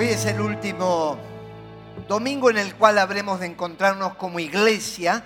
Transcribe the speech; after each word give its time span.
Hoy 0.00 0.08
es 0.08 0.24
el 0.24 0.40
último 0.40 1.18
domingo 2.08 2.48
en 2.48 2.56
el 2.56 2.74
cual 2.74 2.98
habremos 2.98 3.38
de 3.38 3.44
encontrarnos 3.44 4.14
como 4.14 4.40
iglesia 4.40 5.22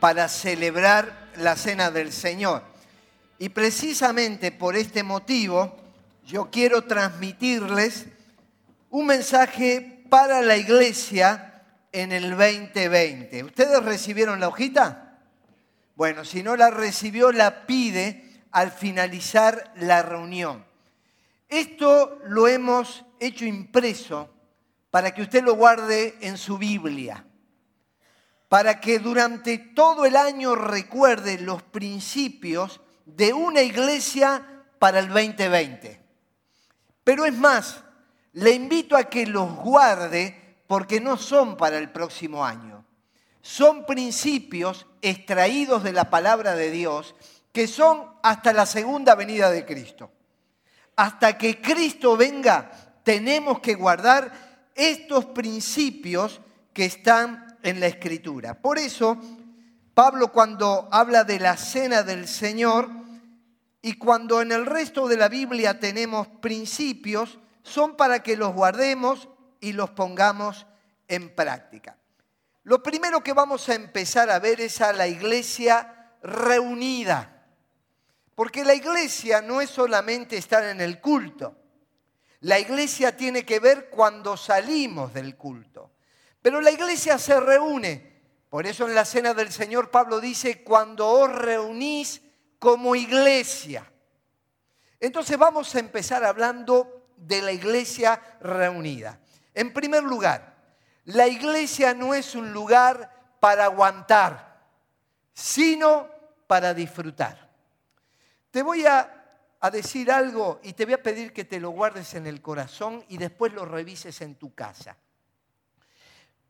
para 0.00 0.28
celebrar 0.28 1.30
la 1.36 1.54
cena 1.54 1.92
del 1.92 2.12
Señor. 2.12 2.64
Y 3.38 3.50
precisamente 3.50 4.50
por 4.50 4.74
este 4.74 5.04
motivo 5.04 5.76
yo 6.24 6.50
quiero 6.50 6.82
transmitirles 6.82 8.06
un 8.90 9.06
mensaje 9.06 10.02
para 10.10 10.42
la 10.42 10.56
iglesia 10.56 11.62
en 11.92 12.10
el 12.10 12.30
2020. 12.30 13.44
¿Ustedes 13.44 13.84
recibieron 13.84 14.40
la 14.40 14.48
hojita? 14.48 15.20
Bueno, 15.94 16.24
si 16.24 16.42
no 16.42 16.56
la 16.56 16.70
recibió, 16.70 17.30
la 17.30 17.64
pide 17.64 18.42
al 18.50 18.72
finalizar 18.72 19.72
la 19.76 20.02
reunión. 20.02 20.64
Esto 21.48 22.18
lo 22.24 22.48
hemos 22.48 23.04
hecho 23.20 23.44
impreso 23.44 24.30
para 24.90 25.12
que 25.12 25.22
usted 25.22 25.44
lo 25.44 25.54
guarde 25.54 26.16
en 26.20 26.38
su 26.38 26.58
Biblia, 26.58 27.26
para 28.48 28.80
que 28.80 28.98
durante 28.98 29.58
todo 29.58 30.06
el 30.06 30.16
año 30.16 30.54
recuerde 30.54 31.38
los 31.38 31.62
principios 31.62 32.80
de 33.04 33.32
una 33.32 33.62
iglesia 33.62 34.64
para 34.78 34.98
el 34.98 35.08
2020. 35.08 36.00
Pero 37.04 37.24
es 37.24 37.34
más, 37.34 37.84
le 38.32 38.50
invito 38.50 38.96
a 38.96 39.04
que 39.04 39.26
los 39.26 39.54
guarde 39.56 40.62
porque 40.66 41.00
no 41.00 41.16
son 41.16 41.56
para 41.56 41.78
el 41.78 41.90
próximo 41.90 42.44
año. 42.44 42.84
Son 43.40 43.86
principios 43.86 44.86
extraídos 45.02 45.84
de 45.84 45.92
la 45.92 46.10
palabra 46.10 46.56
de 46.56 46.70
Dios 46.70 47.14
que 47.52 47.68
son 47.68 48.10
hasta 48.22 48.52
la 48.52 48.66
segunda 48.66 49.14
venida 49.14 49.50
de 49.50 49.64
Cristo. 49.64 50.10
Hasta 50.96 51.36
que 51.36 51.60
Cristo 51.60 52.16
venga, 52.16 52.70
tenemos 53.02 53.60
que 53.60 53.74
guardar 53.74 54.32
estos 54.74 55.26
principios 55.26 56.40
que 56.72 56.86
están 56.86 57.58
en 57.62 57.80
la 57.80 57.86
Escritura. 57.86 58.60
Por 58.60 58.78
eso, 58.78 59.18
Pablo 59.94 60.32
cuando 60.32 60.88
habla 60.90 61.24
de 61.24 61.38
la 61.38 61.56
cena 61.56 62.02
del 62.02 62.28
Señor 62.28 62.90
y 63.80 63.94
cuando 63.94 64.42
en 64.42 64.52
el 64.52 64.66
resto 64.66 65.08
de 65.08 65.16
la 65.16 65.28
Biblia 65.28 65.80
tenemos 65.80 66.28
principios, 66.28 67.38
son 67.62 67.96
para 67.96 68.22
que 68.22 68.36
los 68.36 68.54
guardemos 68.54 69.28
y 69.60 69.72
los 69.72 69.90
pongamos 69.90 70.66
en 71.08 71.34
práctica. 71.34 71.96
Lo 72.62 72.82
primero 72.82 73.22
que 73.22 73.32
vamos 73.32 73.68
a 73.68 73.74
empezar 73.74 74.30
a 74.30 74.38
ver 74.38 74.60
es 74.60 74.80
a 74.80 74.92
la 74.92 75.06
iglesia 75.06 76.10
reunida. 76.22 77.35
Porque 78.36 78.66
la 78.66 78.74
iglesia 78.74 79.40
no 79.40 79.62
es 79.62 79.70
solamente 79.70 80.36
estar 80.36 80.62
en 80.62 80.82
el 80.82 81.00
culto. 81.00 81.56
La 82.40 82.60
iglesia 82.60 83.16
tiene 83.16 83.46
que 83.46 83.60
ver 83.60 83.88
cuando 83.88 84.36
salimos 84.36 85.14
del 85.14 85.36
culto. 85.36 85.92
Pero 86.42 86.60
la 86.60 86.70
iglesia 86.70 87.18
se 87.18 87.40
reúne. 87.40 88.20
Por 88.50 88.66
eso 88.66 88.86
en 88.86 88.94
la 88.94 89.06
cena 89.06 89.32
del 89.32 89.50
Señor 89.50 89.90
Pablo 89.90 90.20
dice, 90.20 90.62
cuando 90.62 91.08
os 91.08 91.32
reunís 91.32 92.20
como 92.58 92.94
iglesia. 92.94 93.90
Entonces 95.00 95.38
vamos 95.38 95.74
a 95.74 95.78
empezar 95.78 96.22
hablando 96.22 97.08
de 97.16 97.40
la 97.40 97.52
iglesia 97.52 98.20
reunida. 98.40 99.18
En 99.54 99.72
primer 99.72 100.02
lugar, 100.02 100.56
la 101.06 101.26
iglesia 101.26 101.94
no 101.94 102.12
es 102.12 102.34
un 102.34 102.52
lugar 102.52 103.38
para 103.40 103.64
aguantar, 103.64 104.60
sino 105.32 106.10
para 106.46 106.74
disfrutar. 106.74 107.45
Te 108.56 108.62
voy 108.62 108.86
a, 108.86 109.12
decir 109.70 110.10
algo 110.10 110.60
y 110.62 110.72
te 110.72 110.86
voy 110.86 110.94
a 110.94 111.02
pedir 111.02 111.34
que 111.34 111.44
te 111.44 111.60
lo 111.60 111.68
guardes 111.68 112.14
en 112.14 112.26
el 112.26 112.40
corazón 112.40 113.04
y 113.06 113.18
después 113.18 113.52
lo 113.52 113.66
revises 113.66 114.22
en 114.22 114.34
tu 114.34 114.54
casa. 114.54 114.96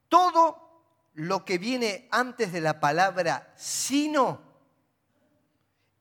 Todo 0.08 0.84
lo 1.14 1.44
que 1.44 1.58
viene 1.58 2.06
antes 2.12 2.52
de 2.52 2.60
la 2.60 2.78
palabra 2.78 3.52
sino 3.56 4.40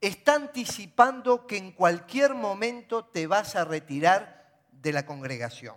está 0.00 0.34
anticipando 0.34 1.44
que 1.44 1.56
en 1.56 1.72
cualquier 1.72 2.34
momento 2.34 3.06
te 3.06 3.26
vas 3.26 3.56
a 3.56 3.64
retirar 3.64 4.60
de 4.70 4.92
la 4.92 5.04
congregación. 5.04 5.74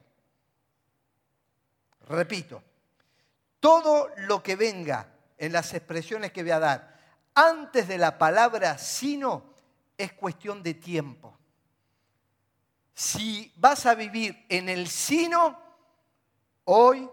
Repito, 2.07 2.61
todo 3.59 4.09
lo 4.15 4.43
que 4.43 4.55
venga 4.55 5.11
en 5.39 5.53
las 5.53 5.73
expresiones 5.73 6.31
que 6.31 6.43
voy 6.43 6.51
a 6.51 6.59
dar 6.59 6.99
antes 7.33 7.87
de 7.87 7.97
la 7.97 8.19
palabra 8.19 8.77
sino 8.77 9.48
es 9.99 10.13
cuestión 10.13 10.63
de 10.63 10.73
tiempo. 10.73 11.37
Si 12.93 13.51
vas 13.57 13.85
a 13.85 13.95
vivir 13.95 14.45
en 14.47 14.69
el 14.69 14.87
sino, 14.87 15.61
hoy, 16.63 17.07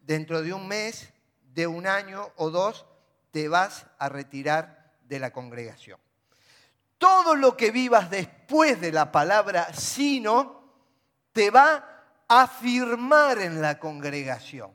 dentro 0.00 0.42
de 0.42 0.54
un 0.54 0.66
mes, 0.66 1.12
de 1.52 1.66
un 1.66 1.86
año 1.86 2.32
o 2.36 2.50
dos, 2.50 2.86
te 3.30 3.48
vas 3.48 3.86
a 3.98 4.08
retirar 4.08 4.96
de 5.02 5.18
la 5.18 5.32
congregación. 5.32 6.00
Todo 6.96 7.36
lo 7.36 7.56
que 7.56 7.70
vivas 7.70 8.10
después 8.10 8.80
de 8.80 8.90
la 8.90 9.12
palabra 9.12 9.72
sino, 9.74 10.62
te 11.32 11.50
va 11.50 12.24
a 12.26 12.42
afirmar 12.42 13.38
en 13.38 13.60
la 13.60 13.78
congregación. 13.78 14.72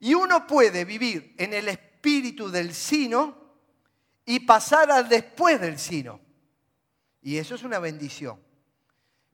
Y 0.00 0.14
uno 0.14 0.44
puede 0.46 0.84
vivir 0.84 1.36
en 1.38 1.54
el 1.54 1.68
espíritu 1.68 2.50
del 2.50 2.74
sino 2.74 3.40
y 4.30 4.38
pasar 4.38 4.92
al 4.92 5.08
después 5.08 5.60
del 5.60 5.76
sino. 5.76 6.20
Y 7.20 7.38
eso 7.38 7.56
es 7.56 7.64
una 7.64 7.80
bendición. 7.80 8.40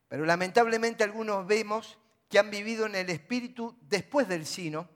Pero 0.09 0.25
lamentablemente 0.25 1.05
algunos 1.05 1.47
vemos 1.47 1.99
que 2.31 2.39
han 2.39 2.51
vivido 2.51 2.87
en 2.87 2.95
el 2.95 3.11
espíritu 3.11 3.77
después 3.83 4.27
del 4.27 4.47
sino 4.47 4.89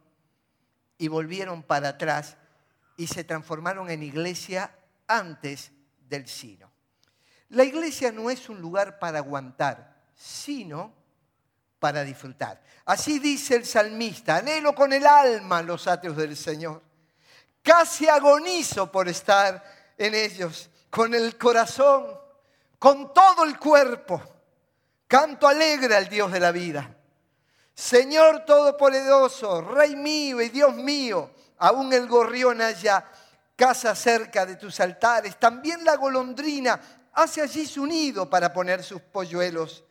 y 0.97 1.09
volvieron 1.09 1.62
para 1.62 1.91
atrás 1.91 2.38
y 2.97 3.09
se 3.09 3.25
transformaron 3.25 3.91
en 3.91 4.03
iglesia 4.03 4.75
antes 5.06 5.71
del 6.09 6.27
sino. 6.27 6.72
La 7.50 7.65
iglesia 7.65 8.11
no 8.11 8.31
es 8.31 8.49
un 8.49 8.59
lugar 8.59 8.99
para 8.99 9.19
aguantar, 9.19 10.00
sino 10.15 10.94
para 11.78 12.05
disfrutar. 12.05 12.62
Así 12.87 13.19
dice 13.19 13.55
el 13.55 13.67
salmista, 13.67 14.37
anhelo 14.37 14.75
con 14.75 14.94
el 14.94 15.06
alma 15.06 15.61
los 15.61 15.87
atrios 15.87 16.17
del 16.17 16.38
Señor. 16.38 16.82
Casi 17.62 18.09
agonizo 18.09 18.91
por 18.91 19.06
estar 19.06 19.79
en 20.00 20.15
ellos, 20.15 20.71
con 20.88 21.15
el 21.15 21.37
corazón, 21.37 22.19
con 22.78 23.12
todo 23.12 23.44
el 23.44 23.59
cuerpo. 23.59 24.22
Canto 25.06 25.47
alegre 25.47 25.94
al 25.94 26.09
Dios 26.09 26.33
de 26.33 26.41
la 26.41 26.53
vida. 26.53 26.97
Señor 27.75 28.47
Todopoderoso, 28.47 29.61
Rey 29.61 29.97
mío 29.97 30.41
y 30.41 30.49
Dios 30.49 30.75
mío, 30.75 31.31
aún 31.59 31.93
el 31.93 32.09
gorrión 32.09 32.62
haya 32.62 33.05
casa 33.55 33.94
cerca 33.94 34.47
de 34.47 34.56
tus 34.56 34.81
altares, 34.81 35.38
también 35.38 35.84
la 35.84 35.97
golondrina 35.97 36.81
hace 37.12 37.43
allí 37.43 37.67
su 37.67 37.84
nido 37.84 38.31
para 38.31 38.55
poner 38.55 38.82
sus 38.82 39.03
polluelos. 39.03 39.84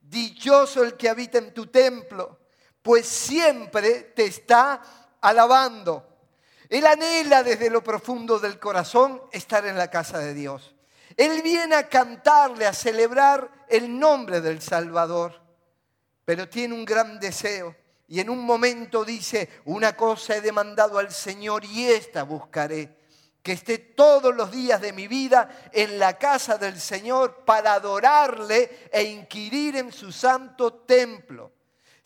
Dichoso 0.00 0.84
el 0.84 0.96
que 0.96 1.08
habita 1.08 1.38
en 1.38 1.52
tu 1.52 1.66
templo, 1.66 2.38
pues 2.82 3.08
siempre 3.08 4.12
te 4.14 4.26
está 4.26 4.80
alabando. 5.20 6.15
Él 6.68 6.86
anhela 6.86 7.42
desde 7.42 7.70
lo 7.70 7.82
profundo 7.82 8.38
del 8.38 8.58
corazón 8.58 9.22
estar 9.32 9.66
en 9.66 9.76
la 9.76 9.90
casa 9.90 10.18
de 10.18 10.34
Dios. 10.34 10.74
Él 11.16 11.42
viene 11.42 11.76
a 11.76 11.88
cantarle, 11.88 12.66
a 12.66 12.72
celebrar 12.72 13.66
el 13.68 13.98
nombre 13.98 14.40
del 14.40 14.60
Salvador, 14.60 15.40
pero 16.24 16.48
tiene 16.48 16.74
un 16.74 16.84
gran 16.84 17.18
deseo. 17.20 17.74
Y 18.08 18.20
en 18.20 18.30
un 18.30 18.44
momento 18.44 19.04
dice, 19.04 19.48
una 19.64 19.96
cosa 19.96 20.36
he 20.36 20.40
demandado 20.40 20.98
al 20.98 21.10
Señor 21.10 21.64
y 21.64 21.86
esta 21.86 22.22
buscaré, 22.22 22.96
que 23.42 23.52
esté 23.52 23.78
todos 23.78 24.34
los 24.34 24.50
días 24.50 24.80
de 24.80 24.92
mi 24.92 25.08
vida 25.08 25.68
en 25.72 25.98
la 25.98 26.18
casa 26.18 26.58
del 26.58 26.80
Señor 26.80 27.44
para 27.44 27.74
adorarle 27.74 28.88
e 28.92 29.04
inquirir 29.04 29.76
en 29.76 29.92
su 29.92 30.12
santo 30.12 30.72
templo. 30.72 31.55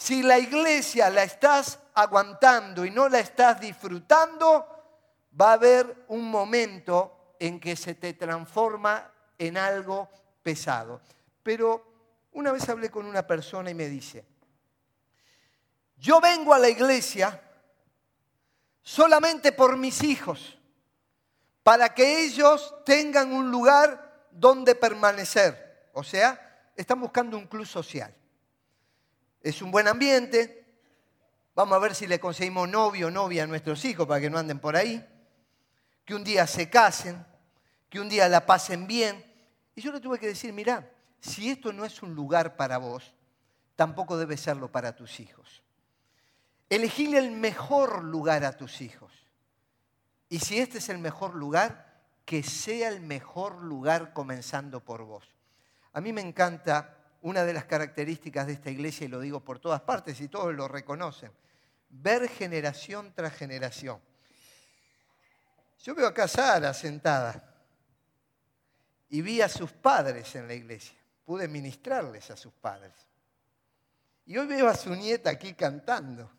Si 0.00 0.22
la 0.22 0.38
iglesia 0.38 1.10
la 1.10 1.24
estás 1.24 1.78
aguantando 1.92 2.86
y 2.86 2.90
no 2.90 3.06
la 3.10 3.18
estás 3.18 3.60
disfrutando, 3.60 4.66
va 5.38 5.50
a 5.50 5.52
haber 5.52 6.06
un 6.08 6.30
momento 6.30 7.34
en 7.38 7.60
que 7.60 7.76
se 7.76 7.94
te 7.96 8.14
transforma 8.14 9.12
en 9.36 9.58
algo 9.58 10.08
pesado. 10.42 11.02
Pero 11.42 12.28
una 12.32 12.50
vez 12.50 12.66
hablé 12.70 12.90
con 12.90 13.04
una 13.04 13.26
persona 13.26 13.68
y 13.68 13.74
me 13.74 13.88
dice, 13.88 14.24
yo 15.98 16.18
vengo 16.18 16.54
a 16.54 16.58
la 16.58 16.70
iglesia 16.70 17.38
solamente 18.80 19.52
por 19.52 19.76
mis 19.76 20.02
hijos 20.02 20.58
para 21.62 21.92
que 21.92 22.24
ellos 22.24 22.74
tengan 22.86 23.34
un 23.34 23.50
lugar 23.50 24.28
donde 24.30 24.74
permanecer. 24.74 25.90
O 25.92 26.02
sea, 26.02 26.70
están 26.74 27.02
buscando 27.02 27.36
un 27.36 27.46
club 27.46 27.66
social. 27.66 28.14
Es 29.42 29.62
un 29.62 29.70
buen 29.70 29.88
ambiente. 29.88 30.64
Vamos 31.54 31.76
a 31.76 31.78
ver 31.78 31.94
si 31.94 32.06
le 32.06 32.20
conseguimos 32.20 32.68
novio 32.68 33.08
o 33.08 33.10
novia 33.10 33.44
a 33.44 33.46
nuestros 33.46 33.84
hijos 33.84 34.06
para 34.06 34.20
que 34.20 34.30
no 34.30 34.38
anden 34.38 34.58
por 34.58 34.76
ahí. 34.76 35.04
Que 36.04 36.14
un 36.14 36.24
día 36.24 36.46
se 36.46 36.68
casen, 36.68 37.24
que 37.88 38.00
un 38.00 38.08
día 38.08 38.28
la 38.28 38.44
pasen 38.46 38.86
bien. 38.86 39.24
Y 39.74 39.80
yo 39.80 39.92
le 39.92 40.00
tuve 40.00 40.18
que 40.18 40.26
decir, 40.26 40.52
mira, 40.52 40.90
si 41.20 41.50
esto 41.50 41.72
no 41.72 41.84
es 41.84 42.02
un 42.02 42.14
lugar 42.14 42.56
para 42.56 42.78
vos, 42.78 43.14
tampoco 43.76 44.16
debe 44.16 44.36
serlo 44.36 44.70
para 44.70 44.94
tus 44.94 45.20
hijos. 45.20 45.62
Elegirle 46.68 47.18
el 47.18 47.30
mejor 47.30 48.04
lugar 48.04 48.44
a 48.44 48.56
tus 48.56 48.80
hijos. 48.80 49.12
Y 50.28 50.38
si 50.38 50.60
este 50.60 50.78
es 50.78 50.88
el 50.88 50.98
mejor 50.98 51.34
lugar, 51.34 51.90
que 52.24 52.42
sea 52.42 52.88
el 52.88 53.00
mejor 53.00 53.56
lugar 53.56 54.12
comenzando 54.12 54.80
por 54.80 55.02
vos. 55.02 55.24
A 55.92 56.00
mí 56.00 56.12
me 56.12 56.20
encanta 56.20 56.99
una 57.22 57.44
de 57.44 57.52
las 57.52 57.64
características 57.64 58.46
de 58.46 58.54
esta 58.54 58.70
iglesia, 58.70 59.04
y 59.04 59.08
lo 59.08 59.20
digo 59.20 59.40
por 59.40 59.58
todas 59.58 59.80
partes 59.82 60.20
y 60.20 60.28
todos 60.28 60.54
lo 60.54 60.68
reconocen, 60.68 61.32
ver 61.90 62.28
generación 62.28 63.12
tras 63.14 63.34
generación. 63.34 64.00
Yo 65.82 65.94
veo 65.94 66.12
a 66.14 66.28
Sara 66.28 66.74
sentada 66.74 67.42
y 69.08 69.22
vi 69.22 69.40
a 69.40 69.48
sus 69.48 69.72
padres 69.72 70.34
en 70.36 70.46
la 70.46 70.54
iglesia. 70.54 70.96
Pude 71.24 71.48
ministrarles 71.48 72.30
a 72.30 72.36
sus 72.36 72.52
padres. 72.52 72.92
Y 74.26 74.36
hoy 74.36 74.46
veo 74.46 74.68
a 74.68 74.74
su 74.74 74.94
nieta 74.94 75.30
aquí 75.30 75.54
cantando. 75.54 76.30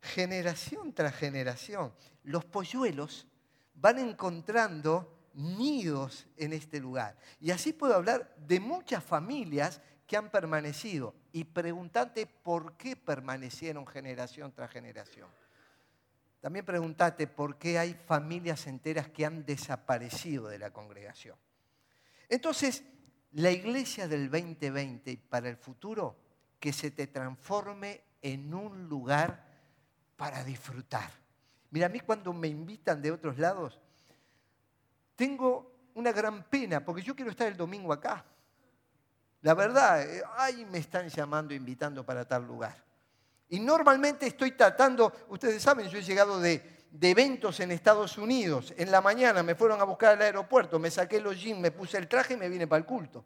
Generación 0.00 0.92
tras 0.92 1.14
generación. 1.14 1.92
Los 2.22 2.44
polluelos 2.44 3.26
van 3.74 3.98
encontrando 3.98 5.16
nidos 5.34 6.26
en 6.36 6.52
este 6.52 6.80
lugar. 6.80 7.16
Y 7.40 7.50
así 7.50 7.72
puedo 7.72 7.94
hablar 7.94 8.34
de 8.36 8.60
muchas 8.60 9.02
familias 9.02 9.80
que 10.06 10.16
han 10.16 10.30
permanecido 10.30 11.14
y 11.32 11.44
preguntarte 11.44 12.26
por 12.26 12.76
qué 12.76 12.96
permanecieron 12.96 13.86
generación 13.86 14.52
tras 14.52 14.70
generación. 14.70 15.28
También 16.40 16.64
preguntate 16.64 17.26
por 17.26 17.58
qué 17.58 17.78
hay 17.78 17.94
familias 17.94 18.66
enteras 18.66 19.08
que 19.08 19.26
han 19.26 19.44
desaparecido 19.44 20.48
de 20.48 20.58
la 20.58 20.70
congregación. 20.70 21.36
Entonces, 22.28 22.84
la 23.32 23.50
iglesia 23.50 24.06
del 24.06 24.30
2020 24.30 25.18
para 25.28 25.48
el 25.48 25.56
futuro, 25.56 26.16
que 26.60 26.72
se 26.72 26.90
te 26.90 27.06
transforme 27.06 28.02
en 28.22 28.54
un 28.54 28.88
lugar 28.88 29.44
para 30.16 30.42
disfrutar. 30.44 31.10
Mira, 31.70 31.86
a 31.86 31.90
mí 31.90 32.00
cuando 32.00 32.32
me 32.32 32.48
invitan 32.48 33.02
de 33.02 33.10
otros 33.10 33.38
lados, 33.38 33.80
tengo 35.14 35.90
una 35.94 36.12
gran 36.12 36.44
pena, 36.44 36.84
porque 36.84 37.02
yo 37.02 37.14
quiero 37.14 37.30
estar 37.30 37.48
el 37.48 37.56
domingo 37.56 37.92
acá. 37.92 38.24
La 39.46 39.54
verdad, 39.54 40.02
eh, 40.02 40.24
ay, 40.38 40.66
me 40.72 40.78
están 40.78 41.08
llamando, 41.08 41.54
invitando 41.54 42.04
para 42.04 42.24
tal 42.24 42.44
lugar. 42.44 42.82
Y 43.48 43.60
normalmente 43.60 44.26
estoy 44.26 44.50
tratando, 44.50 45.12
ustedes 45.28 45.62
saben, 45.62 45.88
yo 45.88 45.98
he 45.98 46.02
llegado 46.02 46.40
de, 46.40 46.84
eventos 47.00 47.60
en 47.60 47.70
Estados 47.70 48.18
Unidos. 48.18 48.74
En 48.76 48.90
la 48.90 49.00
mañana 49.00 49.44
me 49.44 49.54
fueron 49.54 49.80
a 49.80 49.84
buscar 49.84 50.14
al 50.14 50.22
aeropuerto, 50.22 50.80
me 50.80 50.90
saqué 50.90 51.20
los 51.20 51.40
jeans, 51.40 51.60
me 51.60 51.70
puse 51.70 51.96
el 51.96 52.08
traje 52.08 52.34
y 52.34 52.36
me 52.36 52.48
vine 52.48 52.66
para 52.66 52.78
el 52.80 52.84
culto. 52.84 53.24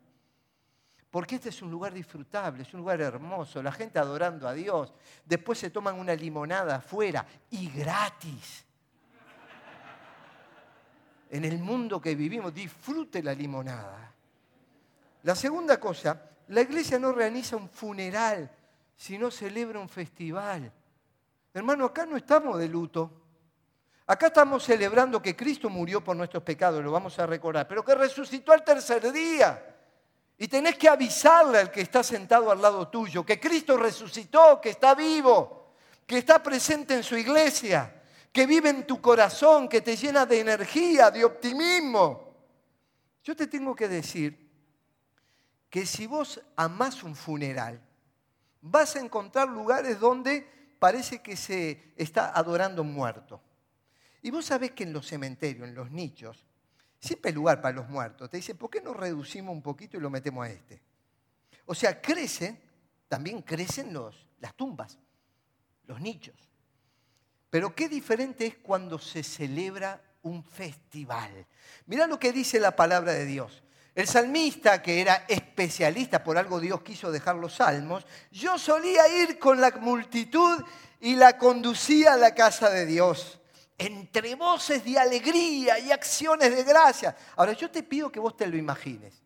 Porque 1.11 1.37
este 1.37 1.49
es 1.49 1.63
un 1.63 1.71
lugar 1.71 1.95
disfrutable, 1.95 2.65
es 2.65 2.75
un 2.75 2.81
lugar 2.81 3.01
hermoso, 3.01 3.63
la 3.63 3.73
gente 3.73 3.99
adorando 3.99 4.47
a 4.47 4.53
Dios. 4.53 4.93
Después 5.25 5.59
se 5.59 5.71
toman 5.71 5.99
una 5.99 6.15
limonada 6.15 6.77
afuera 6.77 7.25
y 7.49 7.71
gratis 7.71 8.67
en 11.31 11.47
el 11.47 11.59
mundo 11.61 11.99
que 11.99 12.15
vivimos, 12.15 12.53
disfrute 12.53 13.23
la 13.23 13.33
limonada. 13.33 14.13
La 15.23 15.35
segunda 15.35 15.79
cosa, 15.79 16.31
la 16.49 16.61
iglesia 16.61 16.99
no 16.99 17.13
realiza 17.13 17.57
un 17.57 17.69
funeral, 17.69 18.51
sino 18.97 19.31
celebra 19.31 19.79
un 19.79 19.89
festival. 19.89 20.73
Hermano, 21.53 21.87
acá 21.87 22.07
no 22.07 22.17
estamos 22.17 22.59
de 22.59 22.69
luto. 22.69 23.11
Acá 24.07 24.27
estamos 24.27 24.65
celebrando 24.65 25.23
que 25.23 25.37
Cristo 25.37 25.69
murió 25.69 26.03
por 26.03 26.17
nuestros 26.17 26.43
pecados, 26.43 26.83
lo 26.83 26.91
vamos 26.91 27.19
a 27.19 27.27
recordar, 27.27 27.69
pero 27.69 27.85
que 27.85 27.95
resucitó 27.95 28.53
al 28.53 28.65
tercer 28.65 29.13
día. 29.13 29.77
Y 30.37 30.49
tenés 30.49 30.77
que 30.77 30.89
avisarle 30.89 31.59
al 31.59 31.71
que 31.71 31.83
está 31.83 32.03
sentado 32.03 32.51
al 32.51 32.61
lado 32.61 32.89
tuyo 32.89 33.25
que 33.25 33.39
Cristo 33.39 33.77
resucitó, 33.77 34.61
que 34.61 34.71
está 34.71 34.95
vivo, 34.95 35.75
que 36.07 36.19
está 36.19 36.43
presente 36.43 36.95
en 36.95 37.03
su 37.03 37.17
iglesia 37.17 37.95
que 38.33 38.47
vive 38.47 38.71
en 38.71 38.87
tu 38.87 39.01
corazón, 39.01 39.69
que 39.69 39.81
te 39.81 39.97
llena 39.97 40.25
de 40.25 40.41
energía, 40.41 41.11
de 41.11 41.25
optimismo. 41.25 42.35
Yo 43.23 43.35
te 43.35 43.47
tengo 43.47 43.75
que 43.75 43.89
decir 43.89 44.50
que 45.71 45.87
si 45.87 46.07
vos 46.07 46.43
amás 46.57 47.03
un 47.05 47.15
funeral, 47.15 47.81
vas 48.61 48.97
a 48.97 49.01
encontrar 49.01 49.49
lugares 49.49 50.01
donde 50.01 50.47
parece 50.79 51.23
que 51.23 51.37
se 51.37 51.95
está 51.97 52.37
adorando 52.37 52.83
un 52.83 52.93
muerto. 52.93 53.41
Y 54.23 54.31
vos 54.31 54.45
sabés 54.45 54.73
que 54.73 54.83
en 54.83 54.93
los 54.93 55.07
cementerios, 55.07 55.67
en 55.69 55.75
los 55.75 55.91
nichos, 55.91 56.45
siempre 56.99 57.31
hay 57.31 57.35
lugar 57.35 57.63
para 57.63 57.77
los 57.77 57.89
muertos. 57.89 58.29
Te 58.29 58.37
dicen, 58.37 58.57
¿por 58.57 58.69
qué 58.69 58.83
no 58.83 58.93
reducimos 58.93 59.55
un 59.55 59.63
poquito 59.63 59.97
y 59.97 60.01
lo 60.01 60.11
metemos 60.11 60.45
a 60.45 60.51
este? 60.51 60.83
O 61.67 61.75
sea, 61.75 62.01
crecen, 62.03 62.61
también 63.09 63.43
crecen 63.43 63.93
los, 63.93 64.27
las 64.41 64.55
tumbas, 64.55 64.99
los 65.87 66.01
nichos. 66.01 66.37
Pero 67.49 67.75
qué 67.75 67.89
diferente 67.89 68.47
es 68.47 68.57
cuando 68.57 68.99
se 68.99 69.23
celebra 69.23 70.03
un 70.23 70.45
festival. 70.45 71.47
Mirá 71.87 72.07
lo 72.07 72.19
que 72.19 72.33
dice 72.33 72.61
la 72.61 72.77
palabra 72.77 73.13
de 73.13 73.25
Dios. 73.25 73.63
El 73.95 74.07
salmista, 74.07 74.81
que 74.81 75.01
era 75.01 75.25
especialista, 75.29 76.23
por 76.23 76.39
algo 76.39 76.61
Dios 76.61 76.83
quiso 76.83 77.11
dejar 77.11 77.37
los 77.37 77.57
salmos, 77.57 78.07
yo 78.31 78.59
solía 78.59 79.09
ir 79.23 79.39
con 79.39 79.61
la 79.61 79.71
multitud 79.73 80.63
y 81.01 81.17
la 81.17 81.37
conducía 81.37 82.15
a 82.15 82.17
la 82.17 82.35
casa 82.35 82.71
de 82.71 82.87
Dios, 82.87 83.41
entre 83.79 84.35
voces 84.35 84.85
de 84.85 84.99
alegría 84.99 85.79
y 85.79 85.91
acciones 85.91 86.55
de 86.55 86.63
gracia. 86.65 87.17
Ahora 87.37 87.53
yo 87.53 87.71
te 87.71 87.83
pido 87.83 88.13
que 88.13 88.21
vos 88.21 88.37
te 88.37 88.47
lo 88.47 88.57
imagines. 88.57 89.23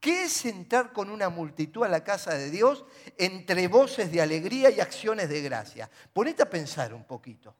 ¿Qué 0.00 0.24
es 0.24 0.46
entrar 0.46 0.92
con 0.92 1.10
una 1.10 1.28
multitud 1.28 1.84
a 1.84 1.88
la 1.88 2.04
casa 2.04 2.34
de 2.34 2.50
Dios 2.50 2.84
entre 3.16 3.66
voces 3.66 4.12
de 4.12 4.22
alegría 4.22 4.70
y 4.70 4.78
acciones 4.78 5.28
de 5.28 5.42
gracia? 5.42 5.90
Ponete 6.12 6.42
a 6.42 6.50
pensar 6.50 6.94
un 6.94 7.04
poquito. 7.04 7.54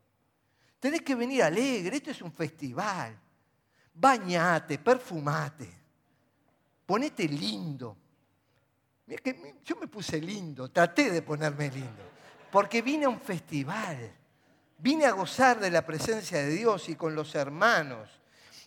Tenés 0.78 1.02
que 1.02 1.16
venir 1.16 1.42
alegre, 1.42 1.96
esto 1.96 2.12
es 2.12 2.22
un 2.22 2.32
festival. 2.32 3.18
Bañate, 3.92 4.78
perfumate, 4.78 5.77
ponete 6.88 7.29
lindo. 7.29 7.99
yo 9.62 9.76
me 9.76 9.88
puse 9.88 10.19
lindo, 10.19 10.70
traté 10.70 11.11
de 11.11 11.20
ponerme 11.20 11.69
lindo, 11.69 12.02
porque 12.50 12.81
vine 12.81 13.05
a 13.05 13.11
un 13.11 13.20
festival, 13.20 14.11
vine 14.79 15.05
a 15.05 15.11
gozar 15.11 15.61
de 15.61 15.70
la 15.70 15.85
presencia 15.85 16.38
de 16.38 16.49
Dios 16.49 16.88
y 16.88 16.94
con 16.94 17.14
los 17.14 17.35
hermanos. 17.35 18.08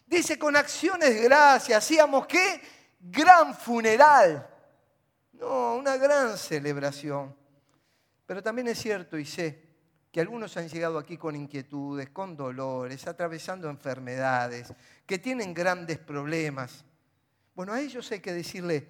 Dice, 0.05 0.37
con 0.37 0.55
acciones 0.55 1.09
de 1.15 1.23
gracia, 1.23 1.77
hacíamos 1.77 2.27
qué? 2.27 2.61
gran 2.99 3.55
funeral. 3.55 4.47
No, 5.33 5.77
una 5.77 5.97
gran 5.97 6.37
celebración. 6.37 7.35
Pero 8.27 8.43
también 8.43 8.67
es 8.67 8.79
cierto 8.79 9.17
y 9.17 9.25
sé 9.25 9.63
que 10.11 10.21
algunos 10.21 10.55
han 10.57 10.69
llegado 10.69 10.99
aquí 10.99 11.17
con 11.17 11.35
inquietudes, 11.35 12.11
con 12.11 12.37
dolores, 12.37 13.07
atravesando 13.07 13.67
enfermedades, 13.67 14.71
que 15.07 15.17
tienen 15.17 15.55
grandes 15.55 15.97
problemas. 15.97 16.85
Bueno, 17.61 17.73
a 17.73 17.79
ellos 17.79 18.11
hay 18.11 18.21
que 18.21 18.33
decirle, 18.33 18.83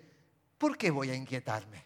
¿por 0.58 0.78
qué 0.78 0.92
voy 0.92 1.10
a 1.10 1.13
inquietarme? 1.13 1.84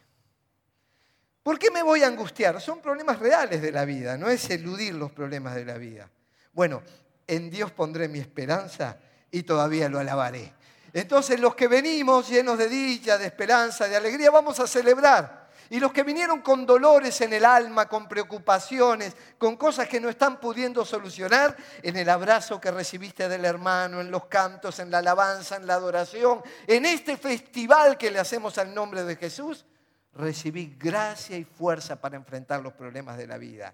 ¿Por 1.42 1.58
qué 1.58 1.72
me 1.72 1.82
voy 1.82 2.04
a 2.04 2.08
angustiar? 2.08 2.62
Son 2.62 2.80
problemas 2.80 3.18
reales 3.18 3.60
de 3.60 3.72
la 3.72 3.86
vida, 3.86 4.20
no 4.20 4.30
es 4.30 4.48
eludir 4.52 4.94
los 4.94 5.12
problemas 5.12 5.56
de 5.56 5.66
la 5.66 5.80
vida. 5.80 6.08
Bueno, 6.54 6.84
en 7.26 7.50
Dios 7.50 7.72
pondré 7.72 8.08
mi 8.08 8.20
esperanza 8.20 9.00
y 9.32 9.42
todavía 9.42 9.90
lo 9.90 9.98
alabaré. 9.98 10.54
Entonces 10.94 11.40
los 11.40 11.56
que 11.56 11.68
venimos 11.68 12.30
llenos 12.30 12.56
de 12.56 12.70
dicha, 12.70 13.18
de 13.18 13.26
esperanza, 13.26 13.88
de 13.88 13.96
alegría, 13.96 14.30
vamos 14.30 14.60
a 14.60 14.68
celebrar. 14.68 15.45
Y 15.70 15.80
los 15.80 15.92
que 15.92 16.04
vinieron 16.04 16.42
con 16.42 16.66
dolores 16.66 17.20
en 17.22 17.34
el 17.34 17.46
alma, 17.46 17.88
con 17.88 18.08
preocupaciones, 18.08 19.16
con 19.38 19.58
cosas 19.58 19.88
que 19.88 20.00
no 20.00 20.10
están 20.10 20.40
pudiendo 20.40 20.86
solucionar, 20.86 21.56
en 21.82 21.96
el 21.98 22.10
abrazo 22.10 22.62
que 22.62 22.72
recibiste 22.72 23.28
del 23.28 23.46
hermano, 23.46 24.02
en 24.02 24.12
los 24.12 24.26
cantos, 24.26 24.80
en 24.80 24.92
la 24.92 25.00
alabanza, 25.00 25.56
en 25.56 25.68
la 25.68 25.76
adoración, 25.76 26.42
en 26.68 26.86
este 26.86 27.18
festival 27.18 27.98
que 27.98 28.12
le 28.12 28.20
hacemos 28.20 28.58
al 28.58 28.74
nombre 28.74 29.04
de 29.04 29.16
Jesús, 29.16 29.66
recibí 30.14 30.76
gracia 30.78 31.38
y 31.38 31.44
fuerza 31.44 32.00
para 32.00 32.16
enfrentar 32.16 32.62
los 32.62 32.74
problemas 32.74 33.18
de 33.18 33.28
la 33.28 33.38
vida. 33.38 33.74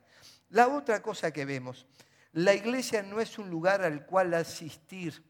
La 0.50 0.68
otra 0.68 1.02
cosa 1.02 1.32
que 1.32 1.46
vemos, 1.46 1.86
la 2.34 2.54
iglesia 2.54 3.04
no 3.04 3.20
es 3.20 3.38
un 3.38 3.50
lugar 3.50 3.84
al 3.84 4.06
cual 4.06 4.34
asistir 4.34 5.24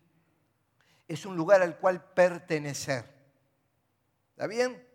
es 1.12 1.25
un 1.25 1.36
lugar 1.36 1.62
al 1.62 1.77
cual 1.77 2.01
pertenecer. 2.01 3.03
¿Está 4.32 4.48
bien? 4.48 4.90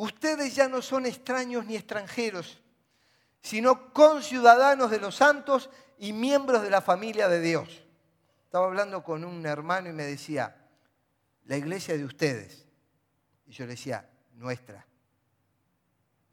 Ustedes 0.00 0.54
ya 0.54 0.66
no 0.66 0.80
son 0.80 1.04
extraños 1.04 1.66
ni 1.66 1.76
extranjeros, 1.76 2.62
sino 3.42 3.92
conciudadanos 3.92 4.90
de 4.90 4.98
los 4.98 5.16
santos 5.16 5.68
y 5.98 6.14
miembros 6.14 6.62
de 6.62 6.70
la 6.70 6.80
familia 6.80 7.28
de 7.28 7.42
Dios. 7.42 7.84
Estaba 8.44 8.64
hablando 8.64 9.04
con 9.04 9.24
un 9.24 9.44
hermano 9.44 9.90
y 9.90 9.92
me 9.92 10.04
decía, 10.04 10.56
la 11.44 11.58
iglesia 11.58 11.98
de 11.98 12.06
ustedes. 12.06 12.66
Y 13.44 13.52
yo 13.52 13.66
le 13.66 13.72
decía, 13.72 14.08
nuestra. 14.32 14.86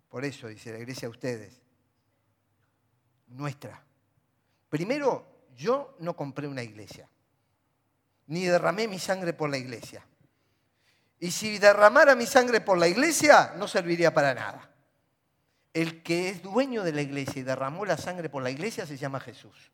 Por 0.08 0.24
eso 0.24 0.48
dice 0.48 0.72
la 0.72 0.80
iglesia 0.80 1.10
de 1.10 1.12
ustedes. 1.12 1.62
Nuestra. 3.28 3.84
Primero, 4.70 5.28
yo 5.58 5.98
no 6.00 6.16
compré 6.16 6.48
una 6.48 6.64
iglesia 6.64 7.10
ni 8.28 8.46
derramé 8.46 8.88
mi 8.88 9.00
sangre 9.00 9.34
por 9.34 9.50
la 9.50 9.58
iglesia. 9.58 10.06
Y 11.20 11.32
si 11.32 11.58
derramara 11.58 12.16
mi 12.16 12.26
sangre 12.26 12.62
por 12.62 12.78
la 12.78 12.88
iglesia, 12.88 13.54
no 13.58 13.68
serviría 13.68 14.14
para 14.14 14.34
nada. 14.34 14.70
el 15.74 16.02
que 16.02 16.30
es 16.30 16.42
dueño 16.42 16.84
de 16.84 16.92
la 16.92 17.04
iglesia 17.04 17.40
y 17.40 17.44
derramó 17.44 17.86
la 17.86 17.98
sangre 17.98 18.30
por 18.30 18.42
la 18.42 18.50
iglesia 18.50 18.88
se 18.88 18.98
llama 18.98 19.20
Jesús. 19.20 19.72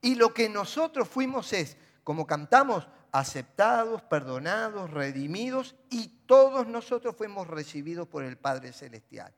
Y 0.00 0.14
lo 0.14 0.32
que 0.32 0.48
nosotros 0.48 1.08
fuimos 1.08 1.52
es, 1.52 1.76
como 2.04 2.28
cantamos, 2.28 2.86
aceptados, 3.10 4.02
perdonados, 4.02 4.90
redimidos 4.90 5.74
y 5.90 6.08
todos 6.26 6.68
nosotros 6.68 7.16
fuimos 7.16 7.48
recibidos 7.48 8.06
por 8.06 8.22
el 8.22 8.36
Padre 8.36 8.72
Celestial. 8.72 9.34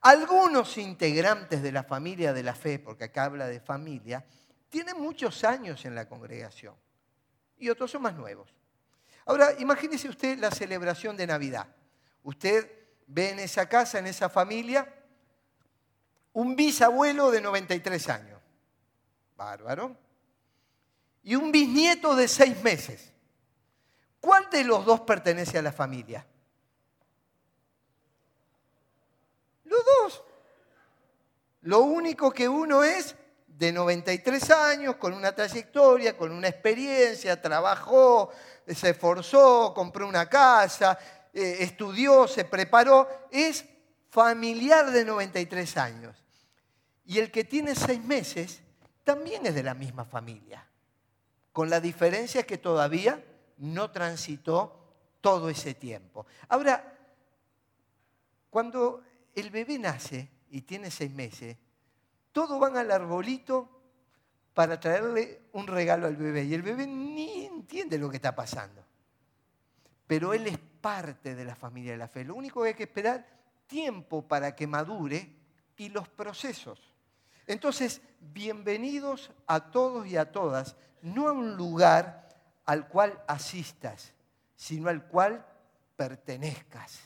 Algunos 0.00 0.78
integrantes 0.78 1.62
de 1.62 1.72
la 1.72 1.82
familia 1.82 2.32
de 2.32 2.44
la 2.44 2.54
fe, 2.54 2.78
porque 2.78 3.04
acá 3.04 3.24
habla 3.24 3.46
de 3.46 3.60
familia, 3.60 4.24
tienen 4.70 4.98
muchos 4.98 5.44
años 5.44 5.84
en 5.84 5.94
la 5.94 6.08
congregación 6.08 6.74
y 7.58 7.68
otros 7.68 7.90
son 7.90 8.02
más 8.02 8.14
nuevos. 8.14 8.54
Ahora, 9.28 9.52
imagínese 9.58 10.08
usted 10.08 10.38
la 10.38 10.50
celebración 10.50 11.14
de 11.14 11.26
Navidad. 11.26 11.66
Usted 12.22 12.66
ve 13.06 13.28
en 13.28 13.40
esa 13.40 13.68
casa, 13.68 13.98
en 13.98 14.06
esa 14.06 14.30
familia, 14.30 14.90
un 16.32 16.56
bisabuelo 16.56 17.30
de 17.30 17.42
93 17.42 18.08
años. 18.08 18.40
Bárbaro. 19.36 19.94
Y 21.24 21.34
un 21.34 21.52
bisnieto 21.52 22.16
de 22.16 22.26
seis 22.26 22.62
meses. 22.62 23.12
¿Cuál 24.18 24.48
de 24.48 24.64
los 24.64 24.86
dos 24.86 25.02
pertenece 25.02 25.58
a 25.58 25.62
la 25.62 25.72
familia? 25.72 26.26
Los 29.64 29.84
dos. 29.84 30.24
Lo 31.60 31.80
único 31.80 32.30
que 32.30 32.48
uno 32.48 32.82
es 32.82 33.14
de 33.58 33.72
93 33.72 34.50
años, 34.50 34.96
con 34.96 35.12
una 35.12 35.34
trayectoria, 35.34 36.16
con 36.16 36.30
una 36.30 36.46
experiencia, 36.46 37.42
trabajó, 37.42 38.30
se 38.64 38.90
esforzó, 38.90 39.74
compró 39.74 40.06
una 40.06 40.28
casa, 40.28 40.96
eh, 41.32 41.56
estudió, 41.60 42.28
se 42.28 42.44
preparó, 42.44 43.08
es 43.32 43.64
familiar 44.10 44.92
de 44.92 45.04
93 45.04 45.76
años. 45.76 46.16
Y 47.04 47.18
el 47.18 47.32
que 47.32 47.42
tiene 47.42 47.74
seis 47.74 48.00
meses 48.00 48.60
también 49.02 49.44
es 49.44 49.56
de 49.56 49.64
la 49.64 49.74
misma 49.74 50.04
familia, 50.04 50.64
con 51.52 51.68
la 51.68 51.80
diferencia 51.80 52.44
que 52.44 52.58
todavía 52.58 53.24
no 53.56 53.90
transitó 53.90 54.78
todo 55.20 55.48
ese 55.48 55.74
tiempo. 55.74 56.26
Ahora, 56.48 56.96
cuando 58.50 59.02
el 59.34 59.50
bebé 59.50 59.80
nace 59.80 60.28
y 60.48 60.60
tiene 60.60 60.92
seis 60.92 61.10
meses, 61.10 61.56
todos 62.32 62.58
van 62.60 62.76
al 62.76 62.90
arbolito 62.90 63.68
para 64.54 64.80
traerle 64.80 65.42
un 65.52 65.66
regalo 65.66 66.06
al 66.06 66.16
bebé 66.16 66.44
y 66.44 66.54
el 66.54 66.62
bebé 66.62 66.86
ni 66.86 67.46
entiende 67.46 67.98
lo 67.98 68.10
que 68.10 68.16
está 68.16 68.34
pasando. 68.34 68.84
Pero 70.06 70.32
él 70.32 70.46
es 70.46 70.58
parte 70.58 71.34
de 71.34 71.44
la 71.44 71.54
familia 71.54 71.92
de 71.92 71.98
la 71.98 72.08
fe. 72.08 72.24
Lo 72.24 72.34
único 72.34 72.62
que 72.62 72.68
hay 72.68 72.74
que 72.74 72.84
esperar 72.84 73.26
tiempo 73.66 74.26
para 74.26 74.56
que 74.56 74.66
madure 74.66 75.36
y 75.76 75.90
los 75.90 76.08
procesos. 76.08 76.80
Entonces, 77.46 78.02
bienvenidos 78.20 79.30
a 79.46 79.70
todos 79.70 80.06
y 80.06 80.16
a 80.16 80.32
todas, 80.32 80.76
no 81.02 81.28
a 81.28 81.32
un 81.32 81.56
lugar 81.56 82.28
al 82.64 82.88
cual 82.88 83.22
asistas, 83.28 84.12
sino 84.56 84.88
al 84.88 85.06
cual 85.06 85.46
pertenezcas. 85.96 87.02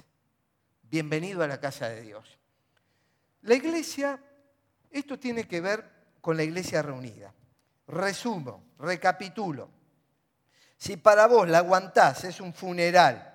Bienvenido 0.82 1.42
a 1.42 1.48
la 1.48 1.60
casa 1.60 1.88
de 1.88 2.02
Dios. 2.02 2.38
La 3.42 3.54
iglesia 3.54 4.18
esto 4.92 5.18
tiene 5.18 5.48
que 5.48 5.60
ver 5.60 5.90
con 6.20 6.36
la 6.36 6.42
iglesia 6.42 6.82
reunida. 6.82 7.34
Resumo, 7.88 8.72
recapitulo. 8.78 9.70
Si 10.76 10.96
para 10.96 11.26
vos 11.26 11.48
la 11.48 11.58
aguantás 11.58 12.24
es 12.24 12.40
un 12.40 12.52
funeral 12.52 13.28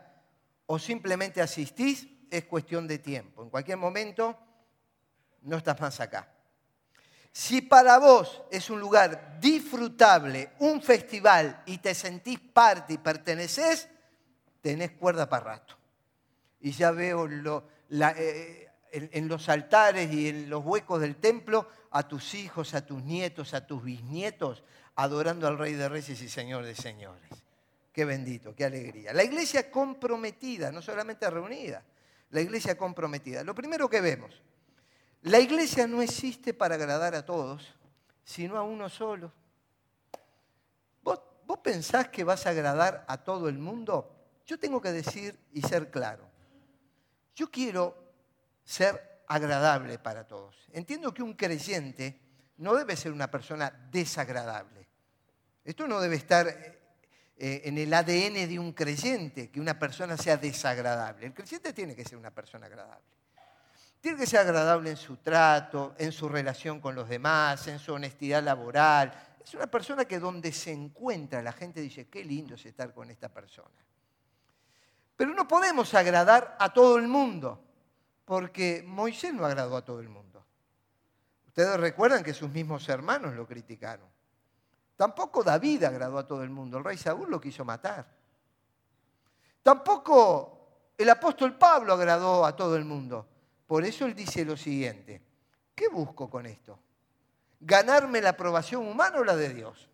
o 0.65 0.77
simplemente 0.79 1.41
asistís, 1.41 2.07
es 2.29 2.45
cuestión 2.45 2.87
de 2.87 2.99
tiempo. 2.99 3.43
En 3.43 3.49
cualquier 3.49 3.77
momento 3.77 4.37
no 5.43 5.57
estás 5.57 5.79
más 5.79 5.99
acá. 5.99 6.29
Si 7.31 7.61
para 7.61 7.99
vos 7.99 8.43
es 8.51 8.69
un 8.69 8.79
lugar 8.79 9.39
disfrutable, 9.39 10.51
un 10.59 10.81
festival 10.81 11.61
y 11.67 11.77
te 11.77 11.93
sentís 11.93 12.39
parte 12.39 12.93
y 12.93 12.97
perteneces, 12.97 13.87
tenés 14.61 14.91
cuerda 14.91 15.29
para 15.29 15.45
rato. 15.45 15.77
Y 16.59 16.71
ya 16.71 16.91
veo 16.91 17.27
lo, 17.27 17.67
la, 17.89 18.15
eh, 18.17 18.66
en, 18.91 19.27
los 19.27 19.49
altares 19.49 20.11
y 20.11 20.29
en 20.29 20.49
los 20.49 20.63
huecos 20.63 21.01
del 21.01 21.15
templo 21.17 21.67
a 21.91 22.07
tus 22.07 22.33
hijos, 22.33 22.73
a 22.73 22.85
tus 22.85 23.03
nietos, 23.03 23.53
a 23.53 23.65
tus 23.65 23.83
bisnietos, 23.83 24.63
adorando 24.95 25.47
al 25.47 25.57
Rey 25.57 25.73
de 25.73 25.89
Reyes 25.89 26.21
y 26.21 26.29
Señor 26.29 26.63
de 26.65 26.75
Señores. 26.75 27.29
Qué 27.91 28.05
bendito, 28.05 28.55
qué 28.55 28.65
alegría. 28.65 29.13
La 29.13 29.23
iglesia 29.23 29.71
comprometida, 29.71 30.71
no 30.71 30.81
solamente 30.81 31.29
reunida, 31.29 31.83
la 32.29 32.41
iglesia 32.41 32.77
comprometida. 32.77 33.43
Lo 33.43 33.55
primero 33.55 33.89
que 33.89 34.01
vemos, 34.01 34.41
la 35.23 35.39
iglesia 35.39 35.87
no 35.87 36.01
existe 36.01 36.53
para 36.53 36.75
agradar 36.75 37.15
a 37.15 37.25
todos, 37.25 37.75
sino 38.23 38.57
a 38.57 38.63
uno 38.63 38.89
solo. 38.89 39.31
¿Vos, 41.01 41.19
¿Vos 41.45 41.59
pensás 41.59 42.09
que 42.09 42.23
vas 42.23 42.45
a 42.45 42.51
agradar 42.51 43.05
a 43.07 43.23
todo 43.23 43.49
el 43.49 43.57
mundo? 43.57 44.13
Yo 44.45 44.59
tengo 44.59 44.79
que 44.79 44.91
decir 44.91 45.37
y 45.53 45.61
ser 45.61 45.89
claro. 45.91 46.29
Yo 47.35 47.51
quiero 47.51 48.06
ser 48.67 49.23
agradable 49.27 49.97
para 49.97 50.27
todos. 50.27 50.67
Entiendo 50.73 51.13
que 51.13 51.23
un 51.23 51.33
creyente 51.33 52.19
no 52.57 52.75
debe 52.75 52.97
ser 52.97 53.13
una 53.13 53.31
persona 53.31 53.71
desagradable. 53.89 54.87
Esto 55.63 55.87
no 55.87 56.01
debe 56.01 56.17
estar 56.17 56.47
eh, 56.47 56.79
eh, 57.37 57.61
en 57.63 57.77
el 57.77 57.93
ADN 57.93 58.47
de 58.47 58.59
un 58.59 58.73
creyente, 58.73 59.49
que 59.49 59.61
una 59.61 59.79
persona 59.79 60.17
sea 60.17 60.35
desagradable. 60.35 61.27
El 61.27 61.33
creyente 61.33 61.71
tiene 61.71 61.95
que 61.95 62.03
ser 62.03 62.17
una 62.17 62.31
persona 62.31 62.65
agradable. 62.65 63.05
Tiene 64.01 64.17
que 64.17 64.27
ser 64.27 64.41
agradable 64.41 64.91
en 64.91 64.97
su 64.97 65.17
trato, 65.17 65.95
en 65.97 66.11
su 66.11 66.27
relación 66.27 66.81
con 66.81 66.93
los 66.93 67.07
demás, 67.07 67.67
en 67.67 67.79
su 67.79 67.93
honestidad 67.93 68.43
laboral. 68.43 69.13
Es 69.41 69.53
una 69.53 69.67
persona 69.67 70.03
que 70.03 70.19
donde 70.19 70.51
se 70.51 70.71
encuentra 70.71 71.41
la 71.41 71.53
gente 71.53 71.79
dice, 71.79 72.09
qué 72.09 72.23
lindo 72.23 72.55
es 72.55 72.65
estar 72.65 72.93
con 72.93 73.09
esta 73.09 73.29
persona. 73.29 73.81
Pero 75.15 75.33
no 75.33 75.47
podemos 75.47 75.93
agradar 75.93 76.57
a 76.59 76.73
todo 76.73 76.97
el 76.97 77.07
mundo 77.07 77.66
porque 78.27 78.83
Moisés 78.85 79.33
no 79.33 79.45
agradó 79.45 79.77
a 79.77 79.85
todo 79.85 80.01
el 80.01 80.09
mundo. 80.09 80.43
Ustedes 81.47 81.79
recuerdan 81.79 82.25
que 82.25 82.33
sus 82.33 82.49
mismos 82.49 82.89
hermanos 82.89 83.33
lo 83.33 83.47
criticaron. 83.47 84.05
Tampoco 84.97 85.45
David 85.45 85.85
agradó 85.85 86.17
a 86.17 86.27
todo 86.27 86.43
el 86.43 86.49
mundo, 86.49 86.77
el 86.77 86.83
rey 86.83 86.97
Saúl 86.97 87.31
lo 87.31 87.39
quiso 87.39 87.63
matar. 87.63 88.05
Tampoco 89.63 90.91
el 90.97 91.09
apóstol 91.09 91.57
Pablo 91.57 91.93
agradó 91.93 92.45
a 92.45 92.53
todo 92.53 92.75
el 92.75 92.83
mundo. 92.83 93.25
Por 93.65 93.85
eso 93.85 94.05
él 94.05 94.13
dice 94.13 94.43
lo 94.43 94.57
siguiente, 94.57 95.21
¿qué 95.73 95.87
busco 95.87 96.29
con 96.29 96.45
esto? 96.47 96.77
¿Ganarme 97.61 98.19
la 98.19 98.31
aprobación 98.31 98.85
humana 98.85 99.19
o 99.19 99.23
la 99.23 99.37
de 99.37 99.53
Dios? 99.53 99.87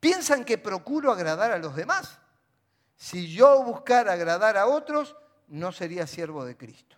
¿Piensan 0.00 0.44
que 0.44 0.58
procuro 0.58 1.12
agradar 1.12 1.52
a 1.52 1.58
los 1.58 1.76
demás? 1.76 2.18
Si 2.96 3.32
yo 3.32 3.62
buscara 3.62 4.14
agradar 4.14 4.56
a 4.56 4.66
otros, 4.66 5.14
no 5.46 5.70
sería 5.70 6.08
siervo 6.08 6.44
de 6.44 6.56
Cristo. 6.56 6.96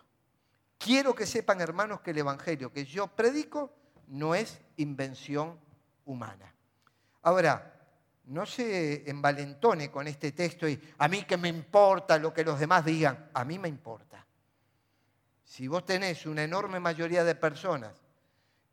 Quiero 0.85 1.15
que 1.15 1.25
sepan, 1.25 1.61
hermanos, 1.61 2.01
que 2.01 2.11
el 2.11 2.19
Evangelio 2.19 2.71
que 2.71 2.85
yo 2.85 3.07
predico 3.07 3.73
no 4.09 4.35
es 4.35 4.59
invención 4.77 5.59
humana. 6.05 6.53
Ahora, 7.23 7.73
no 8.25 8.45
se 8.45 9.09
envalentone 9.09 9.89
con 9.89 10.07
este 10.07 10.31
texto 10.31 10.69
y 10.69 10.79
a 10.99 11.07
mí 11.07 11.23
que 11.23 11.37
me 11.37 11.49
importa 11.49 12.19
lo 12.19 12.31
que 12.31 12.43
los 12.43 12.59
demás 12.59 12.85
digan, 12.85 13.31
a 13.33 13.43
mí 13.43 13.57
me 13.57 13.67
importa. 13.67 14.27
Si 15.43 15.67
vos 15.67 15.83
tenés 15.85 16.27
una 16.27 16.43
enorme 16.43 16.79
mayoría 16.79 17.23
de 17.23 17.33
personas 17.33 17.95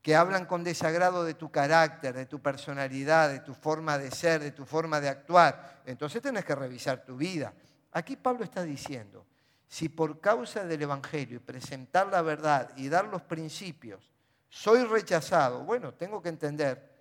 que 0.03 0.15
hablan 0.15 0.45
con 0.45 0.63
desagrado 0.63 1.25
de 1.25 1.33
tu 1.33 1.51
carácter, 1.51 2.15
de 2.15 2.27
tu 2.27 2.43
personalidad, 2.43 3.31
de 3.31 3.41
tu 3.41 3.55
forma 3.55 3.97
de 3.97 4.11
ser, 4.11 4.43
de 4.43 4.53
tu 4.53 4.67
forma 4.67 5.01
de 5.01 5.09
actuar, 5.09 5.81
entonces 5.87 6.21
tenés 6.21 6.45
que 6.45 6.55
revisar 6.55 7.07
tu 7.07 7.17
vida. 7.17 7.55
Aquí 7.93 8.17
Pablo 8.17 8.45
está 8.45 8.65
diciendo, 8.65 9.25
si 9.73 9.89
por 9.89 10.21
causa 10.21 10.67
del 10.67 10.83
Evangelio 10.83 11.37
y 11.37 11.41
presentar 11.41 12.07
la 12.09 12.21
verdad 12.21 12.77
y 12.77 12.91
dar 12.91 13.07
los 13.07 13.23
principios 13.23 14.07
soy 14.51 14.85
rechazado, 14.85 15.65
bueno, 15.65 15.95
tengo 15.95 16.21
que 16.21 16.29
entender 16.29 16.93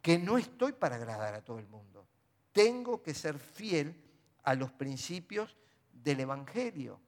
que 0.00 0.16
no 0.16 0.38
estoy 0.38 0.72
para 0.72 0.96
agradar 0.96 1.34
a 1.34 1.44
todo 1.44 1.58
el 1.58 1.66
mundo. 1.66 2.08
Tengo 2.50 3.02
que 3.02 3.12
ser 3.12 3.38
fiel 3.38 3.94
a 4.42 4.54
los 4.54 4.72
principios 4.72 5.54
del 5.92 6.20
Evangelio. 6.20 6.98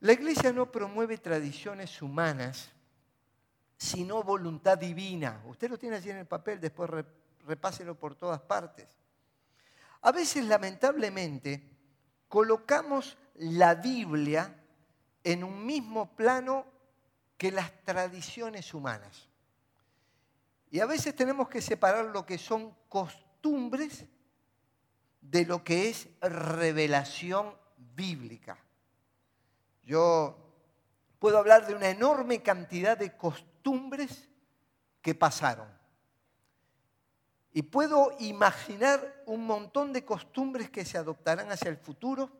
La 0.00 0.14
iglesia 0.14 0.50
no 0.50 0.72
promueve 0.72 1.18
tradiciones 1.18 2.00
humanas, 2.00 2.70
sino 3.76 4.22
voluntad 4.22 4.78
divina. 4.78 5.42
Usted 5.44 5.68
lo 5.68 5.78
tiene 5.78 5.96
allí 5.96 6.08
en 6.08 6.16
el 6.16 6.26
papel, 6.26 6.60
después 6.60 6.88
repáselo 7.46 7.94
por 7.94 8.14
todas 8.14 8.40
partes. 8.40 8.88
A 10.00 10.12
veces, 10.12 10.46
lamentablemente, 10.46 11.77
colocamos 12.28 13.16
la 13.34 13.74
Biblia 13.74 14.54
en 15.24 15.44
un 15.44 15.64
mismo 15.64 16.14
plano 16.14 16.66
que 17.36 17.50
las 17.50 17.72
tradiciones 17.84 18.74
humanas. 18.74 19.28
Y 20.70 20.80
a 20.80 20.86
veces 20.86 21.14
tenemos 21.14 21.48
que 21.48 21.62
separar 21.62 22.06
lo 22.06 22.26
que 22.26 22.36
son 22.36 22.74
costumbres 22.88 24.04
de 25.20 25.46
lo 25.46 25.64
que 25.64 25.88
es 25.88 26.08
revelación 26.20 27.54
bíblica. 27.94 28.58
Yo 29.84 30.36
puedo 31.18 31.38
hablar 31.38 31.66
de 31.66 31.74
una 31.74 31.88
enorme 31.88 32.42
cantidad 32.42 32.98
de 32.98 33.16
costumbres 33.16 34.28
que 35.00 35.14
pasaron. 35.14 35.77
Y 37.52 37.62
puedo 37.62 38.12
imaginar 38.18 39.22
un 39.26 39.46
montón 39.46 39.92
de 39.92 40.04
costumbres 40.04 40.70
que 40.70 40.84
se 40.84 40.98
adoptarán 40.98 41.50
hacia 41.50 41.70
el 41.70 41.76
futuro 41.76 42.30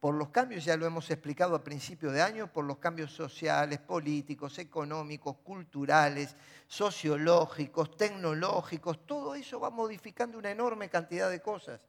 por 0.00 0.14
los 0.14 0.28
cambios, 0.28 0.64
ya 0.64 0.76
lo 0.76 0.86
hemos 0.86 1.10
explicado 1.10 1.54
a 1.54 1.64
principio 1.64 2.12
de 2.12 2.22
año, 2.22 2.52
por 2.52 2.64
los 2.64 2.78
cambios 2.78 3.12
sociales, 3.12 3.80
políticos, 3.80 4.58
económicos, 4.58 5.38
culturales, 5.38 6.36
sociológicos, 6.68 7.96
tecnológicos, 7.96 9.06
todo 9.06 9.34
eso 9.34 9.58
va 9.58 9.70
modificando 9.70 10.38
una 10.38 10.50
enorme 10.50 10.88
cantidad 10.88 11.30
de 11.30 11.40
cosas. 11.40 11.80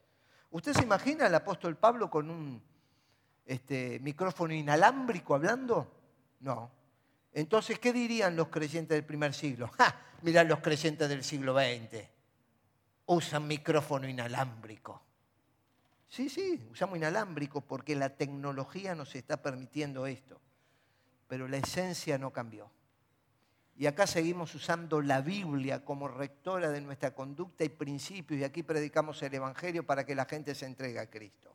¿Usted 0.50 0.74
se 0.74 0.84
imagina 0.84 1.26
al 1.26 1.36
apóstol 1.36 1.76
Pablo 1.76 2.10
con 2.10 2.30
un 2.30 2.62
este, 3.46 4.00
micrófono 4.00 4.54
inalámbrico 4.54 5.36
hablando? 5.36 5.92
No. 6.40 6.72
Entonces, 7.34 7.78
¿qué 7.78 7.92
dirían 7.92 8.36
los 8.36 8.48
creyentes 8.48 8.96
del 8.96 9.06
primer 9.06 9.34
siglo? 9.34 9.68
¡Ja! 9.78 9.96
Mirá 10.22 10.44
los 10.44 10.60
creyentes 10.60 11.08
del 11.10 11.24
siglo 11.24 11.54
XX. 11.54 12.17
Usan 13.08 13.48
micrófono 13.48 14.08
inalámbrico. 14.08 15.02
Sí, 16.08 16.30
sí, 16.30 16.68
usamos 16.72 16.98
inalámbrico 16.98 17.62
porque 17.62 17.96
la 17.96 18.16
tecnología 18.16 18.96
nos 18.96 19.16
está 19.16 19.42
permitiendo 19.42 20.08
esto. 20.08 20.40
Pero 21.28 21.48
la 21.48 21.58
esencia 21.58 22.18
no 22.18 22.32
cambió. 22.32 22.72
Y 23.76 23.86
acá 23.86 24.08
seguimos 24.08 24.56
usando 24.56 25.02
la 25.02 25.22
Biblia 25.22 25.86
como 25.86 26.08
rectora 26.08 26.72
de 26.72 26.82
nuestra 26.82 27.14
conducta 27.14 27.64
y 27.64 27.70
principios 27.70 28.40
y 28.40 28.44
aquí 28.44 28.64
predicamos 28.64 29.22
el 29.22 29.36
Evangelio 29.36 29.86
para 29.86 30.04
que 30.04 30.16
la 30.16 30.26
gente 30.26 30.56
se 30.56 30.66
entregue 30.66 31.00
a 31.00 31.10
Cristo. 31.10 31.54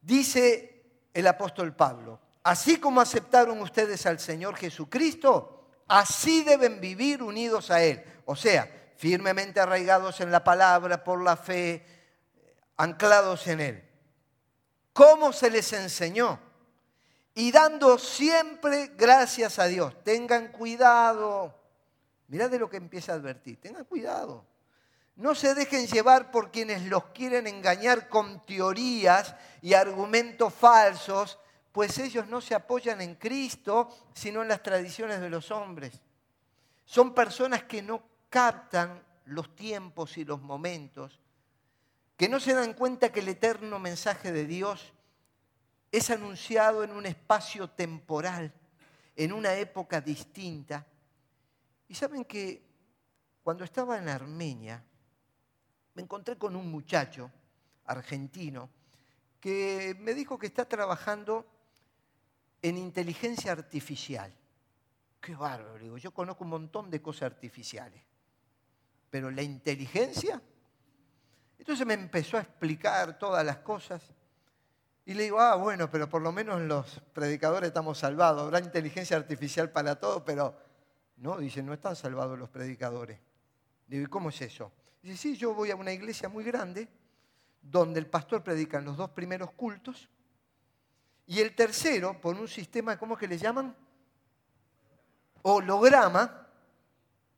Dice 0.00 0.84
el 1.12 1.26
apóstol 1.26 1.74
Pablo, 1.74 2.20
así 2.44 2.78
como 2.78 3.00
aceptaron 3.00 3.60
ustedes 3.60 4.06
al 4.06 4.20
Señor 4.20 4.54
Jesucristo, 4.56 5.66
así 5.88 6.44
deben 6.44 6.80
vivir 6.80 7.24
unidos 7.24 7.72
a 7.72 7.82
Él. 7.82 8.04
O 8.24 8.36
sea, 8.36 8.81
firmemente 9.02 9.58
arraigados 9.58 10.20
en 10.20 10.30
la 10.30 10.44
palabra, 10.44 11.02
por 11.02 11.20
la 11.20 11.36
fe, 11.36 11.84
anclados 12.76 13.48
en 13.48 13.60
Él. 13.60 13.84
¿Cómo 14.92 15.32
se 15.32 15.50
les 15.50 15.72
enseñó? 15.72 16.38
Y 17.34 17.50
dando 17.50 17.98
siempre 17.98 18.92
gracias 18.96 19.58
a 19.58 19.64
Dios. 19.66 20.04
Tengan 20.04 20.52
cuidado. 20.52 21.52
Mirad 22.28 22.48
de 22.48 22.60
lo 22.60 22.70
que 22.70 22.76
empieza 22.76 23.10
a 23.10 23.16
advertir. 23.16 23.60
Tengan 23.60 23.86
cuidado. 23.86 24.46
No 25.16 25.34
se 25.34 25.56
dejen 25.56 25.88
llevar 25.88 26.30
por 26.30 26.52
quienes 26.52 26.84
los 26.84 27.06
quieren 27.06 27.48
engañar 27.48 28.08
con 28.08 28.46
teorías 28.46 29.34
y 29.62 29.74
argumentos 29.74 30.54
falsos, 30.54 31.40
pues 31.72 31.98
ellos 31.98 32.28
no 32.28 32.40
se 32.40 32.54
apoyan 32.54 33.00
en 33.00 33.16
Cristo, 33.16 33.88
sino 34.14 34.42
en 34.42 34.48
las 34.48 34.62
tradiciones 34.62 35.20
de 35.20 35.28
los 35.28 35.50
hombres. 35.50 36.00
Son 36.84 37.12
personas 37.12 37.64
que 37.64 37.82
no 37.82 38.11
captan 38.32 39.04
los 39.26 39.54
tiempos 39.54 40.16
y 40.16 40.24
los 40.24 40.40
momentos 40.40 41.20
que 42.16 42.30
no 42.30 42.40
se 42.40 42.54
dan 42.54 42.72
cuenta 42.72 43.12
que 43.12 43.20
el 43.20 43.28
eterno 43.28 43.78
mensaje 43.78 44.32
de 44.32 44.46
Dios 44.46 44.94
es 45.90 46.08
anunciado 46.08 46.82
en 46.82 46.92
un 46.92 47.04
espacio 47.04 47.68
temporal, 47.68 48.50
en 49.14 49.32
una 49.32 49.54
época 49.54 50.00
distinta. 50.00 50.86
Y 51.88 51.94
saben 51.94 52.24
que 52.24 52.62
cuando 53.42 53.64
estaba 53.64 53.98
en 53.98 54.08
Armenia, 54.08 54.82
me 55.94 56.02
encontré 56.02 56.38
con 56.38 56.56
un 56.56 56.70
muchacho 56.70 57.30
argentino 57.84 58.70
que 59.38 59.94
me 60.00 60.14
dijo 60.14 60.38
que 60.38 60.46
está 60.46 60.64
trabajando 60.64 61.46
en 62.62 62.78
inteligencia 62.78 63.52
artificial. 63.52 64.32
Qué 65.20 65.34
bárbaro, 65.34 65.78
digo, 65.78 65.98
yo 65.98 66.12
conozco 66.12 66.44
un 66.44 66.50
montón 66.50 66.90
de 66.90 67.02
cosas 67.02 67.24
artificiales, 67.24 68.02
pero 69.12 69.30
la 69.30 69.42
inteligencia 69.42 70.42
entonces 71.62 71.86
me 71.86 71.94
empezó 71.94 72.38
a 72.38 72.40
explicar 72.40 73.16
todas 73.20 73.46
las 73.46 73.58
cosas. 73.58 74.02
Y 75.04 75.14
le 75.14 75.22
digo, 75.22 75.38
ah, 75.38 75.54
bueno, 75.54 75.88
pero 75.88 76.08
por 76.08 76.20
lo 76.20 76.32
menos 76.32 76.60
los 76.60 77.00
predicadores 77.12 77.68
estamos 77.68 77.98
salvados. 77.98 78.42
Habrá 78.42 78.58
inteligencia 78.58 79.16
artificial 79.16 79.70
para 79.70 79.94
todo, 79.94 80.24
pero 80.24 80.56
no, 81.18 81.38
dice, 81.38 81.62
no 81.62 81.72
están 81.72 81.94
salvados 81.94 82.36
los 82.36 82.48
predicadores. 82.48 83.20
Digo, 83.86 84.02
¿y 84.02 84.06
cómo 84.08 84.30
es 84.30 84.42
eso? 84.42 84.72
Dice, 85.02 85.16
sí, 85.16 85.36
yo 85.36 85.54
voy 85.54 85.70
a 85.70 85.76
una 85.76 85.92
iglesia 85.92 86.28
muy 86.28 86.42
grande 86.42 86.88
donde 87.60 88.00
el 88.00 88.08
pastor 88.08 88.42
predica 88.42 88.78
en 88.78 88.86
los 88.86 88.96
dos 88.96 89.10
primeros 89.10 89.52
cultos 89.52 90.08
y 91.26 91.38
el 91.38 91.54
tercero, 91.54 92.20
por 92.20 92.34
un 92.34 92.48
sistema, 92.48 92.98
¿cómo 92.98 93.14
es 93.14 93.20
que 93.20 93.28
le 93.28 93.38
llaman? 93.38 93.72
Holograma, 95.42 96.48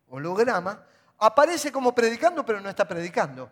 holograma, 0.08 0.82
aparece 1.24 1.72
como 1.72 1.94
predicando, 1.94 2.44
pero 2.44 2.60
no 2.60 2.68
está 2.68 2.86
predicando. 2.86 3.50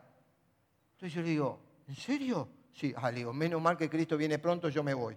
Entonces 0.92 1.14
yo 1.14 1.22
le 1.22 1.28
digo, 1.28 1.61
¿en 1.88 1.96
serio? 1.96 2.48
Sí, 2.72 2.94
ah, 2.96 3.11
le 3.11 3.18
digo, 3.18 3.32
menos 3.32 3.61
mal 3.61 3.76
que 3.76 3.88
Cristo 3.88 4.16
viene 4.16 4.38
pronto, 4.38 4.68
yo 4.68 4.82
me 4.82 4.94
voy. 4.94 5.16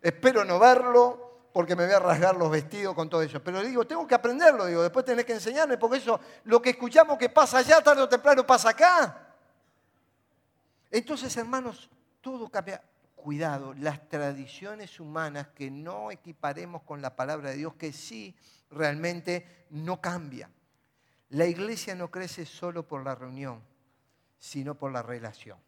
Espero 0.00 0.44
no 0.44 0.58
verlo 0.58 1.48
porque 1.52 1.74
me 1.74 1.86
voy 1.86 1.94
a 1.94 1.98
rasgar 1.98 2.36
los 2.36 2.50
vestidos 2.50 2.94
con 2.94 3.08
todo 3.08 3.22
eso. 3.22 3.42
Pero 3.42 3.62
le 3.62 3.68
digo, 3.68 3.86
tengo 3.86 4.06
que 4.06 4.14
aprenderlo, 4.14 4.66
digo, 4.66 4.82
después 4.82 5.04
tenés 5.04 5.24
que 5.24 5.32
enseñarme, 5.32 5.78
porque 5.78 5.96
eso, 5.96 6.20
lo 6.44 6.60
que 6.60 6.70
escuchamos 6.70 7.16
que 7.18 7.28
pasa 7.28 7.58
allá, 7.58 7.80
tarde 7.80 8.02
o 8.02 8.08
temprano 8.08 8.46
pasa 8.46 8.70
acá. 8.70 9.34
Entonces, 10.90 11.34
hermanos, 11.36 11.88
todo 12.20 12.48
cambia. 12.48 12.82
Cuidado, 13.26 13.74
las 13.74 14.08
tradiciones 14.08 15.00
humanas 15.00 15.48
que 15.48 15.68
no 15.68 16.12
equiparemos 16.12 16.82
con 16.82 17.02
la 17.02 17.16
palabra 17.16 17.50
de 17.50 17.56
Dios, 17.56 17.74
que 17.74 17.92
sí 17.92 18.36
realmente 18.70 19.66
no 19.70 20.00
cambian. 20.00 20.54
La 21.30 21.44
iglesia 21.46 21.96
no 21.96 22.08
crece 22.08 22.46
solo 22.46 22.86
por 22.86 23.02
la 23.02 23.16
reunión, 23.16 23.64
sino 24.38 24.76
por 24.76 24.92
la 24.92 25.02
relación. 25.02 25.58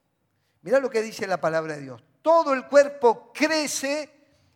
Mira 0.62 0.78
lo 0.78 0.88
que 0.88 1.02
dice 1.02 1.26
la 1.26 1.40
palabra 1.40 1.74
de 1.74 1.82
Dios. 1.82 2.04
Todo 2.22 2.54
el 2.54 2.64
cuerpo 2.68 3.32
crece 3.34 4.08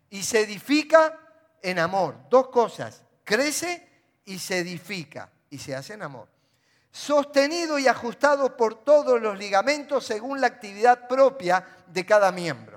y 0.09 0.23
se 0.23 0.43
edifica 0.43 1.19
en 1.61 1.81
amor. 1.81 2.15
Dos 2.31 2.51
cosas, 2.51 3.03
crece 3.25 3.85
y 4.27 4.39
se 4.39 4.59
edifica 4.59 5.29
y 5.51 5.59
se 5.59 5.75
hace 5.75 5.95
en 5.95 6.03
amor. 6.03 6.29
Sostenido 6.93 7.81
y 7.81 7.89
ajustado 7.89 8.57
por 8.57 8.85
todos 8.85 9.21
los 9.21 9.37
ligamentos 9.37 10.07
según 10.07 10.41
la 10.41 10.47
actividad 10.47 11.09
propia 11.09 11.67
de 11.89 12.07
cada 12.07 12.31
miembro. 12.31 12.72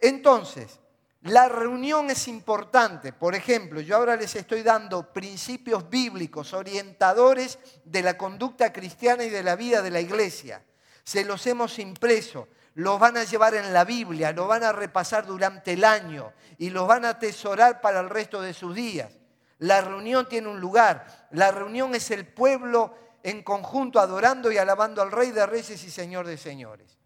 Entonces, 0.00 0.80
la 1.22 1.48
reunión 1.48 2.10
es 2.10 2.28
importante. 2.28 3.12
Por 3.12 3.34
ejemplo, 3.34 3.80
yo 3.80 3.96
ahora 3.96 4.16
les 4.16 4.36
estoy 4.36 4.62
dando 4.62 5.12
principios 5.12 5.90
bíblicos, 5.90 6.52
orientadores 6.52 7.58
de 7.84 8.02
la 8.02 8.16
conducta 8.16 8.72
cristiana 8.72 9.24
y 9.24 9.30
de 9.30 9.42
la 9.42 9.56
vida 9.56 9.82
de 9.82 9.90
la 9.90 10.00
iglesia. 10.00 10.62
Se 11.02 11.24
los 11.24 11.44
hemos 11.46 11.78
impreso, 11.80 12.48
los 12.74 13.00
van 13.00 13.16
a 13.16 13.24
llevar 13.24 13.54
en 13.54 13.72
la 13.72 13.84
Biblia, 13.84 14.32
los 14.32 14.46
van 14.46 14.62
a 14.62 14.72
repasar 14.72 15.26
durante 15.26 15.72
el 15.72 15.84
año 15.84 16.32
y 16.58 16.70
los 16.70 16.86
van 16.86 17.04
a 17.04 17.10
atesorar 17.10 17.80
para 17.80 18.00
el 18.00 18.10
resto 18.10 18.40
de 18.40 18.54
sus 18.54 18.74
días. 18.74 19.12
La 19.58 19.80
reunión 19.80 20.28
tiene 20.28 20.46
un 20.46 20.60
lugar. 20.60 21.28
La 21.32 21.50
reunión 21.50 21.96
es 21.96 22.12
el 22.12 22.28
pueblo 22.28 22.94
en 23.24 23.42
conjunto 23.42 23.98
adorando 23.98 24.52
y 24.52 24.58
alabando 24.58 25.02
al 25.02 25.10
Rey 25.10 25.32
de 25.32 25.44
Reyes 25.46 25.82
y 25.82 25.90
Señor 25.90 26.28
de 26.28 26.36
Señores. 26.36 26.96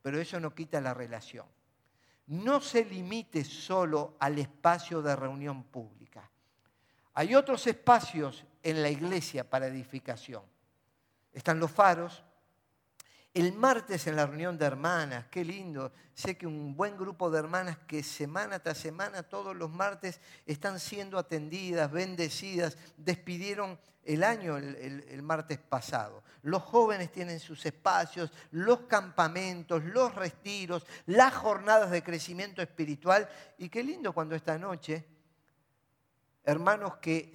Pero 0.00 0.20
eso 0.20 0.38
no 0.38 0.54
quita 0.54 0.80
la 0.80 0.94
relación 0.94 1.57
no 2.28 2.60
se 2.60 2.84
limite 2.84 3.44
solo 3.44 4.16
al 4.18 4.38
espacio 4.38 5.00
de 5.00 5.16
reunión 5.16 5.64
pública. 5.64 6.30
Hay 7.14 7.34
otros 7.34 7.66
espacios 7.66 8.44
en 8.62 8.82
la 8.82 8.90
iglesia 8.90 9.48
para 9.48 9.66
edificación. 9.66 10.42
Están 11.32 11.58
los 11.58 11.70
faros. 11.70 12.22
El 13.38 13.52
martes 13.52 14.08
en 14.08 14.16
la 14.16 14.26
reunión 14.26 14.58
de 14.58 14.66
hermanas, 14.66 15.26
qué 15.30 15.44
lindo. 15.44 15.92
Sé 16.12 16.36
que 16.36 16.44
un 16.44 16.74
buen 16.74 16.96
grupo 16.96 17.30
de 17.30 17.38
hermanas 17.38 17.78
que 17.86 18.02
semana 18.02 18.58
tras 18.58 18.78
semana, 18.78 19.22
todos 19.22 19.54
los 19.54 19.70
martes, 19.70 20.20
están 20.44 20.80
siendo 20.80 21.16
atendidas, 21.16 21.92
bendecidas, 21.92 22.76
despidieron 22.96 23.78
el 24.02 24.24
año 24.24 24.56
el, 24.56 25.22
martes 25.22 25.56
pasado. 25.56 26.24
Los 26.42 26.64
jóvenes 26.64 27.12
tienen 27.12 27.38
sus 27.38 27.64
espacios, 27.64 28.32
los 28.50 28.80
campamentos, 28.88 29.84
los 29.84 30.16
retiros, 30.16 30.84
las 31.06 31.32
jornadas 31.32 31.92
de 31.92 32.02
crecimiento 32.02 32.60
espiritual. 32.60 33.28
Y 33.56 33.68
qué 33.68 33.84
lindo 33.84 34.12
cuando 34.12 34.34
esta 34.34 34.58
noche, 34.58 35.06
hermanos 36.42 36.96
que 36.96 37.32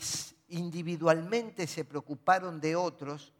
individualmente 0.50 1.66
se 1.66 1.86
preocuparon 1.86 2.60
de 2.60 2.76
otros, 2.76 3.32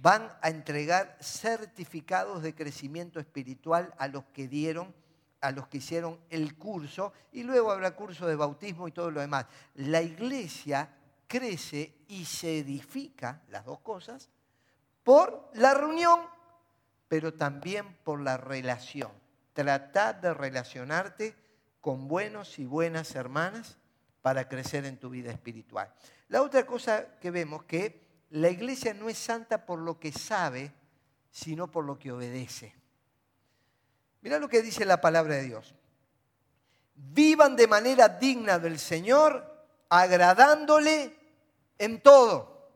van 0.00 0.32
a 0.42 0.50
entregar 0.50 1.16
certificados 1.20 2.42
de 2.42 2.54
crecimiento 2.54 3.18
espiritual 3.18 3.94
a 3.98 4.08
los 4.08 4.24
que 4.26 4.48
dieron 4.48 4.94
a 5.40 5.52
los 5.52 5.68
que 5.68 5.78
hicieron 5.78 6.18
el 6.30 6.56
curso 6.56 7.12
y 7.32 7.42
luego 7.42 7.70
habrá 7.70 7.94
curso 7.94 8.26
de 8.26 8.36
bautismo 8.36 8.88
y 8.88 8.92
todo 8.92 9.10
lo 9.10 9.20
demás. 9.20 9.46
La 9.74 10.02
iglesia 10.02 10.90
crece 11.28 11.94
y 12.08 12.24
se 12.24 12.58
edifica, 12.58 13.42
las 13.48 13.64
dos 13.64 13.80
cosas, 13.80 14.28
por 15.04 15.50
la 15.54 15.74
reunión, 15.74 16.20
pero 17.06 17.34
también 17.34 17.96
por 18.02 18.20
la 18.20 18.36
relación. 18.36 19.12
Trata 19.52 20.12
de 20.12 20.34
relacionarte 20.34 21.36
con 21.80 22.08
buenos 22.08 22.58
y 22.58 22.64
buenas 22.64 23.14
hermanas 23.14 23.78
para 24.22 24.48
crecer 24.48 24.84
en 24.84 24.98
tu 24.98 25.10
vida 25.10 25.30
espiritual. 25.30 25.92
La 26.28 26.42
otra 26.42 26.66
cosa 26.66 27.18
que 27.20 27.30
vemos 27.30 27.64
que 27.64 28.05
la 28.30 28.50
iglesia 28.50 28.94
no 28.94 29.08
es 29.08 29.18
santa 29.18 29.64
por 29.64 29.78
lo 29.78 29.98
que 29.98 30.12
sabe, 30.12 30.72
sino 31.30 31.70
por 31.70 31.84
lo 31.84 31.98
que 31.98 32.12
obedece. 32.12 32.74
Mira 34.22 34.38
lo 34.38 34.48
que 34.48 34.62
dice 34.62 34.84
la 34.84 35.00
palabra 35.00 35.36
de 35.36 35.44
Dios. 35.44 35.74
Vivan 36.94 37.56
de 37.56 37.66
manera 37.66 38.08
digna 38.08 38.58
del 38.58 38.78
Señor, 38.78 39.66
agradándole 39.88 41.14
en 41.78 42.02
todo. 42.02 42.70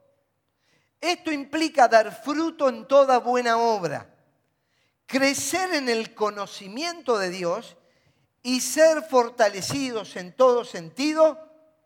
Esto 1.00 1.32
implica 1.32 1.88
dar 1.88 2.22
fruto 2.22 2.68
en 2.68 2.86
toda 2.86 3.18
buena 3.18 3.56
obra 3.56 4.10
crecer 5.10 5.74
en 5.74 5.88
el 5.88 6.14
conocimiento 6.14 7.18
de 7.18 7.30
Dios 7.30 7.76
y 8.44 8.60
ser 8.60 9.02
fortalecidos 9.02 10.14
en 10.14 10.32
todo 10.32 10.64
sentido 10.64 11.36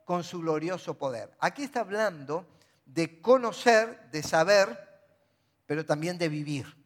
con 0.04 0.22
su 0.24 0.40
glorioso 0.40 0.98
poder. 0.98 1.34
Aquí 1.40 1.64
está 1.64 1.80
hablando 1.80 2.46
de 2.84 3.20
conocer, 3.20 4.10
de 4.10 4.22
saber, 4.22 4.78
pero 5.66 5.84
también 5.84 6.18
de 6.18 6.28
vivir. 6.28 6.76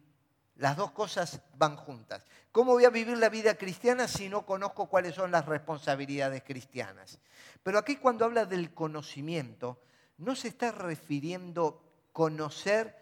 Las 0.55 0.75
dos 0.75 0.91
cosas 0.91 1.41
van 1.55 1.75
juntas. 1.77 2.25
¿Cómo 2.51 2.73
voy 2.73 2.85
a 2.85 2.89
vivir 2.89 3.17
la 3.17 3.29
vida 3.29 3.55
cristiana 3.55 4.07
si 4.07 4.27
no 4.27 4.45
conozco 4.45 4.87
cuáles 4.87 5.15
son 5.15 5.31
las 5.31 5.45
responsabilidades 5.45 6.43
cristianas? 6.43 7.19
Pero 7.63 7.77
aquí 7.77 7.95
cuando 7.95 8.25
habla 8.25 8.45
del 8.45 8.73
conocimiento, 8.73 9.81
no 10.17 10.35
se 10.35 10.49
está 10.49 10.71
refiriendo 10.71 11.81
conocer 12.11 12.97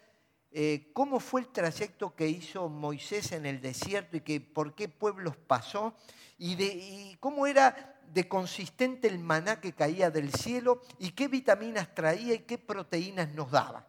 eh, 0.52 0.92
cómo 0.94 1.20
fue 1.20 1.42
el 1.42 1.48
trayecto 1.48 2.16
que 2.16 2.28
hizo 2.28 2.70
Moisés 2.70 3.32
en 3.32 3.46
el 3.46 3.62
desierto 3.62 4.18
y 4.18 4.22
que, 4.22 4.40
por 4.40 4.76
qué 4.76 4.88
pueblos 4.88 5.36
pasó 5.36 5.96
y, 6.38 6.62
y 6.62 7.18
cómo 7.20 7.48
era 7.48 7.97
de 8.14 8.28
consistente 8.28 9.08
el 9.08 9.20
maná 9.20 9.60
que 9.60 9.74
caía 9.74 10.10
del 10.12 10.34
cielo 10.34 10.82
y 11.00 11.12
qué 11.12 11.28
vitaminas 11.28 11.94
traía 11.94 12.34
y 12.34 12.40
qué 12.40 12.58
proteínas 12.58 13.30
nos 13.34 13.52
daba. 13.52 13.88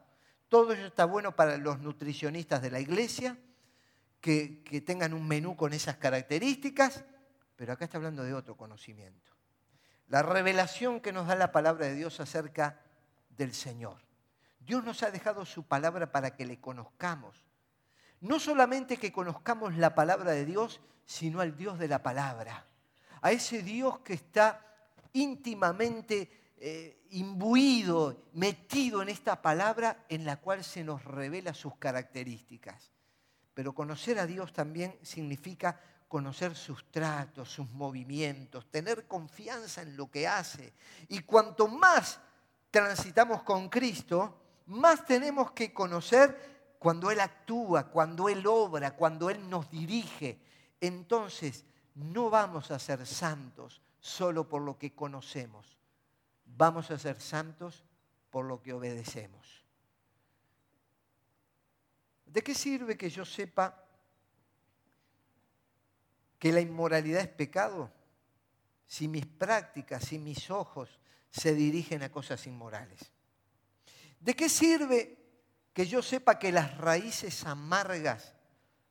Todo 0.49 0.73
eso 0.73 0.87
está 0.87 1.05
bueno 1.05 1.37
para 1.37 1.57
los 1.57 1.79
nutricionistas 1.81 2.63
de 2.63 2.71
la 2.71 2.81
iglesia, 2.81 3.39
que, 4.21 4.63
que 4.65 4.81
tengan 4.81 5.15
un 5.15 5.27
menú 5.27 5.57
con 5.57 5.73
esas 5.73 5.97
características, 5.97 7.05
pero 7.57 7.73
acá 7.73 7.85
está 7.85 7.99
hablando 7.99 8.25
de 8.25 8.35
otro 8.35 8.57
conocimiento. 8.57 9.33
La 10.09 10.23
revelación 10.23 11.01
que 11.01 11.13
nos 11.13 11.27
da 11.27 11.37
la 11.37 11.53
palabra 11.53 11.87
de 11.87 11.95
Dios 11.95 12.19
acerca 12.21 12.81
del 13.37 13.55
Señor. 13.55 13.99
Dios 14.61 14.85
nos 14.85 15.03
ha 15.03 15.11
dejado 15.11 15.45
su 15.47 15.65
palabra 15.65 16.13
para 16.13 16.35
que 16.35 16.47
le 16.47 16.61
conozcamos. 16.61 17.45
No 18.21 18.41
solamente 18.41 18.97
que 18.97 19.13
conozcamos 19.13 19.77
la 19.77 19.95
palabra 19.95 20.33
de 20.33 20.45
Dios, 20.45 20.81
sino 21.05 21.41
al 21.41 21.57
Dios 21.57 21.79
de 21.79 21.89
la 21.89 22.03
palabra. 22.03 22.67
A 23.23 23.33
ese 23.33 23.63
Dios 23.63 24.01
que 24.01 24.15
está 24.15 24.65
íntimamente 25.13 26.53
eh, 26.59 27.07
imbuido, 27.11 28.25
metido 28.33 29.03
en 29.03 29.09
esta 29.09 29.41
palabra 29.41 30.05
en 30.09 30.25
la 30.25 30.37
cual 30.37 30.65
se 30.65 30.85
nos 30.85 31.05
revela 31.05 31.55
sus 31.55 31.77
características. 31.77 32.91
Pero 33.55 33.75
conocer 33.75 34.19
a 34.19 34.27
Dios 34.27 34.53
también 34.53 34.99
significa 35.03 35.81
conocer 36.09 36.57
sus 36.57 36.91
tratos, 36.91 37.51
sus 37.51 37.69
movimientos, 37.71 38.71
tener 38.71 39.07
confianza 39.07 39.83
en 39.83 39.97
lo 39.97 40.11
que 40.11 40.27
hace. 40.27 40.73
Y 41.09 41.21
cuanto 41.21 41.69
más 41.69 42.21
transitamos 42.71 43.43
con 43.43 43.69
Cristo, 43.69 44.41
más 44.67 45.05
tenemos 45.05 45.53
que 45.53 45.73
conocer 45.73 46.77
cuando 46.79 47.11
Él 47.11 47.21
actúa, 47.21 47.91
cuando 47.91 48.29
Él 48.29 48.47
obra, 48.47 48.93
cuando 48.97 49.31
Él 49.31 49.49
nos 49.49 49.71
dirige. 49.71 50.41
Entonces, 50.81 51.65
no 51.99 52.31
vamos 52.31 52.71
a 52.71 52.79
ser 52.79 53.05
santos 53.07 53.83
solo 53.99 54.49
por 54.49 54.63
lo 54.63 54.79
que 54.79 54.95
conocemos. 54.95 55.77
Vamos 56.45 56.91
a 56.91 56.99
ser 56.99 57.21
santos 57.21 57.85
por 58.31 58.45
lo 58.45 58.63
que 58.63 58.73
obedecemos. 58.73 59.65
¿De 62.27 62.43
qué 62.43 62.55
sirve 62.55 62.97
que 62.97 63.11
yo 63.11 63.25
sepa 63.25 63.85
que 66.39 66.53
la 66.53 66.61
inmoralidad 66.61 67.23
es 67.23 67.29
pecado 67.29 67.91
si 68.87 69.09
mis 69.09 69.27
prácticas, 69.27 70.05
si 70.05 70.19
mis 70.19 70.51
ojos 70.51 71.01
se 71.31 71.55
dirigen 71.55 72.03
a 72.03 72.13
cosas 72.13 72.47
inmorales? 72.47 73.11
¿De 74.21 74.35
qué 74.37 74.49
sirve 74.49 75.19
que 75.73 75.87
yo 75.87 76.03
sepa 76.03 76.39
que 76.39 76.53
las 76.53 76.77
raíces 76.79 77.45
amargas 77.45 78.35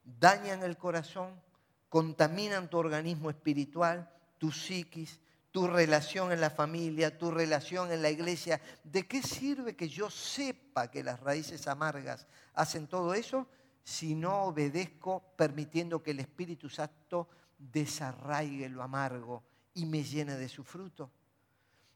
dañan 0.03 0.63
el 0.63 0.77
corazón, 0.77 1.41
contaminan 1.89 2.69
tu 2.69 2.77
organismo 2.77 3.29
espiritual, 3.29 4.09
tu 4.37 4.51
psiquis, 4.51 5.19
tu 5.51 5.67
relación 5.67 6.31
en 6.31 6.41
la 6.41 6.49
familia, 6.49 7.17
tu 7.17 7.31
relación 7.31 7.91
en 7.91 8.01
la 8.01 8.09
iglesia? 8.09 8.61
¿De 8.83 9.07
qué 9.07 9.21
sirve 9.21 9.75
que 9.75 9.89
yo 9.89 10.09
sepa 10.09 10.89
que 10.89 11.03
las 11.03 11.19
raíces 11.19 11.67
amargas 11.67 12.27
hacen 12.53 12.87
todo 12.87 13.13
eso 13.13 13.47
si 13.83 14.15
no 14.15 14.43
obedezco 14.43 15.23
permitiendo 15.35 16.03
que 16.03 16.11
el 16.11 16.19
Espíritu 16.19 16.69
Santo 16.69 17.29
desarraigue 17.57 18.69
lo 18.69 18.83
amargo 18.83 19.43
y 19.73 19.85
me 19.85 20.03
llene 20.03 20.35
de 20.35 20.49
su 20.49 20.63
fruto? 20.63 21.11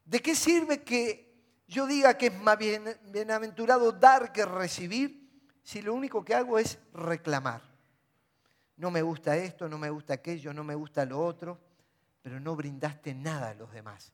¿De 0.04 0.20
qué 0.20 0.34
sirve 0.34 0.82
que 0.82 1.32
yo 1.72 1.86
diga 1.86 2.18
que 2.18 2.26
es 2.26 2.40
más 2.40 2.58
bienaventurado 2.58 3.92
dar 3.92 4.32
que 4.32 4.44
recibir 4.44 5.22
si 5.62 5.80
lo 5.80 5.94
único 5.94 6.24
que 6.24 6.34
hago 6.34 6.58
es 6.58 6.78
reclamar. 6.92 7.62
No 8.76 8.90
me 8.90 9.02
gusta 9.02 9.36
esto, 9.36 9.68
no 9.68 9.78
me 9.78 9.90
gusta 9.90 10.14
aquello, 10.14 10.52
no 10.52 10.64
me 10.64 10.74
gusta 10.74 11.04
lo 11.04 11.24
otro, 11.24 11.60
pero 12.22 12.40
no 12.40 12.56
brindaste 12.56 13.14
nada 13.14 13.50
a 13.50 13.54
los 13.54 13.72
demás. 13.72 14.12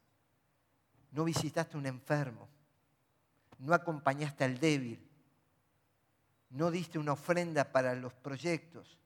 No 1.12 1.24
visitaste 1.24 1.76
a 1.76 1.80
un 1.80 1.86
enfermo, 1.86 2.48
no 3.58 3.72
acompañaste 3.72 4.44
al 4.44 4.58
débil, 4.58 5.06
no 6.50 6.70
diste 6.70 6.98
una 6.98 7.12
ofrenda 7.12 7.72
para 7.72 7.94
los 7.94 8.14
proyectos, 8.14 8.98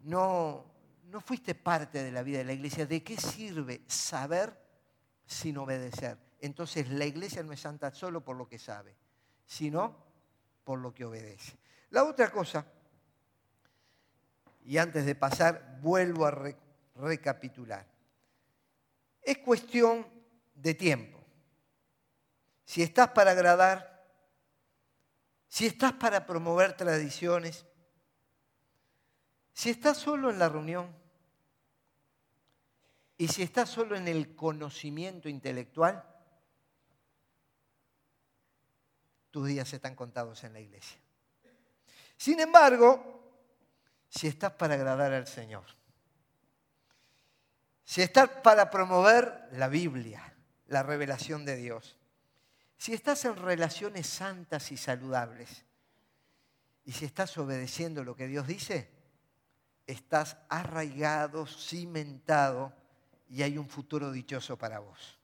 no, 0.00 0.64
no 1.04 1.20
fuiste 1.20 1.54
parte 1.54 2.02
de 2.02 2.12
la 2.12 2.22
vida 2.22 2.38
de 2.38 2.44
la 2.44 2.52
iglesia. 2.52 2.86
¿De 2.86 3.02
qué 3.02 3.16
sirve 3.16 3.82
saber 3.86 4.60
sin 5.26 5.58
obedecer? 5.58 6.18
entonces 6.40 6.88
la 6.90 7.04
iglesia 7.04 7.42
no 7.42 7.52
es 7.52 7.60
santa 7.60 7.90
solo 7.92 8.22
por 8.22 8.36
lo 8.36 8.48
que 8.48 8.58
sabe, 8.58 8.94
sino 9.46 9.96
por 10.64 10.78
lo 10.78 10.94
que 10.94 11.04
obedece. 11.04 11.58
La 11.90 12.04
otra 12.04 12.30
cosa, 12.30 12.66
y 14.66 14.78
antes 14.78 15.06
de 15.06 15.14
pasar, 15.14 15.78
vuelvo 15.80 16.26
a 16.26 16.54
recapitular, 16.96 17.86
es 19.22 19.38
cuestión 19.38 20.06
de 20.54 20.74
tiempo. 20.74 21.24
Si 22.64 22.82
estás 22.82 23.10
para 23.10 23.30
agradar, 23.30 24.04
si 25.46 25.66
estás 25.66 25.92
para 25.92 26.26
promover 26.26 26.76
tradiciones, 26.76 27.64
si 29.52 29.70
estás 29.70 29.98
solo 29.98 30.30
en 30.30 30.40
la 30.40 30.48
reunión 30.48 30.92
y 33.16 33.28
si 33.28 33.42
estás 33.42 33.70
solo 33.70 33.96
en 33.96 34.08
el 34.08 34.34
conocimiento 34.34 35.28
intelectual, 35.28 36.04
tus 39.30 39.46
días 39.46 39.72
están 39.72 39.94
contados 39.94 40.42
en 40.42 40.54
la 40.54 40.60
iglesia. 40.60 40.98
Sin 42.16 42.40
embargo, 42.40 43.15
si 44.08 44.26
estás 44.26 44.52
para 44.52 44.74
agradar 44.74 45.12
al 45.12 45.26
Señor, 45.26 45.64
si 47.84 48.02
estás 48.02 48.28
para 48.28 48.70
promover 48.70 49.48
la 49.52 49.68
Biblia, 49.68 50.34
la 50.66 50.82
revelación 50.82 51.44
de 51.44 51.56
Dios, 51.56 51.96
si 52.76 52.92
estás 52.92 53.24
en 53.24 53.36
relaciones 53.36 54.06
santas 54.06 54.72
y 54.72 54.76
saludables, 54.76 55.64
y 56.84 56.92
si 56.92 57.04
estás 57.04 57.36
obedeciendo 57.38 58.04
lo 58.04 58.14
que 58.14 58.26
Dios 58.26 58.46
dice, 58.46 58.90
estás 59.86 60.36
arraigado, 60.48 61.46
cimentado, 61.46 62.72
y 63.28 63.42
hay 63.42 63.58
un 63.58 63.68
futuro 63.68 64.12
dichoso 64.12 64.56
para 64.56 64.78
vos. 64.78 65.18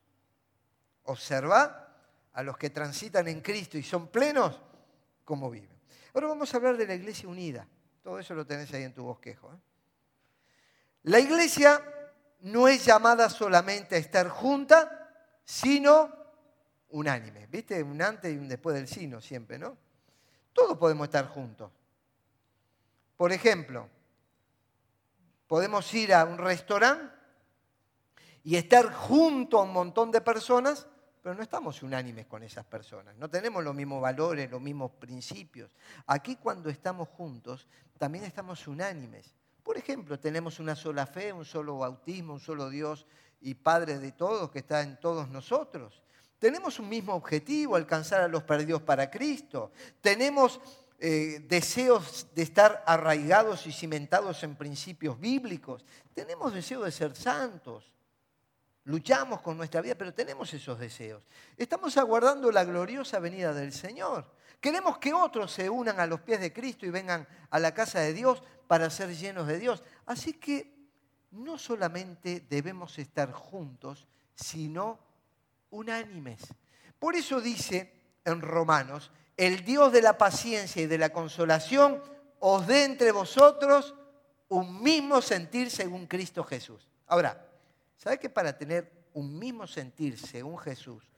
Observa 1.05 1.89
a 2.33 2.43
los 2.43 2.57
que 2.57 2.71
transitan 2.71 3.29
en 3.29 3.41
Cristo 3.41 3.79
y 3.79 3.83
son 3.83 4.09
plenos, 4.09 4.61
cómo 5.25 5.51
viven. 5.51 5.71
Ahora 6.15 6.29
vamos 6.29 6.53
a 6.53 6.57
hablar 6.57 6.77
de 6.77 6.87
la 6.87 6.95
iglesia 6.95 7.29
unida. 7.29 7.67
Todo 8.03 8.19
eso 8.19 8.35
lo 8.35 8.45
tenés 8.45 8.73
ahí 8.75 8.83
en 8.83 8.95
tu 8.95 9.05
bosquejo. 9.05 9.53
¿eh? 9.53 9.59
La 11.05 11.21
iglesia 11.21 11.83
no 12.41 12.67
es 12.67 12.85
llamada 12.85 13.29
solamente 13.31 13.95
a 13.95 13.99
estar 13.99 14.29
junta, 14.29 15.39
sino 15.45 16.11
unánime. 16.91 17.47
¿Viste? 17.47 17.83
Un 17.83 18.03
antes 18.03 18.33
y 18.33 18.37
un 18.37 18.49
después 18.49 18.75
del 18.75 18.89
sino 18.89 19.21
siempre, 19.21 19.59
¿no? 19.59 19.77
Todos 20.53 20.77
podemos 20.77 21.07
estar 21.07 21.29
juntos. 21.29 21.71
Por 23.17 23.33
ejemplo, 23.33 23.89
podemos 25.47 25.93
ir 25.95 26.13
a 26.13 26.25
un 26.25 26.39
restaurante 26.39 27.15
y 28.45 28.57
estar 28.57 28.93
junto 28.93 29.61
a 29.61 29.63
un 29.63 29.73
montón 29.73 30.11
de 30.11 30.21
personas 30.21 30.89
pero 31.23 31.37
no 31.37 31.43
estamos 31.43 31.83
unánimes 31.83 32.27
con 32.27 32.43
esas 32.43 32.65
personas, 32.67 33.17
no 33.17 33.31
tenemos 33.31 33.63
los 33.63 33.75
mismos 33.75 34.03
valores, 34.03 34.51
los 34.51 34.61
mismos 34.61 34.91
principios. 34.93 35.71
Aquí 36.07 36.37
cuando 36.37 36.69
estamos 36.69 37.09
juntos, 37.09 37.69
también 37.99 38.25
estamos 38.25 38.67
unánimes, 38.67 39.33
Por 39.63 39.79
ejemplo, 39.79 40.19
tenemos 40.19 40.59
una 40.59 40.75
sola 40.75 41.07
fe, 41.07 41.33
un 41.33 41.45
solo 41.45 41.79
bautismo, 41.79 42.35
un 42.35 42.41
solo 42.41 42.69
Dios 42.69 43.07
y 43.41 43.55
Padre 43.55 44.01
de 44.01 44.11
todos 44.11 44.51
que 44.51 44.59
está 44.59 44.83
en 44.83 44.99
todos 44.99 45.29
nosotros. 45.29 46.03
Tenemos 46.41 46.81
un 46.81 46.89
mismo 46.89 47.15
objetivo, 47.15 47.77
alcanzar 47.77 48.21
a 48.23 48.27
los 48.27 48.43
perdidos 48.43 48.83
para 48.83 49.09
Cristo. 49.09 49.71
Tenemos 50.01 50.61
eh, 50.99 51.45
deseos 51.49 52.27
de 52.35 52.43
estar 52.43 52.83
arraigados 52.85 53.69
y 53.69 53.73
cimentados 53.73 54.43
en 54.43 54.57
principios 54.57 55.21
bíblicos. 55.21 55.85
Tenemos 56.13 56.53
deseos 56.53 56.85
de 56.85 56.91
ser 56.91 57.15
santos. 57.15 57.93
Luchamos 58.85 59.41
con 59.41 59.57
nuestra 59.57 59.81
vida, 59.81 59.95
pero 59.95 60.13
tenemos 60.13 60.53
esos 60.53 60.79
deseos. 60.79 61.23
Estamos 61.57 61.97
aguardando 61.97 62.51
la 62.51 62.65
gloriosa 62.65 63.21
venida 63.21 63.55
del 63.55 63.73
Señor. 63.73 64.27
Queremos 64.61 64.99
que 64.99 65.13
otros 65.13 65.53
se 65.53 65.71
unan 65.71 66.01
a 66.01 66.07
los 66.07 66.21
pies 66.21 66.41
de 66.41 66.53
Cristo 66.53 66.87
y 66.87 66.91
vengan 66.91 67.27
a 67.51 67.59
la 67.61 67.75
casa 67.75 68.01
de 68.01 68.13
Dios 68.13 68.43
para 68.67 68.91
ser 68.91 69.17
llenos 69.17 69.47
de 69.47 69.59
Dios. 69.59 69.85
Así 70.07 70.35
que 70.35 70.75
no 71.31 71.59
solamente 71.59 72.45
debemos 72.49 72.99
estar 72.99 73.33
juntos, 73.33 74.07
sino 74.35 74.99
unánimes. 75.71 76.43
Por 76.99 77.15
eso 77.15 77.41
dice 77.41 77.93
en 78.25 78.41
Romanos, 78.41 79.13
el 79.37 79.65
Dios 79.65 79.93
de 79.93 80.03
la 80.03 80.19
paciencia 80.19 80.83
y 80.83 80.87
de 80.87 80.99
la 80.99 81.11
consolación 81.11 82.03
os 82.41 82.67
dé 82.67 82.85
entre 82.85 83.13
vosotros 83.13 83.95
un 84.49 84.83
mismo 84.83 85.23
sentir 85.23 85.71
según 85.71 86.07
Cristo 86.07 86.45
Jesús. 86.45 86.89
Ahora, 87.07 87.52
¿Sabe 88.03 88.19
que 88.19 88.29
para 88.29 88.59
tener 88.59 88.91
un 89.15 89.39
mismo 89.39 89.65
sentir 89.65 90.19
según 90.19 90.59
Jesús, 90.59 91.09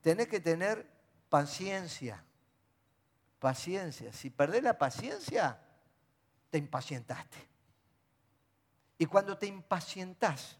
tenés 0.00 0.26
que 0.26 0.40
tener 0.40 0.86
paciencia? 1.28 2.24
Paciencia. 3.38 4.10
Si 4.14 4.30
perdés 4.30 4.62
la 4.62 4.78
paciencia, 4.78 5.60
te 6.48 6.56
impacientaste. 6.56 7.36
Y 8.96 9.04
cuando 9.04 9.36
te 9.36 9.48
impacientas, 9.48 10.56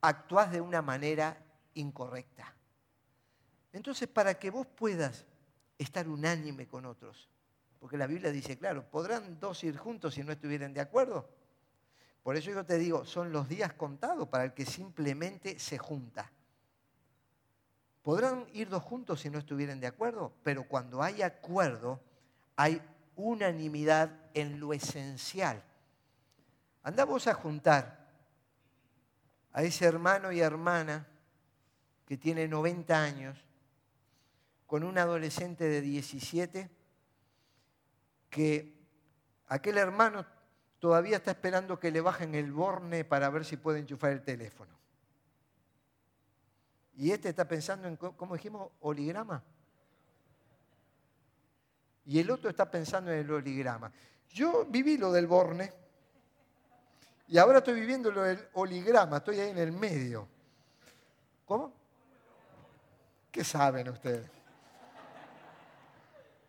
actúas 0.00 0.50
de 0.50 0.60
una 0.60 0.82
manera 0.82 1.40
incorrecta. 1.74 2.56
Entonces, 3.72 4.08
para 4.08 4.34
que 4.34 4.50
vos 4.50 4.66
puedas 4.66 5.24
estar 5.78 6.08
unánime 6.08 6.66
con 6.66 6.86
otros, 6.86 7.28
porque 7.78 7.96
la 7.96 8.08
Biblia 8.08 8.32
dice, 8.32 8.58
claro, 8.58 8.90
¿podrán 8.90 9.38
dos 9.38 9.62
ir 9.62 9.76
juntos 9.76 10.14
si 10.14 10.24
no 10.24 10.32
estuvieran 10.32 10.74
de 10.74 10.80
acuerdo? 10.80 11.43
Por 12.24 12.38
eso 12.38 12.50
yo 12.50 12.64
te 12.64 12.78
digo, 12.78 13.04
son 13.04 13.32
los 13.32 13.50
días 13.50 13.74
contados 13.74 14.26
para 14.28 14.44
el 14.44 14.54
que 14.54 14.64
simplemente 14.64 15.58
se 15.58 15.76
junta. 15.76 16.32
Podrán 18.02 18.46
ir 18.54 18.70
dos 18.70 18.82
juntos 18.82 19.20
si 19.20 19.28
no 19.28 19.38
estuvieran 19.38 19.78
de 19.78 19.86
acuerdo, 19.86 20.32
pero 20.42 20.64
cuando 20.64 21.02
hay 21.02 21.20
acuerdo, 21.20 22.00
hay 22.56 22.80
unanimidad 23.14 24.10
en 24.32 24.58
lo 24.58 24.72
esencial. 24.72 25.62
Andamos 26.82 27.26
a 27.26 27.34
juntar 27.34 28.08
a 29.52 29.62
ese 29.62 29.84
hermano 29.84 30.32
y 30.32 30.40
hermana 30.40 31.06
que 32.06 32.16
tiene 32.16 32.48
90 32.48 33.02
años 33.02 33.38
con 34.66 34.82
un 34.82 34.96
adolescente 34.96 35.64
de 35.64 35.82
17 35.82 36.70
que 38.30 38.74
aquel 39.46 39.76
hermano 39.76 40.24
todavía 40.84 41.16
está 41.16 41.30
esperando 41.30 41.80
que 41.80 41.90
le 41.90 42.02
bajen 42.02 42.34
el 42.34 42.52
borne 42.52 43.06
para 43.06 43.30
ver 43.30 43.46
si 43.46 43.56
puede 43.56 43.78
enchufar 43.78 44.10
el 44.10 44.22
teléfono. 44.22 44.70
Y 46.98 47.10
este 47.10 47.30
está 47.30 47.48
pensando 47.48 47.88
en, 47.88 47.96
¿cómo 47.96 48.34
dijimos? 48.34 48.70
Oligrama. 48.80 49.42
Y 52.04 52.18
el 52.18 52.30
otro 52.30 52.50
está 52.50 52.70
pensando 52.70 53.10
en 53.10 53.20
el 53.20 53.30
oligrama. 53.30 53.90
Yo 54.28 54.66
viví 54.66 54.98
lo 54.98 55.10
del 55.10 55.26
borne 55.26 55.72
y 57.28 57.38
ahora 57.38 57.60
estoy 57.60 57.80
viviendo 57.80 58.12
lo 58.12 58.20
del 58.20 58.46
oligrama, 58.52 59.16
estoy 59.16 59.40
ahí 59.40 59.52
en 59.52 59.58
el 59.58 59.72
medio. 59.72 60.28
¿Cómo? 61.46 61.72
¿Qué 63.32 63.42
saben 63.42 63.88
ustedes? 63.88 64.30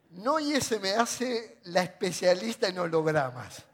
No 0.09 0.41
y 0.41 0.55
ese 0.55 0.77
me 0.77 0.91
hace 0.91 1.59
la 1.63 1.83
especialista 1.83 2.67
en 2.67 2.79
hologramas. 2.79 3.65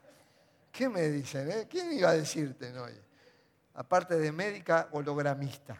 ¿Qué 0.72 0.88
me 0.88 1.02
dicen? 1.10 1.50
Eh? 1.50 1.68
¿Quién 1.68 1.92
iba 1.92 2.08
a 2.08 2.14
decirte, 2.14 2.72
no? 2.72 2.86
Aparte 3.74 4.18
de 4.18 4.32
médica, 4.32 4.88
hologramista. 4.92 5.76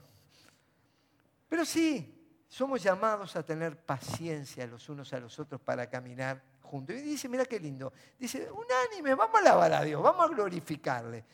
Pero 1.48 1.64
sí, 1.64 2.44
somos 2.46 2.82
llamados 2.82 3.34
a 3.34 3.42
tener 3.42 3.76
paciencia 3.76 4.66
los 4.66 4.86
unos 4.90 5.10
a 5.14 5.18
los 5.18 5.38
otros 5.38 5.60
para 5.62 5.88
caminar 5.88 6.42
juntos. 6.60 6.94
Y 6.94 7.00
dice, 7.00 7.26
mira 7.26 7.46
qué 7.46 7.58
lindo. 7.58 7.90
Dice, 8.18 8.50
unánime, 8.50 9.14
vamos 9.14 9.36
a 9.36 9.38
alabar 9.38 9.72
a 9.72 9.82
Dios, 9.82 10.02
vamos 10.02 10.26
a 10.26 10.28
glorificarle. 10.28 11.24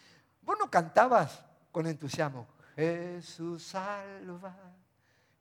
Vos 0.43 0.57
no 0.59 0.71
cantabas 0.71 1.45
con 1.73 1.87
entusiasmo, 1.87 2.47
Jesús 2.77 3.65
salva, 3.65 4.57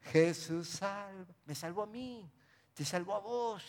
Jesús 0.01 0.67
salva. 0.67 1.33
Me 1.45 1.53
salvó 1.53 1.83
a 1.83 1.87
mí, 1.87 2.29
te 2.73 2.83
salvó 2.83 3.15
a 3.15 3.19
vos. 3.19 3.63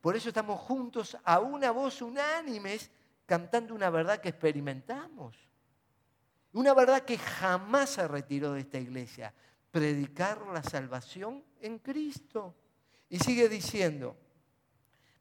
Por 0.00 0.16
eso 0.16 0.28
estamos 0.28 0.60
juntos 0.60 1.16
a 1.24 1.40
una 1.40 1.72
voz 1.72 2.00
unánimes 2.00 2.90
cantando 3.32 3.74
una 3.74 3.88
verdad 3.88 4.20
que 4.20 4.28
experimentamos. 4.28 5.34
Una 6.52 6.74
verdad 6.74 7.00
que 7.00 7.16
jamás 7.16 7.88
se 7.88 8.06
retiró 8.06 8.52
de 8.52 8.60
esta 8.60 8.78
iglesia. 8.78 9.32
Predicar 9.70 10.46
la 10.48 10.62
salvación 10.62 11.42
en 11.62 11.78
Cristo. 11.78 12.54
Y 13.08 13.18
sigue 13.20 13.48
diciendo, 13.48 14.18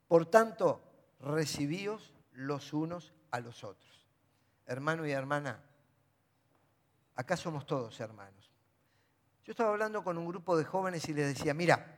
por 0.10 0.26
tanto, 0.26 0.84
recibíos 1.22 2.14
los 2.34 2.74
unos 2.74 3.14
a 3.32 3.40
los 3.40 3.64
otros. 3.64 4.06
Hermano 4.66 5.08
y 5.08 5.12
hermana, 5.12 5.64
acá 7.16 7.38
somos 7.38 7.66
todos 7.66 7.98
hermanos. 8.02 8.52
Yo 9.46 9.52
estaba 9.52 9.70
hablando 9.70 10.04
con 10.04 10.18
un 10.18 10.28
grupo 10.28 10.58
de 10.58 10.66
jóvenes 10.66 11.08
y 11.08 11.14
les 11.14 11.34
decía, 11.34 11.54
mira, 11.54 11.98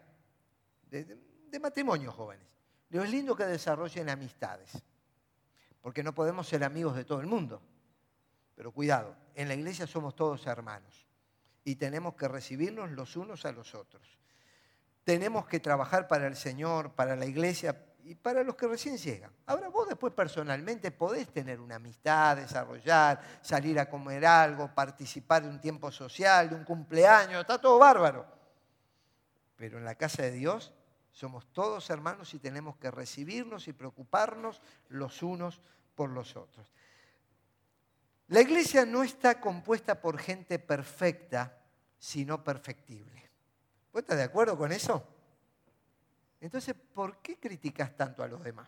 de, 0.92 1.60
matrimonio 1.60 2.12
jóvenes, 2.12 2.46
lo 2.92 3.04
es 3.04 3.10
lindo 3.10 3.36
que 3.36 3.46
desarrollen 3.46 4.12
amistades 4.12 4.84
porque 5.84 6.02
no 6.02 6.16
podemos 6.16 6.48
ser 6.48 6.64
amigos 6.64 6.96
de 6.96 7.04
todo 7.04 7.20
el 7.20 7.28
mundo. 7.28 7.62
Pero 8.56 8.72
cuidado, 8.72 9.18
en 9.36 9.50
la 9.50 9.54
iglesia 9.54 9.86
somos 9.86 10.16
todos 10.16 10.48
hermanos 10.48 11.06
y 11.66 11.76
tenemos 11.76 12.16
que 12.16 12.30
recibirnos 12.30 12.90
los 12.92 13.18
unos 13.18 13.46
a 13.46 13.52
los 13.52 13.76
otros. 13.76 14.02
Tenemos 15.04 15.46
que 15.46 15.60
trabajar 15.60 16.08
para 16.08 16.26
el 16.28 16.38
Señor, 16.38 16.94
para 16.94 17.18
la 17.18 17.26
iglesia 17.26 17.86
y 18.06 18.16
para 18.16 18.46
los 18.46 18.56
que 18.56 18.66
recién 18.66 18.98
llegan. 18.98 19.32
Ahora 19.46 19.68
vos 19.68 19.90
después 19.90 20.14
personalmente 20.14 20.90
podés 20.92 21.28
tener 21.28 21.60
una 21.60 21.76
amistad, 21.76 22.38
desarrollar, 22.38 23.20
salir 23.42 23.78
a 23.78 23.90
comer 23.90 24.26
algo, 24.26 24.74
participar 24.74 25.44
de 25.44 25.50
un 25.50 25.60
tiempo 25.60 25.92
social, 25.92 26.50
de 26.50 26.56
un 26.56 26.64
cumpleaños, 26.64 27.42
está 27.42 27.60
todo 27.60 27.78
bárbaro. 27.78 28.26
Pero 29.58 29.80
en 29.80 29.84
la 29.84 29.96
casa 29.96 30.22
de 30.22 30.32
Dios 30.32 30.72
somos 31.14 31.46
todos 31.54 31.92
hermanos 31.92 32.34
y 32.34 32.40
tenemos 32.40 32.76
que 32.78 32.90
recibirnos 32.90 33.68
y 33.68 33.74
preocuparnos 33.74 34.62
los 34.90 35.22
unos 35.22 35.62
por 35.96 36.10
los 36.10 36.36
otros. 36.36 36.68
La 38.30 38.42
iglesia 38.42 38.84
no 38.84 39.04
está 39.04 39.40
compuesta 39.40 40.02
por 40.02 40.18
gente 40.18 40.58
perfecta, 40.58 41.62
sino 42.00 42.44
perfectible. 42.44 43.30
¿Vos 43.94 44.02
estás 44.02 44.18
de 44.18 44.24
acuerdo 44.24 44.58
con 44.58 44.72
eso? 44.72 45.08
Entonces, 46.42 46.76
¿por 46.94 47.18
qué 47.18 47.40
criticas 47.40 47.96
tanto 47.96 48.24
a 48.24 48.28
los 48.28 48.44
demás? 48.44 48.68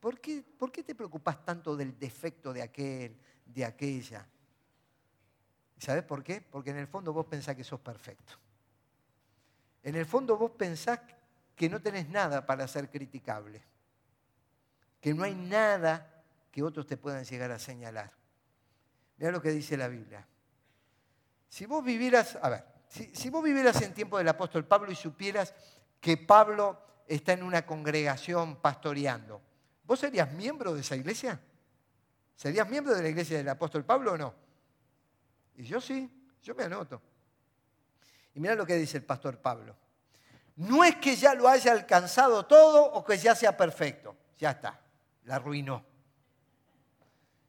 ¿Por 0.00 0.20
qué, 0.20 0.42
¿Por 0.42 0.70
qué, 0.70 0.82
te 0.82 0.94
preocupas 0.94 1.42
tanto 1.46 1.76
del 1.76 1.98
defecto 1.98 2.52
de 2.52 2.60
aquel, 2.60 3.16
de 3.46 3.64
aquella? 3.64 4.28
¿Sabes 5.78 6.02
por 6.02 6.22
qué? 6.22 6.42
Porque 6.42 6.70
en 6.70 6.76
el 6.76 6.88
fondo 6.88 7.12
vos 7.12 7.24
pensás 7.24 7.56
que 7.56 7.64
sos 7.64 7.80
perfecto. 7.80 8.41
En 9.82 9.96
el 9.96 10.06
fondo 10.06 10.36
vos 10.36 10.52
pensás 10.52 11.00
que 11.56 11.68
no 11.68 11.80
tenés 11.80 12.08
nada 12.08 12.46
para 12.46 12.66
ser 12.68 12.90
criticable, 12.90 13.62
que 15.00 15.12
no 15.14 15.24
hay 15.24 15.34
nada 15.34 16.22
que 16.50 16.62
otros 16.62 16.86
te 16.86 16.96
puedan 16.96 17.24
llegar 17.24 17.50
a 17.50 17.58
señalar. 17.58 18.12
Mira 19.16 19.32
lo 19.32 19.40
que 19.42 19.50
dice 19.50 19.76
la 19.76 19.88
Biblia. 19.88 20.26
Si 21.48 21.66
vos 21.66 21.84
vivieras, 21.84 22.38
a 22.40 22.48
ver, 22.48 22.64
si, 22.88 23.30
vos 23.30 23.42
vivieras 23.42 23.80
en 23.82 23.94
tiempo 23.94 24.18
del 24.18 24.28
apóstol 24.28 24.66
Pablo 24.66 24.92
y 24.92 24.94
supieras 24.94 25.54
que 26.00 26.16
Pablo 26.16 26.78
está 27.06 27.32
en 27.32 27.42
una 27.42 27.64
congregación 27.64 28.56
pastoreando, 28.56 29.40
¿vos 29.84 30.00
serías 30.00 30.30
miembro 30.32 30.74
de 30.74 30.80
esa 30.80 30.96
iglesia? 30.96 31.40
¿Serías 32.36 32.68
miembro 32.68 32.94
de 32.94 33.02
la 33.02 33.08
iglesia 33.08 33.38
del 33.38 33.48
apóstol 33.48 33.84
Pablo 33.84 34.12
o 34.12 34.18
no? 34.18 34.34
Y 35.56 35.64
yo 35.64 35.80
sí, 35.80 36.10
yo 36.42 36.54
me 36.54 36.64
anoto. 36.64 37.00
Y 38.34 38.40
mira 38.40 38.54
lo 38.54 38.66
que 38.66 38.76
dice 38.76 38.98
el 38.98 39.04
pastor 39.04 39.38
Pablo. 39.38 39.76
No 40.56 40.84
es 40.84 40.96
que 40.96 41.16
ya 41.16 41.34
lo 41.34 41.48
haya 41.48 41.72
alcanzado 41.72 42.46
todo 42.46 42.84
o 42.84 43.04
que 43.04 43.16
ya 43.16 43.34
sea 43.34 43.56
perfecto. 43.56 44.16
Ya 44.38 44.50
está, 44.50 44.78
la 45.24 45.36
arruinó. 45.36 45.84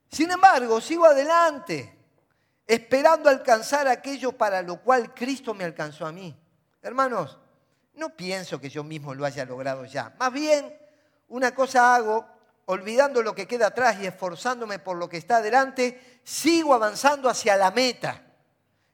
Sin 0.09 0.29
embargo, 0.31 0.79
sigo 0.79 1.05
adelante, 1.05 1.97
esperando 2.67 3.29
alcanzar 3.29 3.87
aquello 3.87 4.31
para 4.31 4.61
lo 4.61 4.81
cual 4.81 5.13
Cristo 5.13 5.53
me 5.53 5.63
alcanzó 5.63 6.05
a 6.05 6.11
mí. 6.11 6.35
Hermanos, 6.81 7.39
no 7.95 8.09
pienso 8.15 8.59
que 8.59 8.69
yo 8.69 8.83
mismo 8.83 9.13
lo 9.13 9.25
haya 9.25 9.45
logrado 9.45 9.85
ya. 9.85 10.13
Más 10.19 10.31
bien, 10.31 10.77
una 11.29 11.53
cosa 11.53 11.95
hago, 11.95 12.25
olvidando 12.65 13.21
lo 13.21 13.35
que 13.35 13.47
queda 13.47 13.67
atrás 13.67 13.97
y 13.99 14.05
esforzándome 14.05 14.79
por 14.79 14.97
lo 14.97 15.09
que 15.09 15.17
está 15.17 15.37
adelante, 15.37 16.19
sigo 16.23 16.73
avanzando 16.73 17.29
hacia 17.29 17.57
la 17.57 17.71
meta. 17.71 18.22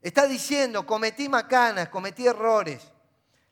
Está 0.02 0.28
diciendo, 0.28 0.86
cometí 0.86 1.28
macanas, 1.28 1.90
cometí 1.90 2.26
errores. 2.26 2.92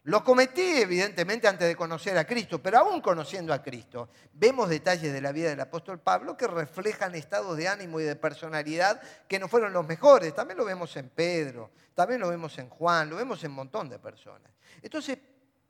Los 0.04 0.22
cometí 0.22 0.62
evidentemente 0.62 1.50
antes 1.50 1.68
de 1.68 1.76
conocer 1.76 2.18
a 2.18 2.26
Cristo, 2.26 2.64
pero 2.64 2.78
aún 2.78 3.02
conociendo 3.02 3.54
a 3.54 3.62
Cristo, 3.62 4.08
vemos 4.32 4.70
detalles 4.70 5.12
de 5.12 5.20
la 5.20 5.34
vida 5.34 5.50
del 5.50 5.60
apóstol 5.60 6.00
Pablo 6.00 6.38
que 6.38 6.48
reflejan 6.48 7.14
estados 7.14 7.58
de 7.58 7.68
ánimo 7.68 8.00
y 8.00 8.06
de 8.06 8.16
personalidad 8.16 9.02
que 9.28 9.38
no 9.38 9.50
fueron 9.50 9.74
los 9.74 9.86
mejores. 9.86 10.34
También 10.34 10.58
lo 10.58 10.64
vemos 10.64 10.96
en 10.96 11.10
Pedro, 11.10 11.72
también 11.94 12.22
lo 12.22 12.30
vemos 12.30 12.58
en 12.58 12.70
Juan, 12.70 13.10
lo 13.10 13.18
vemos 13.18 13.44
en 13.44 13.50
un 13.50 13.58
montón 13.58 13.90
de 13.90 14.00
personas. 14.00 14.50
Entonces, 14.82 15.18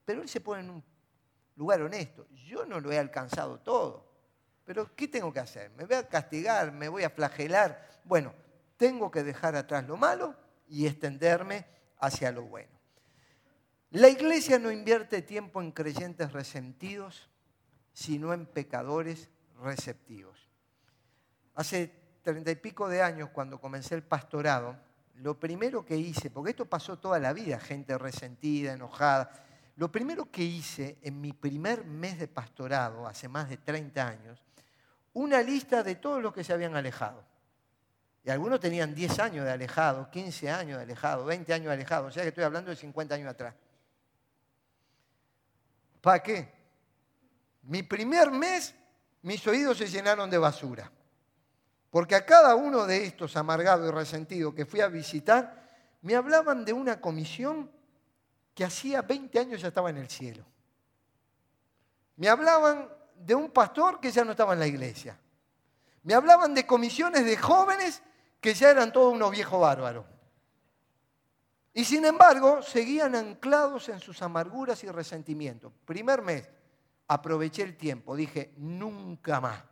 pero 0.06 0.22
él 0.22 0.30
se 0.30 0.42
pone 0.42 0.62
en 0.62 0.70
un 0.70 0.84
lugar 1.56 1.82
honesto. 1.82 2.28
Yo 2.30 2.64
no 2.68 2.80
lo 2.80 2.92
he 2.92 3.00
alcanzado 3.00 3.58
todo, 3.62 4.06
pero 4.64 4.96
¿qué 4.96 5.08
tengo 5.08 5.34
que 5.34 5.40
hacer? 5.40 5.72
¿Me 5.72 5.86
voy 5.86 5.96
a 5.96 6.08
castigar? 6.08 6.72
¿Me 6.72 6.90
voy 6.90 7.04
a 7.04 7.10
flagelar? 7.10 7.90
Bueno, 8.04 8.36
tengo 8.78 9.10
que 9.10 9.24
dejar 9.24 9.56
atrás 9.56 9.84
lo 9.88 9.98
malo 9.98 10.46
y 10.68 10.86
extenderme 10.86 11.66
hacia 12.00 12.32
lo 12.32 12.44
bueno. 12.44 12.78
La 13.92 14.10
iglesia 14.10 14.60
no 14.60 14.72
invierte 14.72 15.22
tiempo 15.22 15.62
en 15.62 15.72
creyentes 15.72 16.34
resentidos, 16.34 17.30
sino 17.94 18.34
en 18.34 18.46
pecadores 18.46 19.30
receptivos. 19.62 20.48
Hace 21.56 21.92
treinta 22.22 22.52
y 22.52 22.56
pico 22.56 22.90
de 22.90 23.02
años, 23.02 23.30
cuando 23.30 23.60
comencé 23.60 23.96
el 23.96 24.04
pastorado, 24.04 24.78
lo 25.16 25.40
primero 25.40 25.86
que 25.86 25.98
hice, 25.98 26.30
porque 26.30 26.52
esto 26.52 26.66
pasó 26.66 27.00
toda 27.00 27.20
la 27.20 27.34
vida, 27.34 27.60
gente 27.60 27.98
resentida, 27.98 28.74
enojada, 28.74 29.32
lo 29.78 29.92
primero 29.92 30.30
que 30.30 30.44
hice 30.44 30.98
en 31.02 31.22
mi 31.22 31.34
primer 31.34 31.86
mes 31.86 32.20
de 32.20 32.28
pastorado, 32.28 33.08
hace 33.08 33.28
más 33.28 33.50
de 33.50 33.58
30 33.58 34.08
años, 34.08 34.44
una 35.14 35.42
lista 35.42 35.82
de 35.82 35.96
todos 35.96 36.22
los 36.22 36.34
que 36.34 36.44
se 36.44 36.54
habían 36.54 36.76
alejado. 36.76 37.24
Y 38.28 38.30
algunos 38.30 38.60
tenían 38.60 38.94
10 38.94 39.20
años 39.20 39.46
de 39.46 39.52
alejado, 39.52 40.12
15 40.12 40.52
años 40.52 40.78
de 40.80 40.84
alejado, 40.84 41.24
20 41.24 41.54
años 41.54 41.68
de 41.68 41.74
alejado, 41.76 42.08
o 42.08 42.12
sea 42.12 42.24
que 42.24 42.30
estoy 42.30 42.44
hablando 42.44 42.70
de 42.70 42.76
50 42.76 43.16
años 43.16 43.30
atrás. 43.30 43.56
¿Para 46.02 46.22
qué? 46.22 46.52
Mi 47.62 47.84
primer 47.84 48.30
mes, 48.32 48.76
mis 49.22 49.48
oídos 49.48 49.78
se 49.78 49.88
llenaron 49.88 50.30
de 50.30 50.38
basura. 50.38 50.92
Porque 51.90 52.16
a 52.16 52.26
cada 52.26 52.54
uno 52.56 52.86
de 52.86 53.06
estos 53.06 53.38
amargados 53.38 53.88
y 53.88 53.92
resentidos 53.92 54.54
que 54.54 54.66
fui 54.66 54.82
a 54.82 54.90
visitar, 54.90 55.66
me 56.02 56.14
hablaban 56.14 56.66
de 56.66 56.74
una 56.74 57.00
comisión 57.00 57.72
que 58.54 58.66
hacía 58.66 59.04
20 59.04 59.40
años 59.40 59.62
ya 59.62 59.70
estaba 59.70 59.90
en 59.90 60.00
el 60.00 60.10
cielo. 60.10 60.44
Me 62.18 62.28
hablaban 62.28 62.90
de 63.16 63.36
un 63.36 63.52
pastor 63.52 64.02
que 64.02 64.12
ya 64.12 64.26
no 64.26 64.32
estaba 64.32 64.52
en 64.52 64.60
la 64.60 64.68
iglesia. 64.68 65.18
Me 66.04 66.14
hablaban 66.14 66.54
de 66.54 66.68
comisiones 66.68 67.24
de 67.24 67.38
jóvenes 67.38 68.04
que 68.40 68.54
ya 68.54 68.70
eran 68.72 68.92
todos 68.92 69.14
unos 69.14 69.32
viejos 69.32 69.60
bárbaros. 69.60 70.06
Y 71.74 71.86
sin 71.86 72.06
embargo, 72.06 72.62
seguían 72.62 73.16
anclados 73.16 73.90
en 73.90 74.00
sus 74.00 74.22
amarguras 74.22 74.84
y 74.84 74.90
resentimientos. 74.90 75.72
Primer 75.86 76.24
mes, 76.24 76.50
aproveché 77.08 77.62
el 77.62 77.78
tiempo, 77.78 78.16
dije, 78.16 78.54
nunca 78.58 79.40
más. 79.40 79.64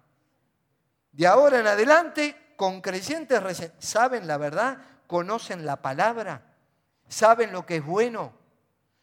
De 1.12 1.26
ahora 1.26 1.60
en 1.60 1.68
adelante, 1.68 2.54
con 2.56 2.82
creyentes 2.82 3.42
saben 3.80 4.28
la 4.28 4.38
verdad, 4.38 4.78
conocen 5.08 5.66
la 5.66 5.82
palabra, 5.82 6.54
saben 7.08 7.52
lo 7.52 7.66
que 7.66 7.78
es 7.78 7.86
bueno, 7.86 8.34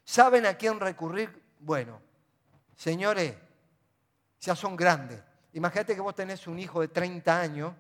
saben 0.04 0.46
a 0.46 0.54
quién 0.54 0.78
recurrir. 0.78 1.42
Bueno, 1.58 2.00
señores, 2.76 3.34
ya 4.40 4.54
son 4.54 4.76
grandes. 4.76 5.22
Imagínate 5.54 5.94
que 5.94 6.00
vos 6.00 6.14
tenés 6.14 6.46
un 6.46 6.58
hijo 6.58 6.80
de 6.80 6.88
30 6.88 7.40
años 7.40 7.74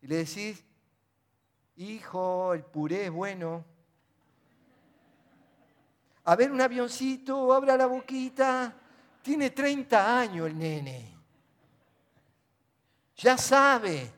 y 0.00 0.06
le 0.06 0.16
decís, 0.16 0.64
hijo, 1.76 2.54
el 2.54 2.64
puré 2.64 3.06
es 3.06 3.10
bueno, 3.10 3.64
a 6.24 6.36
ver 6.36 6.52
un 6.52 6.60
avioncito, 6.60 7.52
abra 7.52 7.76
la 7.76 7.86
boquita. 7.86 8.74
Tiene 9.22 9.50
30 9.50 10.20
años 10.20 10.46
el 10.46 10.58
nene. 10.58 11.16
Ya 13.16 13.36
sabe. 13.36 14.12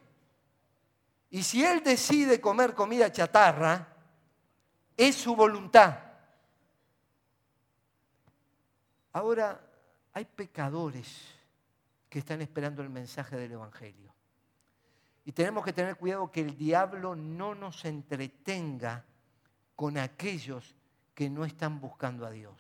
Y 1.31 1.43
si 1.43 1.65
él 1.65 1.83
decide 1.83 2.41
comer 2.41 2.75
comida 2.75 3.11
chatarra, 3.11 3.89
es 4.97 5.17
su 5.17 5.35
voluntad. 5.35 5.99
Ahora, 9.13 9.61
hay 10.13 10.25
pecadores 10.25 11.09
que 12.09 12.19
están 12.19 12.41
esperando 12.43 12.83
el 12.83 12.91
mensaje 12.91 13.37
del 13.37 13.53
Evangelio. 13.53 14.14
Y 15.25 15.33
tenemos 15.33 15.65
que 15.65 15.73
tener 15.73 15.97
cuidado 15.97 16.31
que 16.31 16.41
el 16.41 16.57
diablo 16.57 17.17
no 17.17 17.55
nos 17.55 17.85
entretenga 17.85 19.05
con 19.75 19.97
aquellos 19.97 20.75
que 21.15 21.31
no 21.31 21.45
están 21.45 21.81
buscando 21.81 22.27
a 22.27 22.31
Dios. 22.31 22.55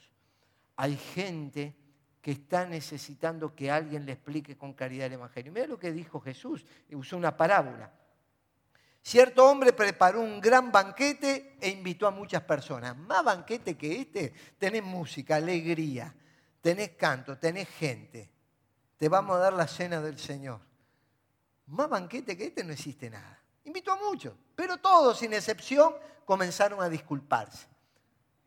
Hay 0.77 0.96
gente 0.96 1.77
que 2.22 2.33
está 2.33 2.64
necesitando 2.64 3.55
que 3.55 3.70
alguien 3.70 4.07
le 4.07 4.12
explique 4.12 4.57
con 4.57 4.72
claridad 4.72 5.07
el 5.09 5.12
Evangelio. 5.14 5.53
Mira 5.53 5.66
lo 5.66 5.79
que 5.79 5.92
dijo 5.92 6.20
Jesús, 6.20 6.64
usó 6.92 7.18
una 7.18 7.37
parábola. 7.37 7.92
Cierto 9.03 9.46
hombre 9.46 9.74
preparó 9.74 10.22
un 10.22 10.40
gran 10.40 10.72
banquete 10.72 11.59
e 11.61 11.68
invitó 11.68 12.07
a 12.07 12.11
muchas 12.11 12.40
personas. 12.44 12.96
Más 12.96 13.22
banquete 13.22 13.77
que 13.77 14.00
este, 14.00 14.33
tenés 14.57 14.83
música, 14.83 15.37
alegría, 15.37 16.14
tenés 16.62 16.92
canto, 16.92 17.37
tenés 17.37 17.68
gente. 17.68 18.31
Te 18.96 19.11
vamos 19.11 19.37
a 19.37 19.40
dar 19.40 19.53
la 19.53 19.66
cena 19.66 20.00
del 20.00 20.18
Señor. 20.18 20.61
Más 21.66 21.88
banquete 21.88 22.37
que 22.37 22.46
este 22.46 22.64
no 22.64 22.72
existe 22.72 23.11
nada. 23.11 23.40
Invitó 23.64 23.92
a 23.92 23.96
muchos, 23.96 24.35
pero 24.55 24.77
todos, 24.77 25.18
sin 25.18 25.33
excepción, 25.33 25.94
comenzaron 26.24 26.83
a 26.83 26.88
disculparse 26.88 27.74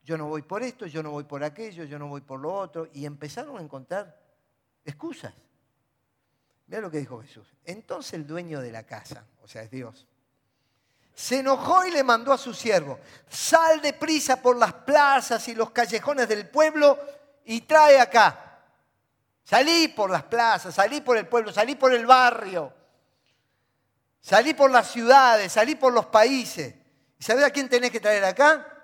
yo 0.08 0.18
no 0.18 0.28
voy 0.28 0.42
por 0.42 0.64
esto, 0.64 0.86
yo 0.86 1.04
no 1.04 1.12
voy 1.12 1.26
por 1.26 1.44
aquello, 1.44 1.84
yo 1.84 2.00
no 2.00 2.08
voy 2.08 2.22
por 2.22 2.40
lo 2.40 2.54
otro, 2.54 2.88
y 2.94 3.06
empezaron 3.06 3.58
a 3.58 3.62
encontrar 3.62 4.18
excusas. 4.86 5.34
Mira 6.68 6.80
lo 6.80 6.90
que 6.90 7.00
dijo 7.00 7.22
Jesús. 7.22 7.46
Entonces 7.66 8.14
el 8.14 8.26
dueño 8.26 8.62
de 8.62 8.72
la 8.72 8.84
casa, 8.84 9.26
o 9.44 9.50
sea, 9.50 9.64
es 9.64 9.70
Dios, 9.70 10.08
se 11.14 11.40
enojó 11.40 11.86
y 11.86 11.92
le 11.92 12.06
mandó 12.06 12.32
a 12.32 12.38
su 12.38 12.54
siervo, 12.54 12.98
sal 13.28 13.82
deprisa 13.82 14.42
por 14.42 14.56
las 14.56 14.72
plazas 14.72 15.46
y 15.50 15.56
los 15.56 15.72
callejones 15.72 16.30
del 16.30 16.48
pueblo 16.48 16.98
y 17.44 17.60
trae 17.62 18.00
acá. 18.00 18.62
Salí 19.44 19.90
por 19.90 20.10
las 20.10 20.24
plazas, 20.24 20.74
salí 20.74 21.02
por 21.02 21.18
el 21.18 21.28
pueblo, 21.28 21.52
salí 21.52 21.76
por 21.76 21.94
el 21.94 22.06
barrio, 22.06 22.72
salí 24.22 24.54
por 24.54 24.72
las 24.72 24.92
ciudades, 24.92 25.52
salí 25.52 25.76
por 25.76 25.94
los 25.94 26.08
países. 26.08 26.76
¿Y 27.20 27.24
sabés 27.24 27.46
a 27.46 27.52
quién 27.52 27.70
tenés 27.70 27.92
que 27.92 28.00
traer 28.00 28.24
acá? 28.24 28.78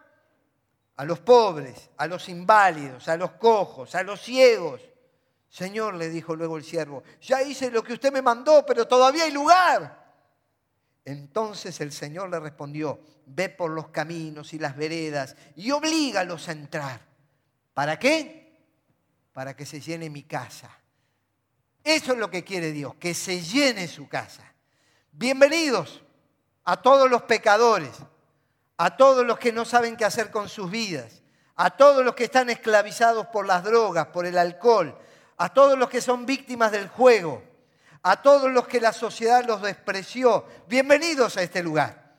a 0.95 1.05
los 1.05 1.19
pobres, 1.19 1.89
a 1.97 2.07
los 2.07 2.29
inválidos, 2.29 3.07
a 3.07 3.17
los 3.17 3.31
cojos, 3.31 3.95
a 3.95 4.03
los 4.03 4.21
ciegos. 4.21 4.81
Señor, 5.49 5.95
le 5.95 6.09
dijo 6.09 6.35
luego 6.35 6.57
el 6.57 6.63
siervo, 6.63 7.03
ya 7.21 7.41
hice 7.41 7.71
lo 7.71 7.83
que 7.83 7.93
usted 7.93 8.11
me 8.11 8.21
mandó, 8.21 8.65
pero 8.65 8.87
todavía 8.87 9.23
hay 9.23 9.31
lugar. 9.31 10.03
Entonces 11.05 11.79
el 11.81 11.91
Señor 11.91 12.29
le 12.29 12.39
respondió, 12.39 12.99
ve 13.25 13.49
por 13.49 13.71
los 13.71 13.89
caminos 13.89 14.53
y 14.53 14.59
las 14.59 14.75
veredas 14.75 15.35
y 15.55 15.71
oblígalos 15.71 16.47
a 16.47 16.53
entrar. 16.53 17.01
¿Para 17.73 17.99
qué? 17.99 18.61
Para 19.33 19.55
que 19.55 19.65
se 19.65 19.81
llene 19.81 20.09
mi 20.09 20.23
casa. 20.23 20.69
Eso 21.83 22.13
es 22.13 22.17
lo 22.17 22.29
que 22.29 22.43
quiere 22.43 22.71
Dios, 22.71 22.95
que 22.95 23.13
se 23.13 23.41
llene 23.41 23.87
su 23.87 24.07
casa. 24.07 24.52
Bienvenidos 25.15 26.01
a 26.63 26.81
todos 26.81 27.07
los 27.07 27.21
pecadores, 27.21 27.91
a 28.77 28.97
todos 28.97 29.23
los 29.23 29.37
que 29.37 29.53
no 29.53 29.63
saben 29.63 29.95
qué 29.95 30.05
hacer 30.05 30.31
con 30.31 30.49
sus 30.49 30.71
vidas, 30.71 31.21
a 31.55 31.69
todos 31.69 32.03
los 32.03 32.15
que 32.15 32.23
están 32.23 32.49
esclavizados 32.49 33.27
por 33.27 33.45
las 33.45 33.63
drogas, 33.63 34.07
por 34.07 34.25
el 34.25 34.39
alcohol, 34.39 34.97
a 35.37 35.53
todos 35.53 35.77
los 35.77 35.87
que 35.87 36.01
son 36.01 36.25
víctimas 36.25 36.71
del 36.71 36.87
juego, 36.87 37.43
a 38.01 38.23
todos 38.23 38.49
los 38.51 38.67
que 38.67 38.81
la 38.81 38.91
sociedad 38.91 39.45
los 39.45 39.61
despreció. 39.61 40.47
Bienvenidos 40.67 41.37
a 41.37 41.43
este 41.43 41.61
lugar. 41.61 42.15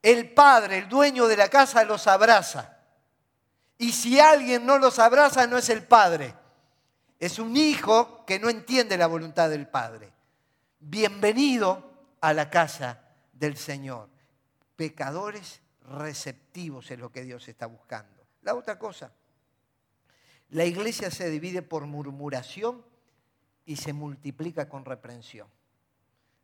El 0.00 0.32
Padre, 0.32 0.78
el 0.78 0.88
dueño 0.88 1.26
de 1.26 1.36
la 1.36 1.48
casa, 1.48 1.84
los 1.84 2.06
abraza. 2.06 2.78
Y 3.76 3.92
si 3.92 4.18
alguien 4.18 4.64
no 4.64 4.78
los 4.78 4.98
abraza, 4.98 5.46
no 5.46 5.58
es 5.58 5.68
el 5.68 5.84
Padre. 5.84 6.34
Es 7.18 7.38
un 7.38 7.54
hijo 7.54 8.24
que 8.24 8.38
no 8.38 8.48
entiende 8.48 8.96
la 8.96 9.08
voluntad 9.08 9.50
del 9.50 9.68
Padre. 9.68 10.10
Bienvenido 10.78 11.89
a 12.20 12.32
la 12.32 12.50
casa 12.50 13.02
del 13.32 13.56
Señor. 13.56 14.08
Pecadores 14.76 15.60
receptivos 15.82 16.90
es 16.90 16.98
lo 16.98 17.10
que 17.10 17.22
Dios 17.22 17.48
está 17.48 17.66
buscando. 17.66 18.26
La 18.42 18.54
otra 18.54 18.78
cosa, 18.78 19.12
la 20.50 20.64
iglesia 20.64 21.10
se 21.10 21.28
divide 21.30 21.62
por 21.62 21.86
murmuración 21.86 22.84
y 23.64 23.76
se 23.76 23.92
multiplica 23.92 24.68
con 24.68 24.84
reprensión. 24.84 25.48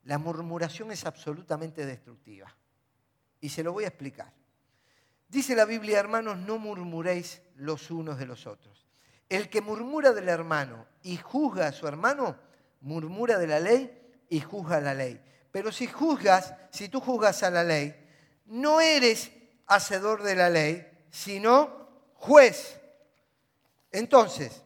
La 0.04 0.18
murmuración 0.18 0.92
es 0.92 1.04
absolutamente 1.04 1.84
destructiva. 1.84 2.54
Y 3.40 3.48
se 3.48 3.64
lo 3.64 3.72
voy 3.72 3.84
a 3.84 3.88
explicar. 3.88 4.32
Dice 5.28 5.56
la 5.56 5.64
Biblia, 5.64 5.98
hermanos, 5.98 6.38
no 6.38 6.58
murmuréis 6.58 7.42
los 7.56 7.90
unos 7.90 8.18
de 8.18 8.26
los 8.26 8.46
otros. 8.46 8.86
El 9.28 9.50
que 9.50 9.60
murmura 9.60 10.12
del 10.12 10.28
hermano 10.28 10.86
y 11.02 11.16
juzga 11.16 11.66
a 11.66 11.72
su 11.72 11.88
hermano, 11.88 12.36
murmura 12.80 13.38
de 13.38 13.48
la 13.48 13.58
ley 13.58 14.24
y 14.28 14.40
juzga 14.40 14.80
la 14.80 14.94
ley. 14.94 15.20
Pero 15.56 15.72
si 15.72 15.86
juzgas, 15.86 16.52
si 16.70 16.90
tú 16.90 17.00
juzgas 17.00 17.42
a 17.42 17.50
la 17.50 17.64
ley, 17.64 17.96
no 18.44 18.78
eres 18.78 19.32
hacedor 19.66 20.22
de 20.22 20.34
la 20.34 20.50
ley, 20.50 20.86
sino 21.08 22.12
juez. 22.12 22.78
Entonces, 23.90 24.62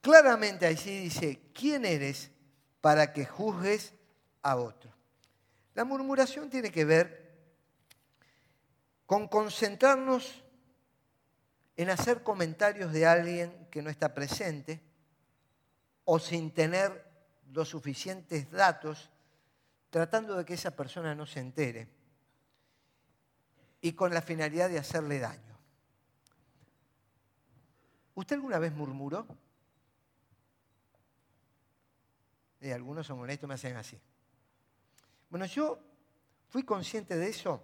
claramente 0.00 0.66
allí 0.66 0.98
dice, 0.98 1.52
¿quién 1.54 1.84
eres 1.84 2.32
para 2.80 3.12
que 3.12 3.24
juzgues 3.24 3.94
a 4.42 4.56
otro? 4.56 4.92
La 5.74 5.84
murmuración 5.84 6.50
tiene 6.50 6.72
que 6.72 6.86
ver 6.86 7.38
con 9.06 9.28
concentrarnos 9.28 10.42
en 11.76 11.88
hacer 11.88 12.24
comentarios 12.24 12.92
de 12.92 13.06
alguien 13.06 13.68
que 13.70 13.80
no 13.80 13.90
está 13.90 14.12
presente 14.12 14.82
o 16.04 16.18
sin 16.18 16.52
tener 16.52 17.08
los 17.52 17.68
suficientes 17.68 18.50
datos, 18.50 19.11
tratando 19.92 20.38
de 20.38 20.46
que 20.46 20.54
esa 20.54 20.74
persona 20.74 21.14
no 21.14 21.26
se 21.26 21.38
entere 21.38 21.86
y 23.82 23.92
con 23.92 24.14
la 24.14 24.22
finalidad 24.22 24.70
de 24.70 24.78
hacerle 24.78 25.18
daño. 25.18 25.58
¿Usted 28.14 28.36
alguna 28.36 28.58
vez 28.58 28.72
murmuró? 28.72 29.26
Algunos 32.62 33.06
son 33.06 33.20
honestos, 33.20 33.46
me 33.46 33.54
hacen 33.54 33.76
así. 33.76 34.00
Bueno, 35.28 35.44
yo 35.44 35.78
fui 36.48 36.62
consciente 36.62 37.14
de 37.18 37.28
eso 37.28 37.62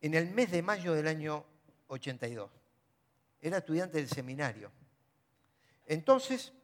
en 0.00 0.14
el 0.14 0.30
mes 0.30 0.50
de 0.50 0.62
mayo 0.62 0.94
del 0.94 1.06
año 1.06 1.44
82. 1.88 2.50
Era 3.42 3.58
estudiante 3.58 3.98
del 3.98 4.08
seminario. 4.08 4.72
Entonces, 5.84 6.54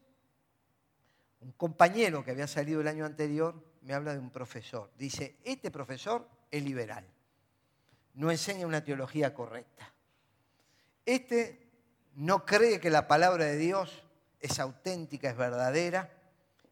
un 1.41 1.53
compañero 1.53 2.25
que 2.25 2.31
había 2.31 2.47
salido 2.47 2.81
el 2.81 2.89
año 2.89 3.05
anterior 3.05 3.76
me 3.87 3.95
habla 3.95 4.15
de 4.15 4.19
un 4.19 4.31
profesor. 4.31 4.91
Dice, 4.99 5.37
este 5.45 5.71
profesor 5.71 6.29
es 6.51 6.61
liberal. 6.61 7.07
No 8.15 8.33
enseña 8.33 8.67
una 8.67 8.83
teología 8.83 9.33
correcta. 9.33 9.93
Este 11.05 11.71
no 12.17 12.45
cree 12.45 12.81
que 12.81 12.91
la 12.91 13.07
palabra 13.07 13.45
de 13.45 13.57
Dios 13.57 14.03
es 14.41 14.59
auténtica, 14.59 15.31
es 15.31 15.37
verdadera 15.37 16.13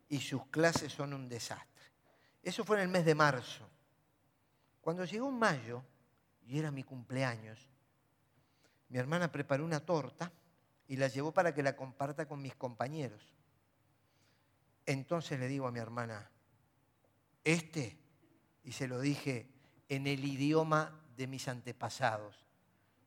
y 0.09 0.21
sus 0.21 0.45
clases 0.47 0.93
son 0.93 1.15
un 1.15 1.29
desastre. 1.29 1.85
Eso 2.43 2.65
fue 2.65 2.79
en 2.79 2.83
el 2.83 2.89
mes 2.89 3.05
de 3.05 3.15
marzo. 3.15 3.65
Cuando 4.81 5.05
llegó 5.05 5.31
mayo, 5.31 5.85
y 6.49 6.59
era 6.59 6.73
mi 6.73 6.83
cumpleaños, 6.83 7.71
mi 8.89 8.99
hermana 8.99 9.31
preparó 9.31 9.65
una 9.65 9.79
torta 9.79 10.33
y 10.89 10.97
la 10.97 11.07
llevó 11.07 11.33
para 11.33 11.55
que 11.55 11.63
la 11.63 11.77
comparta 11.77 12.27
con 12.27 12.43
mis 12.43 12.57
compañeros. 12.57 13.23
Entonces 14.85 15.39
le 15.39 15.47
digo 15.47 15.69
a 15.69 15.71
mi 15.71 15.79
hermana, 15.79 16.29
este, 17.45 17.99
y 18.65 18.73
se 18.73 18.89
lo 18.89 18.99
dije 19.01 19.47
en 19.89 20.07
el 20.07 20.25
idioma 20.25 21.01
de 21.17 21.27
mis 21.27 21.47
antepasados, 21.47 22.45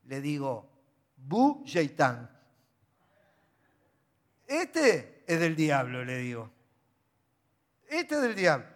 le 0.06 0.22
digo, 0.22 0.70
Bu 1.18 1.64
Shaitan. 1.66 2.30
Este 4.46 5.24
es 5.28 5.40
del 5.40 5.56
diablo, 5.56 6.06
le 6.06 6.20
digo. 6.20 6.50
Este 7.90 8.16
es 8.16 8.22
del 8.22 8.36
diablo. 8.36 8.68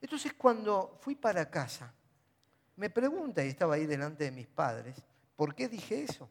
Entonces 0.00 0.32
cuando 0.34 0.98
fui 1.00 1.14
para 1.14 1.50
casa, 1.50 1.92
me 2.76 2.90
pregunta, 2.90 3.44
y 3.44 3.48
estaba 3.48 3.74
ahí 3.74 3.86
delante 3.86 4.24
de 4.24 4.30
mis 4.30 4.46
padres, 4.46 4.96
¿por 5.36 5.54
qué 5.54 5.68
dije 5.68 6.04
eso? 6.04 6.28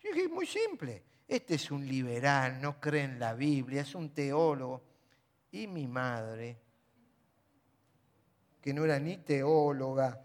Yo 0.00 0.12
dije, 0.12 0.28
muy 0.28 0.46
simple, 0.46 1.02
este 1.26 1.54
es 1.54 1.70
un 1.70 1.86
liberal, 1.86 2.60
no 2.60 2.80
cree 2.80 3.04
en 3.04 3.18
la 3.18 3.34
Biblia, 3.34 3.82
es 3.82 3.94
un 3.94 4.10
teólogo. 4.10 4.82
Y 5.50 5.66
mi 5.66 5.86
madre, 5.86 6.58
que 8.64 8.72
no 8.72 8.86
era 8.86 8.98
ni 8.98 9.18
teóloga, 9.18 10.24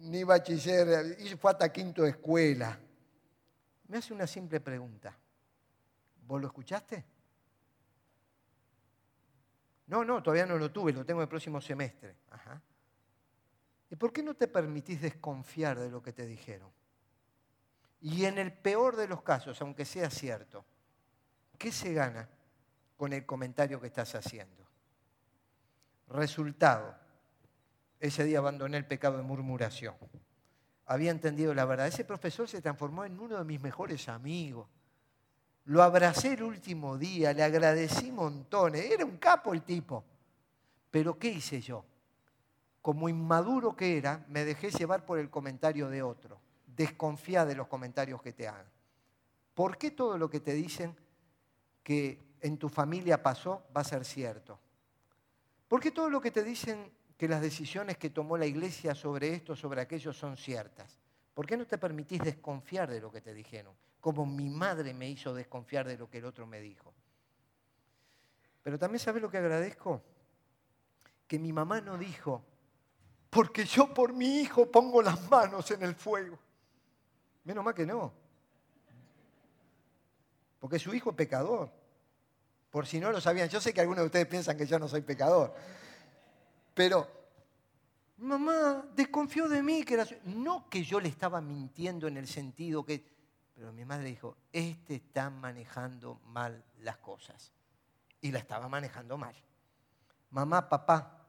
ni 0.00 0.24
bachiller, 0.24 1.16
fue 1.38 1.52
hasta 1.52 1.72
quinto 1.72 2.02
de 2.02 2.10
escuela, 2.10 2.76
me 3.86 3.98
hace 3.98 4.12
una 4.12 4.26
simple 4.26 4.58
pregunta. 4.58 5.16
¿Vos 6.26 6.40
lo 6.40 6.48
escuchaste? 6.48 7.04
No, 9.86 10.04
no, 10.04 10.20
todavía 10.20 10.44
no 10.44 10.58
lo 10.58 10.72
tuve, 10.72 10.92
lo 10.92 11.06
tengo 11.06 11.22
el 11.22 11.28
próximo 11.28 11.60
semestre. 11.60 12.16
¿Y 13.90 13.94
por 13.94 14.12
qué 14.12 14.24
no 14.24 14.34
te 14.34 14.48
permitís 14.48 15.00
desconfiar 15.00 15.78
de 15.78 15.88
lo 15.88 16.02
que 16.02 16.12
te 16.12 16.26
dijeron? 16.26 16.72
Y 18.00 18.24
en 18.24 18.38
el 18.38 18.52
peor 18.52 18.96
de 18.96 19.06
los 19.06 19.22
casos, 19.22 19.62
aunque 19.62 19.84
sea 19.84 20.10
cierto, 20.10 20.64
¿qué 21.56 21.70
se 21.70 21.92
gana 21.92 22.28
con 22.96 23.12
el 23.12 23.24
comentario 23.24 23.80
que 23.80 23.86
estás 23.86 24.16
haciendo? 24.16 24.66
Resultado, 26.08 27.01
ese 28.02 28.24
día 28.24 28.38
abandoné 28.38 28.78
el 28.78 28.84
pecado 28.84 29.16
de 29.16 29.22
murmuración. 29.22 29.94
Había 30.86 31.12
entendido 31.12 31.54
la 31.54 31.64
verdad. 31.64 31.86
Ese 31.86 32.04
profesor 32.04 32.48
se 32.48 32.60
transformó 32.60 33.04
en 33.04 33.18
uno 33.18 33.38
de 33.38 33.44
mis 33.44 33.62
mejores 33.62 34.08
amigos. 34.08 34.66
Lo 35.66 35.84
abracé 35.84 36.32
el 36.32 36.42
último 36.42 36.98
día, 36.98 37.32
le 37.32 37.44
agradecí 37.44 38.10
montones. 38.10 38.90
Era 38.90 39.04
un 39.04 39.18
capo 39.18 39.54
el 39.54 39.62
tipo. 39.62 40.04
Pero 40.90 41.16
¿qué 41.16 41.28
hice 41.28 41.60
yo? 41.60 41.84
Como 42.80 43.08
inmaduro 43.08 43.76
que 43.76 43.96
era, 43.96 44.24
me 44.26 44.44
dejé 44.44 44.72
llevar 44.72 45.06
por 45.06 45.20
el 45.20 45.30
comentario 45.30 45.88
de 45.88 46.02
otro. 46.02 46.40
Desconfía 46.66 47.44
de 47.44 47.54
los 47.54 47.68
comentarios 47.68 48.20
que 48.20 48.32
te 48.32 48.48
hagan. 48.48 48.66
¿Por 49.54 49.78
qué 49.78 49.92
todo 49.92 50.18
lo 50.18 50.28
que 50.28 50.40
te 50.40 50.54
dicen 50.54 50.96
que 51.84 52.18
en 52.40 52.58
tu 52.58 52.68
familia 52.68 53.22
pasó 53.22 53.64
va 53.76 53.82
a 53.82 53.84
ser 53.84 54.04
cierto? 54.04 54.58
¿Por 55.68 55.80
qué 55.80 55.92
todo 55.92 56.10
lo 56.10 56.20
que 56.20 56.32
te 56.32 56.42
dicen 56.42 56.90
que 57.22 57.28
las 57.28 57.40
decisiones 57.40 57.98
que 57.98 58.10
tomó 58.10 58.36
la 58.36 58.46
iglesia 58.46 58.96
sobre 58.96 59.32
esto, 59.32 59.54
sobre 59.54 59.80
aquello, 59.80 60.12
son 60.12 60.36
ciertas? 60.36 60.98
¿Por 61.32 61.46
qué 61.46 61.56
no 61.56 61.64
te 61.64 61.78
permitís 61.78 62.20
desconfiar 62.20 62.90
de 62.90 63.00
lo 63.00 63.12
que 63.12 63.20
te 63.20 63.32
dijeron? 63.32 63.72
como 64.02 64.26
mi 64.26 64.50
madre 64.50 64.92
me 64.92 65.08
hizo 65.08 65.32
desconfiar 65.32 65.86
de 65.86 65.96
lo 65.96 66.10
que 66.10 66.18
el 66.18 66.24
otro 66.24 66.44
me 66.44 66.60
dijo. 66.60 66.92
Pero 68.64 68.76
también 68.76 68.98
sabes 68.98 69.22
lo 69.22 69.30
que 69.30 69.38
agradezco? 69.38 70.02
Que 71.28 71.38
mi 71.38 71.52
mamá 71.52 71.80
no 71.80 71.96
dijo, 71.96 72.44
porque 73.30 73.64
yo 73.64 73.94
por 73.94 74.12
mi 74.12 74.40
hijo 74.40 74.68
pongo 74.68 75.00
las 75.02 75.30
manos 75.30 75.70
en 75.70 75.84
el 75.84 75.94
fuego. 75.94 76.36
Menos 77.44 77.64
mal 77.64 77.74
que 77.74 77.86
no. 77.86 78.12
Porque 80.58 80.80
su 80.80 80.92
hijo 80.92 81.10
es 81.10 81.16
pecador. 81.16 81.70
Por 82.72 82.88
si 82.88 82.98
no 82.98 83.12
lo 83.12 83.20
sabían, 83.20 83.48
yo 83.48 83.60
sé 83.60 83.72
que 83.72 83.82
algunos 83.82 84.02
de 84.02 84.06
ustedes 84.06 84.26
piensan 84.26 84.56
que 84.56 84.66
yo 84.66 84.80
no 84.80 84.88
soy 84.88 85.02
pecador. 85.02 85.54
Pero, 86.74 87.08
mamá, 88.18 88.84
desconfió 88.94 89.48
de 89.48 89.62
mí 89.62 89.84
que. 89.84 90.20
No 90.24 90.68
que 90.68 90.82
yo 90.82 91.00
le 91.00 91.08
estaba 91.08 91.40
mintiendo 91.40 92.08
en 92.08 92.16
el 92.16 92.26
sentido 92.26 92.84
que 92.84 93.12
pero 93.54 93.72
mi 93.72 93.84
madre 93.84 94.08
dijo, 94.08 94.36
este 94.52 94.96
está 94.96 95.30
manejando 95.30 96.20
mal 96.26 96.64
las 96.80 96.96
cosas. 96.98 97.52
Y 98.20 98.32
la 98.32 98.38
estaba 98.38 98.68
manejando 98.68 99.16
mal. 99.16 99.34
Mamá, 100.30 100.68
papá, 100.68 101.28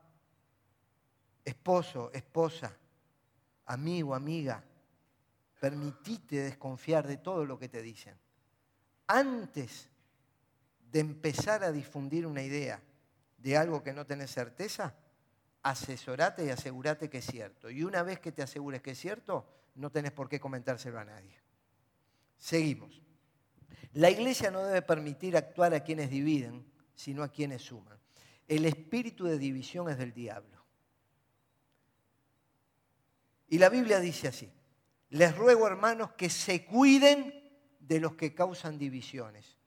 esposo, 1.44 2.12
esposa, 2.14 2.76
amigo, 3.66 4.16
amiga, 4.16 4.64
permitite 5.60 6.38
desconfiar 6.38 7.08
de 7.08 7.18
todo 7.18 7.46
lo 7.46 7.60
que 7.60 7.70
te 7.70 7.82
dicen. 7.82 8.18
Antes 9.08 9.90
de 10.92 11.00
empezar 11.02 11.64
a 11.64 11.72
difundir 11.72 12.26
una 12.26 12.42
idea 12.42 12.82
de 13.38 13.58
algo 13.58 13.84
que 13.84 13.94
no 13.94 14.06
tenés 14.06 14.32
certeza, 14.32 14.96
asesorate 15.64 16.46
y 16.46 16.50
asegúrate 16.50 17.10
que 17.10 17.20
es 17.20 17.26
cierto. 17.26 17.70
Y 17.70 17.84
una 17.84 18.04
vez 18.04 18.20
que 18.20 18.32
te 18.32 18.44
asegures 18.44 18.82
que 18.82 18.92
es 18.92 19.00
cierto, 19.00 19.48
no 19.76 19.90
tenés 19.90 20.12
por 20.12 20.30
qué 20.30 20.40
comentárselo 20.40 21.00
a 21.00 21.06
nadie. 21.06 21.40
Seguimos. 22.38 23.02
La 23.94 24.10
iglesia 24.10 24.52
no 24.52 24.64
debe 24.64 24.82
permitir 24.82 25.38
actuar 25.38 25.74
a 25.74 25.84
quienes 25.84 26.10
dividen, 26.10 26.66
sino 26.96 27.24
a 27.24 27.30
quienes 27.30 27.62
suman. 27.62 27.98
El 28.48 28.66
espíritu 28.66 29.26
de 29.26 29.38
división 29.38 29.90
es 29.90 29.98
del 29.98 30.14
diablo. 30.14 30.64
Y 33.48 33.58
la 33.58 33.70
Biblia 33.70 34.00
dice 34.00 34.28
así, 34.28 34.52
les 35.10 35.36
ruego 35.38 35.68
hermanos 35.68 36.12
que 36.14 36.30
se 36.30 36.66
cuiden 36.66 37.34
de 37.80 38.00
los 38.00 38.16
que 38.16 38.34
causan 38.34 38.78
divisiones 38.78 39.58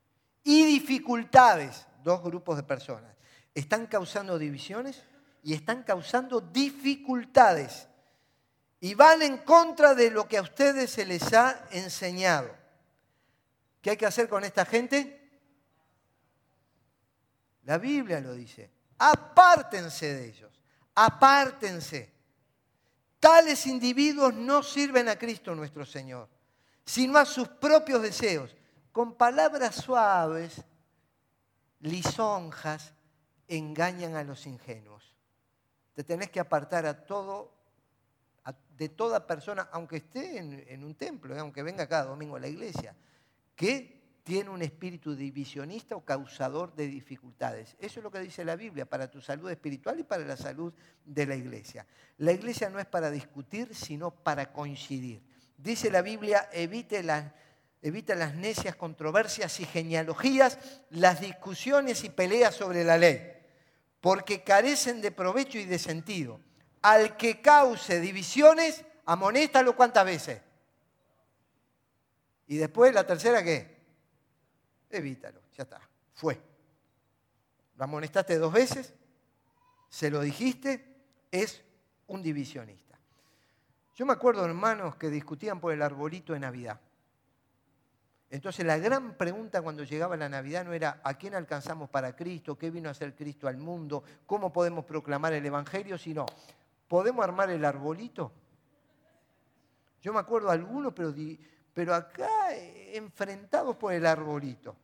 y 0.43 0.65
dificultades, 0.65 1.87
dos 2.03 2.23
grupos 2.23 2.57
de 2.57 2.65
personas. 2.65 3.15
Están 3.55 3.87
causando 3.87 4.39
divisiones 4.39 5.05
y 5.47 5.55
están 5.55 5.85
causando 5.85 6.41
dificultades 6.41 7.87
y 8.81 8.95
van 8.95 9.23
en 9.23 9.39
contra 9.39 9.95
de 9.95 10.11
lo 10.11 10.27
que 10.27 10.39
a 10.39 10.43
ustedes 10.43 10.91
se 10.91 11.07
les 11.07 11.33
ha 11.35 11.69
enseñado. 11.71 12.53
¿Qué 13.81 13.91
hay 13.91 13.97
que 13.97 14.07
hacer 14.07 14.29
con 14.29 14.43
esta 14.43 14.65
gente? 14.65 15.31
La 17.63 17.79
Biblia 17.79 18.19
lo 18.19 18.33
dice. 18.33 18.73
Apártense 18.99 20.15
de 20.15 20.27
ellos. 20.31 20.61
Apártense. 20.97 22.13
Tales 23.21 23.69
individuos 23.69 24.35
no 24.35 24.65
sirven 24.65 25.09
a 25.09 25.17
Cristo 25.17 25.55
nuestro 25.55 25.87
Señor, 25.87 26.29
sino 26.85 27.19
a 27.19 27.25
sus 27.25 27.47
propios 27.47 28.03
deseos. 28.03 28.57
Con 28.91 29.15
palabras 29.15 29.77
suaves, 29.77 30.61
lisonjas, 31.79 32.93
engañan 33.47 34.17
a 34.17 34.25
los 34.25 34.45
ingenuos. 34.47 35.16
Te 35.97 36.05
tenés 36.05 36.29
que 36.29 36.41
apartar 36.41 36.85
a 36.85 37.07
todo, 37.07 37.51
de 38.77 38.91
toda 38.91 39.27
persona, 39.27 39.71
aunque 39.73 39.97
esté 39.97 40.37
en, 40.37 40.85
un 40.85 40.95
templo, 40.95 41.35
eh, 41.35 41.39
aunque 41.39 41.63
venga 41.63 41.89
cada 41.89 42.05
domingo 42.05 42.37
a 42.37 42.41
la 42.41 42.49
iglesia, 42.49 42.95
que 43.55 44.19
tiene 44.23 44.51
un 44.51 44.61
espíritu 44.61 45.17
divisionista 45.17 45.97
o 45.97 46.05
causador 46.05 46.75
de 46.75 46.87
dificultades. 46.87 47.77
Eso 47.79 48.01
es 48.01 48.05
lo 48.05 48.11
que 48.11 48.21
dice 48.21 48.45
la 48.45 48.57
Biblia 48.57 48.85
para 48.85 49.11
tu 49.11 49.23
salud 49.23 49.51
espiritual 49.51 49.99
y 49.99 50.03
para 50.03 50.23
la 50.27 50.37
salud 50.37 50.71
de 51.03 51.25
la 51.25 51.35
iglesia. 51.35 51.87
La 52.19 52.33
iglesia 52.33 52.69
no 52.69 52.79
es 52.79 52.85
para 52.85 53.11
discutir, 53.11 53.75
sino 53.75 54.11
para 54.11 54.53
coincidir. 54.53 55.23
Dice 55.57 55.91
la 55.91 56.03
Biblia, 56.03 56.51
evite 56.53 57.03
las, 57.03 57.33
evita 57.81 58.15
las 58.15 58.35
necias 58.35 58.77
controversias 58.77 59.61
y 59.61 59.65
genealogías, 59.65 60.59
las 60.91 61.23
discusiones 61.23 62.05
y 62.05 62.11
peleas 62.11 62.55
sobre 62.55 62.85
la 62.85 62.99
ley, 62.99 63.36
porque 64.07 64.45
carecen 64.45 65.01
de 65.01 65.11
provecho 65.11 65.59
y 65.59 65.65
de 65.65 65.81
sentido. 65.81 66.39
Al 66.81 67.17
que 67.17 67.43
cause 67.43 67.99
divisiones, 67.99 68.85
amonéstalo 69.05 69.75
cuántas 69.75 70.05
veces. 70.05 70.41
Y 72.47 72.57
después 72.57 72.95
la 72.95 73.05
tercera, 73.05 73.43
¿qué? 73.43 73.77
evítalo, 74.91 75.41
ya 75.57 75.65
está, 75.65 75.81
fue. 76.15 76.41
Lo 77.75 77.83
amonestaste 77.83 78.39
dos 78.39 78.53
veces, 78.53 78.95
se 79.89 80.09
lo 80.09 80.21
dijiste, 80.21 80.87
es 81.33 81.65
un 82.07 82.23
divisionista. 82.23 82.97
Yo 83.97 84.07
me 84.07 84.13
acuerdo, 84.13 84.45
hermanos, 84.45 84.95
que 84.95 85.11
discutían 85.11 85.59
por 85.59 85.73
el 85.73 85.83
arbolito 85.83 86.33
de 86.33 86.39
Navidad. 86.39 86.81
Entonces 88.29 88.67
la 88.67 88.77
gran 88.79 89.15
pregunta 89.15 89.63
cuando 89.63 89.85
llegaba 89.85 90.17
la 90.17 90.29
Navidad 90.29 90.65
no 90.65 90.73
era 90.73 91.01
a 91.05 91.15
quién 91.15 91.35
alcanzamos 91.35 91.89
para 91.89 92.17
Cristo, 92.17 92.59
qué 92.59 92.71
vino 92.71 92.89
a 92.89 92.93
hacer 92.93 93.15
Cristo 93.15 93.47
al 93.47 93.57
mundo, 93.57 94.03
cómo 94.27 94.53
podemos 94.53 94.85
proclamar 94.85 95.33
el 95.33 95.47
Evangelio, 95.47 95.97
sino, 95.97 96.27
¿podemos 96.89 97.25
armar 97.25 97.51
el 97.51 97.65
arbolito? 97.65 98.33
Yo 100.03 100.13
me 100.13 100.19
acuerdo 100.19 100.51
algunos, 100.51 100.93
pero 101.73 101.95
acá 101.95 102.53
eh, 102.53 102.97
enfrentados 102.97 103.77
por 103.77 103.93
el 103.93 104.05
arbolito. 104.05 104.77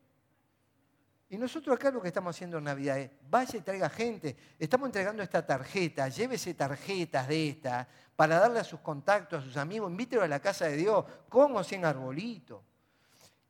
Y 1.29 1.39
nosotros 1.39 1.75
acá 1.75 1.91
lo 1.91 2.01
que 2.03 2.09
estamos 2.09 2.37
haciendo 2.37 2.59
en 2.59 2.65
Navidad 2.65 2.99
es, 2.99 3.11
vaya 3.29 3.59
y 3.59 3.63
traiga 3.63 3.89
gente, 3.89 4.37
estamos 4.59 4.87
entregando 4.87 5.23
esta 5.23 5.45
tarjeta, 5.45 6.09
llévese 6.09 6.55
tarjetas 6.55 7.27
de 7.27 7.49
esta 7.49 7.89
para 8.15 8.39
darle 8.39 8.61
a 8.61 8.65
sus 8.65 8.81
contactos, 8.81 9.41
a 9.41 9.45
sus 9.45 9.57
amigos, 9.57 9.91
invítelo 9.91 10.23
a 10.23 10.29
la 10.29 10.41
casa 10.41 10.67
de 10.67 10.77
Dios, 10.77 11.05
como 11.29 11.65
sin 11.65 11.85
arbolito. 11.85 12.63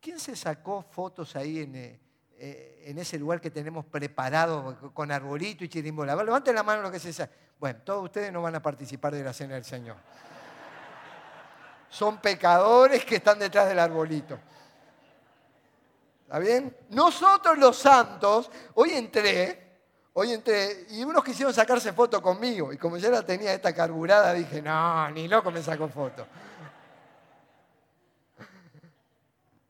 ¿Quién 0.03 0.19
se 0.19 0.35
sacó 0.35 0.83
fotos 0.83 1.35
ahí 1.37 1.61
en, 1.61 1.75
eh, 1.75 1.99
eh, 2.37 2.83
en 2.87 2.99
ese 2.99 3.17
lugar 3.17 3.39
que 3.39 3.49
tenemos 3.49 3.85
preparado 3.85 4.91
con 4.93 5.11
arbolito 5.11 5.63
y 5.63 5.69
chirimbola? 5.69 6.15
Levanten 6.23 6.53
la 6.53 6.61
mano 6.61 6.81
lo 6.81 6.91
que 6.91 6.99
se 6.99 7.13
sabe. 7.13 7.31
Bueno, 7.57 7.79
todos 7.83 8.03
ustedes 8.03 8.31
no 8.31 8.41
van 8.41 8.55
a 8.55 8.61
participar 8.61 9.15
de 9.15 9.23
la 9.23 9.31
cena 9.31 9.55
del 9.55 9.63
Señor 9.63 9.95
son 11.93 12.17
pecadores 12.17 13.05
que 13.05 13.17
están 13.17 13.37
detrás 13.37 13.67
del 13.67 13.77
arbolito. 13.77 14.39
¿Está 16.23 16.39
bien? 16.39 16.75
Nosotros 16.89 17.55
los 17.59 17.77
santos, 17.77 18.49
hoy 18.73 18.93
entré, 18.93 19.77
hoy 20.13 20.31
entré, 20.31 20.87
y 20.89 21.03
unos 21.03 21.23
quisieron 21.23 21.53
sacarse 21.53 21.93
foto 21.93 22.19
conmigo, 22.19 22.73
y 22.73 22.77
como 22.77 22.97
yo 22.97 23.11
la 23.11 23.21
tenía 23.21 23.53
esta 23.53 23.75
carburada, 23.75 24.33
dije, 24.33 24.59
no, 24.59 25.11
ni 25.11 25.27
loco 25.27 25.51
me 25.51 25.61
saco 25.61 25.87
foto. 25.87 26.25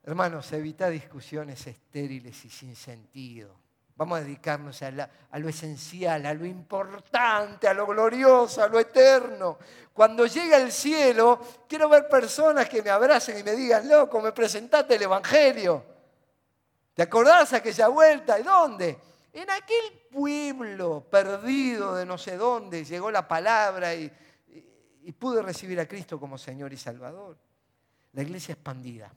Hermanos, 0.05 0.51
evita 0.51 0.89
discusiones 0.89 1.65
estériles 1.65 2.43
y 2.43 2.49
sin 2.49 2.75
sentido. 2.75 3.63
Vamos 3.95 4.17
a 4.17 4.21
dedicarnos 4.21 4.81
a, 4.81 4.91
lo 4.91 5.47
esencial, 5.47 6.25
a 6.25 6.33
lo 6.33 6.45
importante, 6.45 7.67
a 7.69 7.73
lo 7.73 7.85
glorioso, 7.87 8.61
a 8.61 8.67
lo 8.67 8.79
eterno. 8.79 9.57
Cuando 9.93 10.25
llegue 10.25 10.55
al 10.55 10.71
cielo, 10.71 11.39
quiero 11.69 11.87
ver 11.87 12.09
personas 12.09 12.67
que 12.67 12.81
me 12.81 12.89
abracen 12.89 13.37
y 13.37 13.43
me 13.43 13.53
digan, 13.53 13.87
loco, 13.87 14.19
me 14.19 14.33
presentaste 14.33 14.95
el 14.95 15.03
Evangelio. 15.03 15.85
¿Te 16.93 17.03
acordás 17.03 17.53
aquella 17.53 17.87
vuelta? 17.87 18.37
¿Y 18.39 18.43
dónde? 18.43 18.99
En 19.31 19.49
aquel 19.49 20.07
pueblo 20.11 21.07
perdido 21.09 21.95
de 21.95 22.05
no 22.05 22.17
sé 22.17 22.35
dónde 22.35 22.83
llegó 22.83 23.09
la 23.09 23.27
palabra 23.27 23.95
y, 23.95 24.11
y 25.03 25.11
pude 25.13 25.41
recibir 25.41 25.79
a 25.79 25.87
Cristo 25.87 26.19
como 26.19 26.37
Señor 26.37 26.73
y 26.73 26.77
Salvador. 26.77 27.37
La 28.11 28.23
iglesia 28.23 28.53
expandida. 28.53 29.11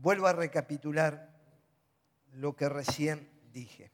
Vuelvo 0.00 0.28
a 0.28 0.32
recapitular 0.32 1.30
lo 2.32 2.56
que 2.56 2.70
recién 2.70 3.28
dije. 3.52 3.92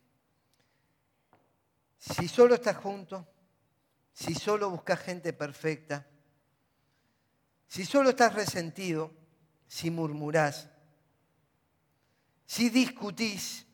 Si 1.99 2.29
solo 2.29 2.55
estás 2.55 2.77
junto, 2.77 3.27
si 4.13 4.33
solo 4.33 4.71
buscas 4.71 5.01
gente 5.01 5.33
perfecta, 5.33 6.07
si 7.67 7.85
solo 7.85 8.11
estás 8.11 8.35
resentido, 8.35 9.13
si 9.67 9.91
murmurás, 9.91 10.69
si 12.47 12.71
discutís, 12.71 13.67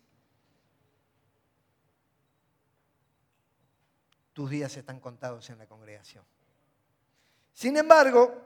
tus 4.33 4.49
días 4.49 4.75
están 4.75 5.01
contados 5.01 5.51
en 5.51 5.59
la 5.59 5.67
congregación. 5.67 6.25
Sin 7.53 7.77
embargo, 7.77 8.43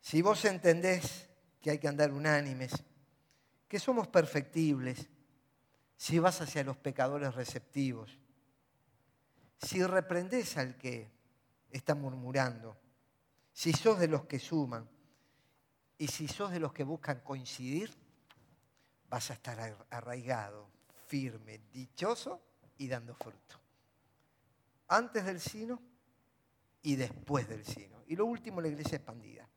si 0.00 0.22
vos 0.22 0.44
entendés 0.44 1.29
que 1.60 1.70
hay 1.70 1.78
que 1.78 1.88
andar 1.88 2.12
unánimes, 2.12 2.72
que 3.68 3.78
somos 3.78 4.08
perfectibles 4.08 5.08
si 5.96 6.18
vas 6.18 6.40
hacia 6.40 6.64
los 6.64 6.78
pecadores 6.78 7.34
receptivos, 7.34 8.18
si 9.58 9.84
reprendes 9.84 10.56
al 10.56 10.78
que 10.78 11.10
está 11.70 11.94
murmurando, 11.94 12.78
si 13.52 13.72
sos 13.72 13.98
de 13.98 14.08
los 14.08 14.24
que 14.24 14.38
suman 14.38 14.88
y 15.98 16.08
si 16.08 16.26
sos 16.26 16.50
de 16.50 16.60
los 16.60 16.72
que 16.72 16.84
buscan 16.84 17.20
coincidir, 17.20 17.94
vas 19.10 19.30
a 19.30 19.34
estar 19.34 19.60
arraigado, 19.90 20.70
firme, 21.06 21.60
dichoso 21.70 22.40
y 22.78 22.88
dando 22.88 23.14
fruto. 23.14 23.60
Antes 24.88 25.26
del 25.26 25.40
sino 25.40 25.82
y 26.82 26.96
después 26.96 27.46
del 27.46 27.64
sino. 27.66 28.02
Y 28.06 28.16
lo 28.16 28.24
último, 28.24 28.62
la 28.62 28.68
iglesia 28.68 28.96
expandida. 28.96 29.49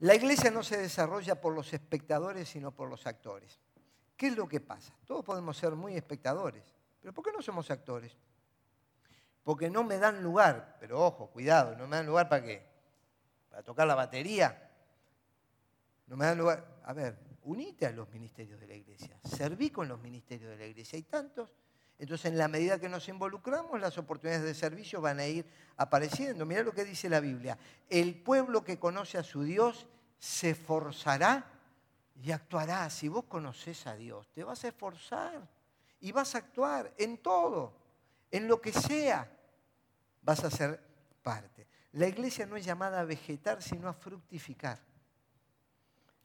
La 0.00 0.14
iglesia 0.14 0.50
no 0.50 0.62
se 0.62 0.78
desarrolla 0.78 1.40
por 1.40 1.54
los 1.54 1.72
espectadores, 1.72 2.48
sino 2.48 2.72
por 2.72 2.88
los 2.88 3.06
actores. 3.06 3.58
¿Qué 4.16 4.28
es 4.28 4.36
lo 4.36 4.48
que 4.48 4.60
pasa? 4.60 4.94
Todos 5.04 5.24
podemos 5.24 5.56
ser 5.56 5.72
muy 5.72 5.96
espectadores, 5.96 6.74
pero 7.00 7.12
¿por 7.12 7.24
qué 7.24 7.32
no 7.32 7.42
somos 7.42 7.70
actores? 7.70 8.16
Porque 9.42 9.70
no 9.70 9.82
me 9.82 9.98
dan 9.98 10.22
lugar, 10.22 10.76
pero 10.80 11.00
ojo, 11.04 11.30
cuidado, 11.30 11.76
no 11.76 11.86
me 11.86 11.96
dan 11.96 12.06
lugar 12.06 12.28
para 12.28 12.44
qué? 12.44 12.66
Para 13.48 13.62
tocar 13.62 13.86
la 13.86 13.94
batería. 13.94 14.70
No 16.06 16.16
me 16.16 16.26
dan 16.26 16.38
lugar. 16.38 16.80
A 16.84 16.92
ver, 16.92 17.18
unite 17.42 17.86
a 17.86 17.90
los 17.90 18.08
ministerios 18.10 18.60
de 18.60 18.66
la 18.66 18.74
iglesia, 18.74 19.18
serví 19.24 19.70
con 19.70 19.88
los 19.88 20.00
ministerios 20.00 20.50
de 20.50 20.58
la 20.58 20.66
iglesia. 20.66 20.96
Hay 20.96 21.04
tantos. 21.04 21.54
Entonces, 21.98 22.30
en 22.30 22.38
la 22.38 22.46
medida 22.46 22.78
que 22.78 22.88
nos 22.88 23.08
involucramos, 23.08 23.80
las 23.80 23.98
oportunidades 23.98 24.44
de 24.44 24.54
servicio 24.54 25.00
van 25.00 25.18
a 25.18 25.26
ir 25.26 25.44
apareciendo. 25.76 26.46
Mira 26.46 26.62
lo 26.62 26.72
que 26.72 26.84
dice 26.84 27.08
la 27.08 27.18
Biblia. 27.18 27.58
El 27.88 28.14
pueblo 28.22 28.62
que 28.62 28.78
conoce 28.78 29.18
a 29.18 29.24
su 29.24 29.42
Dios 29.42 29.86
se 30.18 30.50
esforzará 30.50 31.44
y 32.22 32.30
actuará. 32.30 32.88
Si 32.88 33.08
vos 33.08 33.24
conoces 33.24 33.86
a 33.88 33.96
Dios, 33.96 34.28
te 34.32 34.44
vas 34.44 34.62
a 34.64 34.68
esforzar 34.68 35.48
y 36.00 36.12
vas 36.12 36.36
a 36.36 36.38
actuar 36.38 36.94
en 36.96 37.18
todo, 37.18 37.74
en 38.30 38.46
lo 38.46 38.60
que 38.60 38.72
sea, 38.72 39.28
vas 40.22 40.44
a 40.44 40.50
ser 40.50 40.80
parte. 41.22 41.66
La 41.92 42.06
iglesia 42.06 42.46
no 42.46 42.56
es 42.56 42.64
llamada 42.64 43.00
a 43.00 43.04
vegetar, 43.04 43.60
sino 43.60 43.88
a 43.88 43.92
fructificar. 43.92 44.78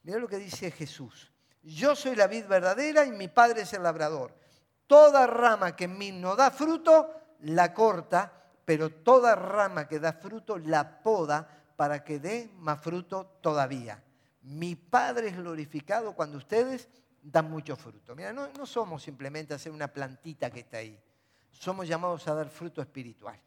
Mira 0.04 0.20
lo 0.20 0.28
que 0.28 0.38
dice 0.38 0.70
Jesús. 0.70 1.32
Yo 1.64 1.96
soy 1.96 2.16
la 2.16 2.28
vid 2.28 2.46
verdadera 2.46 3.06
y 3.06 3.12
mi 3.12 3.28
Padre 3.28 3.62
es 3.62 3.74
el 3.74 3.82
labrador. 3.82 4.43
Toda 4.88 5.28
rama 5.28 5.76
que 5.76 5.86
en 5.86 5.98
mí 5.98 6.12
no 6.12 6.36
da 6.36 6.52
fruto, 6.52 7.10
la 7.40 7.74
corta, 7.74 8.32
pero 8.66 8.90
toda 8.90 9.36
rama 9.36 9.88
que 9.88 10.00
da 10.00 10.14
fruto, 10.14 10.58
la 10.58 11.02
poda 11.02 11.48
para 11.76 12.04
que 12.04 12.20
dé 12.20 12.50
más 12.58 12.82
fruto 12.82 13.38
todavía. 13.42 14.02
Mi 14.44 14.76
Padre 14.76 15.30
es 15.30 15.38
glorificado 15.38 16.14
cuando 16.14 16.38
ustedes 16.38 16.90
dan 17.22 17.50
mucho 17.50 17.76
fruto. 17.76 18.16
Mira, 18.16 18.34
no, 18.34 18.66
somos 18.66 19.02
simplemente 19.04 19.54
hacer 19.54 19.72
una 19.72 19.88
plantita 19.88 20.52
que 20.52 20.62
está 20.62 20.78
ahí. 20.78 21.00
Somos 21.52 21.88
llamados 21.88 22.28
a 22.28 22.36
dar 22.36 22.50
fruto 22.50 22.82
espiritual. 22.82 23.40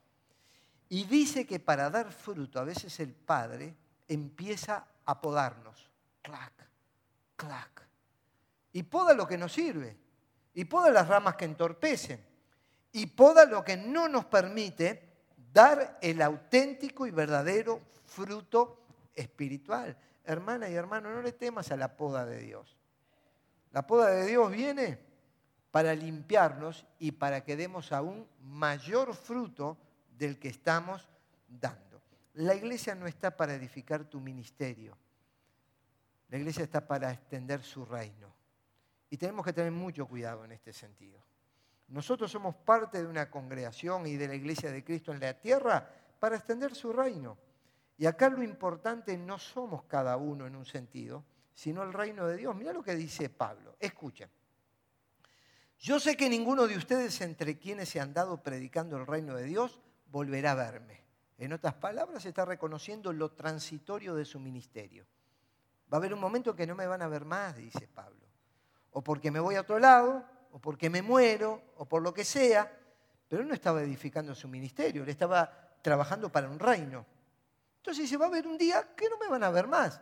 Y 0.89 1.05
dice 1.05 1.47
que 1.47 1.61
para 1.61 1.91
dar 1.91 2.13
fruto, 2.13 2.59
a 2.59 2.65
veces 2.65 2.99
el 3.01 3.13
Padre 3.13 3.77
empieza 4.09 4.87
a 5.05 5.21
podarnos. 5.21 5.91
Clac, 6.23 6.53
clac. 7.37 7.87
Y 8.73 8.83
poda 8.85 9.15
lo 9.15 9.27
que 9.27 9.39
nos 9.39 9.53
sirve 9.53 10.06
y 10.57 10.65
poda 10.65 10.91
las 10.91 11.07
ramas 11.07 11.37
que 11.37 11.45
entorpecen 11.45 12.19
y 12.91 13.05
poda 13.09 13.45
lo 13.45 13.63
que 13.63 13.77
no 13.77 14.09
nos 14.09 14.25
permite 14.25 15.03
dar 15.53 15.99
el 16.01 16.23
auténtico 16.23 17.07
y 17.07 17.11
verdadero 17.11 17.83
fruto 18.07 18.81
espiritual. 19.15 19.95
Hermana 20.25 20.71
y 20.71 20.75
hermano, 20.75 21.13
no 21.13 21.21
le 21.21 21.33
temas 21.33 21.71
a 21.73 21.77
la 21.77 21.95
poda 21.95 22.25
de 22.25 22.39
Dios. 22.39 22.75
La 23.71 23.87
poda 23.87 24.09
de 24.09 24.25
Dios 24.25 24.51
viene 24.51 24.99
para 25.71 25.95
limpiarnos 25.95 26.87
y 26.99 27.13
para 27.13 27.45
que 27.45 27.55
demos 27.55 27.93
aún 27.93 28.27
mayor 28.41 29.15
fruto 29.15 29.77
del 30.17 30.39
que 30.39 30.49
estamos 30.49 31.07
dando. 31.47 32.01
La 32.33 32.55
iglesia 32.55 32.95
no 32.95 33.07
está 33.07 33.37
para 33.37 33.53
edificar 33.53 34.05
tu 34.05 34.21
ministerio. 34.21 34.97
La 36.31 36.39
iglesia 36.39 36.65
está 36.65 36.87
para 36.87 37.13
extender 37.13 37.63
su 37.63 37.85
reino. 37.85 38.36
Y 39.11 39.17
tenemos 39.17 39.45
que 39.45 39.53
tener 39.53 39.73
mucho 39.73 40.07
cuidado 40.07 40.45
en 40.45 40.53
este 40.53 40.73
sentido. 40.73 41.23
Nosotros 41.89 42.31
somos 42.31 42.55
parte 42.55 43.03
de 43.03 43.07
una 43.07 43.31
congregación 43.31 44.07
y 44.07 44.17
de 44.17 44.29
la 44.29 44.35
iglesia 44.35 44.73
de 44.73 44.83
Cristo 44.83 45.13
en 45.13 45.21
la 45.21 45.35
tierra 45.35 45.89
para 46.19 46.37
extender 46.37 46.75
su 46.75 46.93
reino. 46.93 47.39
Y 47.99 48.07
acá 48.07 48.29
lo 48.29 48.43
importante 48.43 49.17
no 49.17 49.39
somos 49.39 49.85
cada 49.85 50.17
uno 50.17 50.47
en 50.47 50.57
un 50.57 50.67
sentido, 50.67 51.25
sino 51.55 51.83
el 51.83 51.93
reino 51.93 52.27
de 52.27 52.37
Dios. 52.37 52.55
Mira 52.55 52.73
lo 52.73 52.83
que 52.83 52.95
dice 52.95 53.31
Pablo. 53.31 53.77
Escuchen. 53.79 54.29
Yo 55.79 56.01
sé 56.01 56.17
que 56.17 56.29
ninguno 56.29 56.67
de 56.67 56.77
ustedes 56.77 57.21
entre 57.21 57.59
quienes 57.59 57.89
se 57.89 58.01
han 58.01 58.13
dado 58.13 58.43
predicando 58.43 58.97
el 58.97 59.07
reino 59.07 59.37
de 59.37 59.45
Dios 59.45 59.81
volverá 60.11 60.53
a 60.53 60.55
verme. 60.55 61.05
En 61.39 61.53
otras 61.53 61.75
palabras, 61.75 62.25
está 62.25 62.45
reconociendo 62.45 63.13
lo 63.13 63.33
transitorio 63.33 64.15
de 64.15 64.25
su 64.25 64.41
ministerio. 64.41 65.07
Va 65.93 65.97
a 65.97 66.01
haber 66.01 66.15
un 66.15 66.21
momento 66.21 66.57
que 66.57 66.67
no 66.67 66.75
me 66.75 66.87
van 66.87 67.03
a 67.03 67.09
ver 67.09 67.25
más, 67.25 67.57
dice 67.57 67.87
Pablo. 67.89 68.26
O 68.97 69.03
porque 69.03 69.31
me 69.31 69.41
voy 69.41 69.57
a 69.57 69.61
otro 69.61 69.79
lado, 69.79 70.25
o 70.53 70.59
porque 70.59 70.89
me 70.89 71.03
muero, 71.03 71.61
o 71.77 71.85
por 71.85 72.01
lo 72.01 72.15
que 72.15 72.25
sea. 72.25 72.65
Pero 73.29 73.43
él 73.43 73.49
no 73.49 73.53
estaba 73.53 73.83
edificando 73.83 74.35
su 74.35 74.49
ministerio, 74.49 75.03
él 75.03 75.09
estaba 75.11 75.53
trabajando 75.83 76.33
para 76.33 76.49
un 76.49 76.59
reino. 76.59 77.05
Entonces 77.77 78.05
dice, 78.05 78.17
va 78.17 78.25
a 78.25 78.29
haber 78.29 78.47
un 78.47 78.57
día 78.57 78.95
que 78.97 79.11
no 79.11 79.19
me 79.19 79.29
van 79.29 79.45
a 79.45 79.51
ver 79.51 79.67
más. 79.67 80.01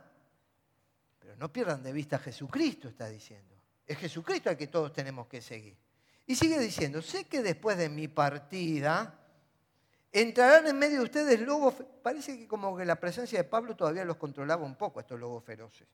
Pero 1.19 1.35
no 1.35 1.53
pierdan 1.53 1.83
de 1.83 1.93
vista 1.93 2.17
a 2.17 2.19
Jesucristo, 2.21 2.87
está 2.87 3.09
diciendo. 3.09 3.57
Es 3.85 3.99
Jesucristo 3.99 4.49
al 4.49 4.57
que 4.57 4.69
todos 4.69 4.93
tenemos 4.93 5.27
que 5.27 5.43
seguir. 5.43 5.77
Y 6.25 6.37
sigue 6.37 6.61
diciendo, 6.61 7.03
sé 7.03 7.25
que 7.25 7.43
después 7.43 7.77
de 7.77 7.89
mi 7.89 8.07
partida 8.07 9.19
entrarán 10.13 10.69
en 10.69 10.79
medio 10.79 10.99
de 10.99 11.05
ustedes 11.05 11.41
lobos, 11.41 11.75
parece 12.01 12.39
que 12.39 12.47
como 12.47 12.77
que 12.77 12.85
la 12.85 13.01
presencia 13.01 13.41
de 13.41 13.45
Pablo 13.45 13.75
todavía 13.75 14.05
los 14.05 14.19
controlaba 14.19 14.65
un 14.65 14.77
poco, 14.77 15.01
estos 15.01 15.19
lobos 15.19 15.43
feroces. 15.43 15.89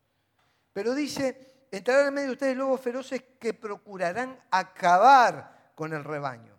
Pero 0.74 0.94
dice, 0.94 1.59
entrarán 1.70 2.08
en 2.08 2.14
medio 2.14 2.28
de 2.28 2.32
ustedes 2.34 2.56
lobos 2.56 2.80
feroces 2.80 3.22
que 3.38 3.54
procurarán 3.54 4.38
acabar 4.50 5.72
con 5.74 5.92
el 5.92 6.04
rebaño. 6.04 6.54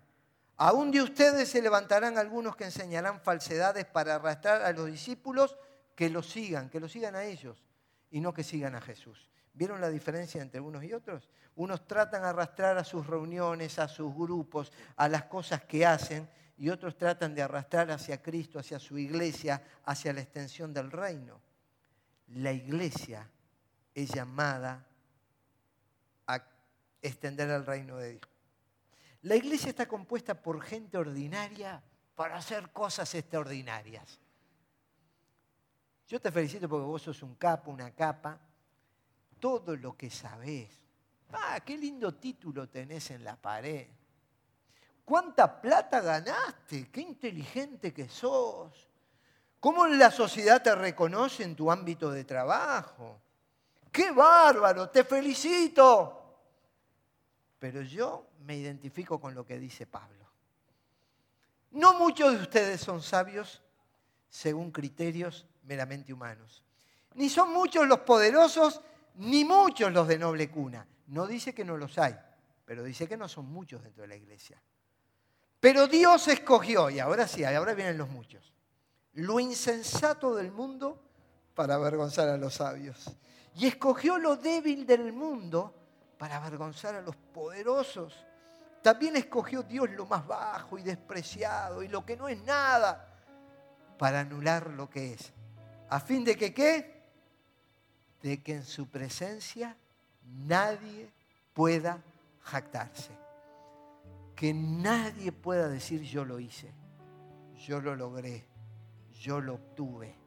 Aún 0.58 0.92
de 0.92 1.02
ustedes 1.02 1.50
se 1.50 1.62
levantarán 1.62 2.18
algunos 2.18 2.56
que 2.56 2.66
enseñarán 2.66 3.20
falsedades 3.22 3.86
para 3.86 4.16
arrastrar 4.16 4.62
a 4.62 4.72
los 4.72 4.86
discípulos 4.86 5.58
que 5.96 6.10
los 6.10 6.30
sigan, 6.30 6.70
que 6.70 6.80
los 6.80 6.92
sigan 6.92 7.16
a 7.16 7.24
ellos 7.24 7.64
y 8.10 8.22
no 8.22 8.34
que 8.34 8.44
sigan 8.44 8.76
a 8.76 8.82
Jesús. 8.82 9.30
¿Vieron 9.54 9.82
la 9.82 9.90
diferencia 9.90 10.42
entre 10.42 10.62
unos 10.62 10.84
y 10.84 10.94
otros? 10.94 11.30
Unos 11.56 11.86
tratan 11.88 12.22
de 12.22 12.30
arrastrar 12.30 12.78
a 12.78 12.84
sus 12.84 13.06
reuniones, 13.08 13.80
a 13.80 13.88
sus 13.88 14.16
grupos, 14.16 14.72
a 14.96 15.10
las 15.10 15.24
cosas 15.24 15.64
que 15.64 15.86
hacen, 15.86 16.30
y 16.58 16.70
otros 16.70 16.96
tratan 16.96 17.34
de 17.34 17.42
arrastrar 17.42 17.90
hacia 17.90 18.22
Cristo, 18.22 18.60
hacia 18.60 18.78
su 18.80 18.98
iglesia, 18.98 19.62
hacia 19.84 20.14
la 20.14 20.22
extensión 20.22 20.74
del 20.74 20.92
reino. 20.92 21.42
La 22.28 22.52
iglesia 22.52 23.28
es 23.94 24.10
llamada 24.10 24.86
extender 27.02 27.50
el 27.50 27.66
reino 27.66 27.98
de 27.98 28.12
Dios. 28.12 28.30
La 29.24 29.36
iglesia 29.36 29.70
está 29.70 29.88
compuesta 29.88 30.34
por 30.34 30.62
gente 30.62 30.98
ordinaria 30.98 31.82
para 32.16 32.38
hacer 32.38 32.72
cosas 32.72 33.14
extraordinarias. 33.14 34.20
Yo 36.08 36.20
te 36.20 36.32
felicito 36.32 36.68
porque 36.68 36.86
vos 36.86 37.02
sos 37.02 37.24
un 37.24 37.36
capo, 37.36 37.72
una 37.72 37.92
capa, 37.92 38.40
todo 39.40 39.76
lo 39.76 39.96
que 39.96 40.10
sabés. 40.10 40.70
Ah, 41.32 41.60
qué 41.66 41.78
lindo 41.78 42.14
título 42.16 42.68
tenés 42.68 43.12
en 43.12 43.24
la 43.24 43.36
pared. 43.36 43.88
¿Cuánta 45.06 45.62
plata 45.62 46.02
ganaste? 46.02 46.90
Qué 46.90 47.02
inteligente 47.02 47.94
que 47.94 48.10
sos. 48.10 48.88
¿Cómo 49.60 49.86
la 49.88 50.10
sociedad 50.10 50.62
te 50.62 50.74
reconoce 50.74 51.44
en 51.44 51.56
tu 51.56 51.72
ámbito 51.72 52.12
de 52.12 52.24
trabajo? 52.24 53.22
¡Qué 53.92 54.12
bárbaro! 54.12 54.90
¡Te 54.90 55.04
felicito! 55.04 56.21
Pero 57.62 57.84
yo 57.84 58.26
me 58.40 58.58
identifico 58.58 59.22
con 59.22 59.36
lo 59.36 59.46
que 59.46 59.60
dice 59.60 59.86
Pablo. 59.86 60.26
No 61.70 61.94
muchos 61.94 62.34
de 62.36 62.42
ustedes 62.42 62.82
son 62.82 63.04
sabios 63.04 63.62
según 64.32 64.72
criterios 64.72 65.46
meramente 65.66 66.12
humanos. 66.12 66.64
Ni 67.14 67.30
son 67.30 67.54
muchos 67.54 67.88
los 67.88 68.00
poderosos 68.00 68.82
ni 69.18 69.46
muchos 69.46 69.94
los 69.94 70.08
de 70.08 70.18
noble 70.18 70.50
cuna. 70.50 70.88
No 71.10 71.28
dice 71.28 71.54
que 71.54 71.64
no 71.64 71.78
los 71.78 72.00
hay, 72.00 72.18
pero 72.66 72.84
dice 72.84 73.08
que 73.08 73.16
no 73.16 73.30
son 73.30 73.46
muchos 73.46 73.84
dentro 73.84 74.02
de 74.02 74.08
la 74.08 74.16
iglesia. 74.16 74.60
Pero 75.60 75.86
Dios 75.86 76.30
escogió, 76.30 76.90
y 76.90 76.98
ahora 76.98 77.28
sí, 77.28 77.44
ahora 77.44 77.76
vienen 77.76 78.00
los 78.00 78.10
muchos, 78.10 78.52
lo 79.14 79.40
insensato 79.40 80.34
del 80.34 80.52
mundo 80.52 81.00
para 81.54 81.76
avergonzar 81.76 82.28
a 82.28 82.38
los 82.38 82.56
sabios. 82.56 83.16
Y 83.54 83.68
escogió 83.68 84.18
lo 84.18 84.36
débil 84.36 84.88
del 84.88 85.14
mundo 85.14 85.76
para 86.22 86.38
avergonzar 86.38 86.94
a 86.94 87.02
los 87.02 87.16
poderosos. 87.16 88.14
También 88.84 89.16
escogió 89.16 89.64
Dios 89.64 89.90
lo 89.90 90.06
más 90.06 90.28
bajo 90.28 90.78
y 90.78 90.84
despreciado 90.84 91.82
y 91.82 91.88
lo 91.88 92.06
que 92.06 92.16
no 92.16 92.30
es 92.30 92.40
nada 92.44 93.08
para 93.98 94.20
anular 94.20 94.68
lo 94.68 94.88
que 94.88 95.14
es. 95.14 95.34
A 95.90 96.00
fin 96.00 96.24
de 96.24 96.38
que 96.38 96.54
qué? 96.54 97.02
de 98.22 98.44
que 98.44 98.54
en 98.54 98.64
su 98.64 98.88
presencia 98.88 99.76
nadie 100.46 101.10
pueda 101.56 102.04
jactarse. 102.44 103.18
Que 104.36 104.54
nadie 104.54 105.32
pueda 105.32 105.70
decir 105.70 106.04
yo 106.04 106.24
lo 106.24 106.40
hice, 106.40 106.72
yo 107.66 107.82
lo 107.82 107.96
logré, 107.96 108.46
yo 109.20 109.42
lo 109.42 109.56
obtuve. 109.56 110.21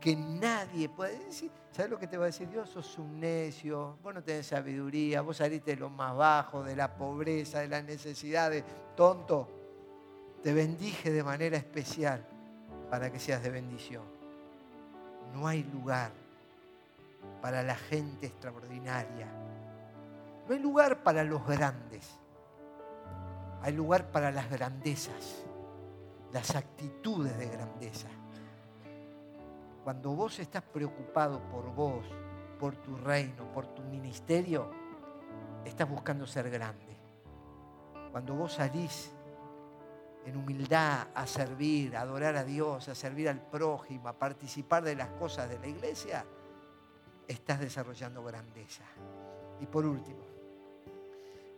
Que 0.00 0.14
nadie 0.14 0.88
pueda 0.88 1.10
decir, 1.18 1.50
¿sabes 1.72 1.90
lo 1.90 1.98
que 1.98 2.06
te 2.06 2.16
va 2.16 2.24
a 2.24 2.26
decir 2.26 2.48
Dios? 2.48 2.68
Sos 2.68 2.98
un 2.98 3.18
necio, 3.18 3.96
vos 4.02 4.14
no 4.14 4.22
tenés 4.22 4.46
sabiduría, 4.46 5.22
vos 5.22 5.38
saliste 5.38 5.72
de 5.72 5.76
lo 5.78 5.90
más 5.90 6.16
bajo, 6.16 6.62
de 6.62 6.76
la 6.76 6.94
pobreza, 6.94 7.60
de 7.60 7.68
las 7.68 7.84
necesidades, 7.84 8.64
tonto. 8.96 9.48
Te 10.42 10.52
bendije 10.52 11.10
de 11.10 11.24
manera 11.24 11.56
especial 11.56 12.24
para 12.90 13.10
que 13.10 13.18
seas 13.18 13.42
de 13.42 13.50
bendición. 13.50 14.04
No 15.34 15.46
hay 15.48 15.64
lugar 15.64 16.12
para 17.42 17.62
la 17.62 17.74
gente 17.74 18.26
extraordinaria. 18.26 19.26
No 20.46 20.54
hay 20.54 20.60
lugar 20.60 21.02
para 21.02 21.24
los 21.24 21.44
grandes. 21.46 22.08
Hay 23.62 23.72
lugar 23.72 24.10
para 24.10 24.30
las 24.30 24.48
grandezas, 24.48 25.42
las 26.32 26.54
actitudes 26.54 27.36
de 27.38 27.48
grandeza. 27.48 28.08
Cuando 29.88 30.10
vos 30.10 30.38
estás 30.38 30.62
preocupado 30.64 31.40
por 31.48 31.74
vos, 31.74 32.04
por 32.60 32.76
tu 32.76 32.94
reino, 32.94 33.50
por 33.54 33.68
tu 33.68 33.80
ministerio, 33.84 34.70
estás 35.64 35.88
buscando 35.88 36.26
ser 36.26 36.50
grande. 36.50 36.94
Cuando 38.12 38.34
vos 38.34 38.52
salís 38.52 39.10
en 40.26 40.36
humildad 40.36 41.06
a 41.14 41.26
servir, 41.26 41.96
a 41.96 42.02
adorar 42.02 42.36
a 42.36 42.44
Dios, 42.44 42.86
a 42.90 42.94
servir 42.94 43.30
al 43.30 43.40
prójimo, 43.40 44.10
a 44.10 44.12
participar 44.12 44.82
de 44.82 44.94
las 44.94 45.08
cosas 45.12 45.48
de 45.48 45.58
la 45.58 45.68
iglesia, 45.68 46.22
estás 47.26 47.58
desarrollando 47.58 48.22
grandeza. 48.22 48.84
Y 49.58 49.64
por 49.64 49.86
último, 49.86 50.20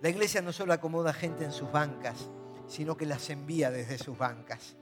la 0.01 0.09
iglesia 0.09 0.41
no 0.41 0.53
solo 0.53 0.73
acomoda 0.73 1.13
gente 1.13 1.45
en 1.45 1.51
sus 1.51 1.73
bancas, 1.73 2.31
sino 2.69 2.97
que 2.97 3.07
las 3.07 3.29
envía 3.29 3.73
desde 3.73 3.99
sus 3.99 4.17
bancas. 4.17 4.77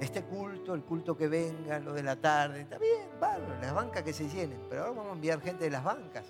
Este 0.00 0.22
culto, 0.24 0.74
el 0.74 0.82
culto 0.82 1.16
que 1.16 1.26
venga, 1.26 1.78
lo 1.78 1.94
de 1.94 2.02
la 2.02 2.16
tarde, 2.16 2.60
está 2.60 2.76
bien, 2.76 3.08
bárbaro, 3.18 3.58
las 3.60 3.74
bancas 3.74 4.02
que 4.02 4.12
se 4.12 4.28
llenen, 4.28 4.60
pero 4.68 4.82
ahora 4.82 4.94
vamos 4.94 5.12
a 5.12 5.14
enviar 5.14 5.40
gente 5.40 5.64
de 5.64 5.70
las 5.70 5.82
bancas. 5.82 6.24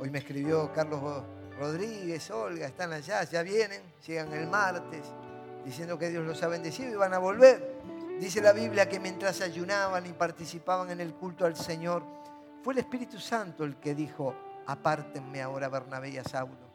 Hoy 0.00 0.10
me 0.10 0.18
escribió 0.18 0.72
Carlos 0.72 1.24
Rodríguez, 1.60 2.28
Olga, 2.32 2.66
están 2.66 2.92
allá, 2.92 3.22
ya 3.22 3.42
vienen, 3.42 3.82
llegan 4.04 4.32
el 4.32 4.48
martes, 4.48 5.02
diciendo 5.64 5.96
que 5.96 6.10
Dios 6.10 6.24
los 6.24 6.42
ha 6.42 6.48
bendecido 6.48 6.90
y 6.90 6.96
van 6.96 7.14
a 7.14 7.18
volver. 7.18 7.78
Dice 8.18 8.40
la 8.40 8.52
Biblia 8.52 8.88
que 8.88 8.98
mientras 8.98 9.40
ayunaban 9.42 10.04
y 10.06 10.12
participaban 10.12 10.90
en 10.90 11.00
el 11.00 11.14
culto 11.14 11.46
al 11.46 11.54
Señor, 11.54 12.02
fue 12.64 12.72
el 12.72 12.80
Espíritu 12.80 13.20
Santo 13.20 13.62
el 13.62 13.76
que 13.76 13.94
dijo, 13.94 14.34
apártenme 14.66 15.40
ahora 15.40 15.68
Bernabé 15.68 16.10
y 16.10 16.18
a 16.18 16.24
Saulo. 16.24 16.68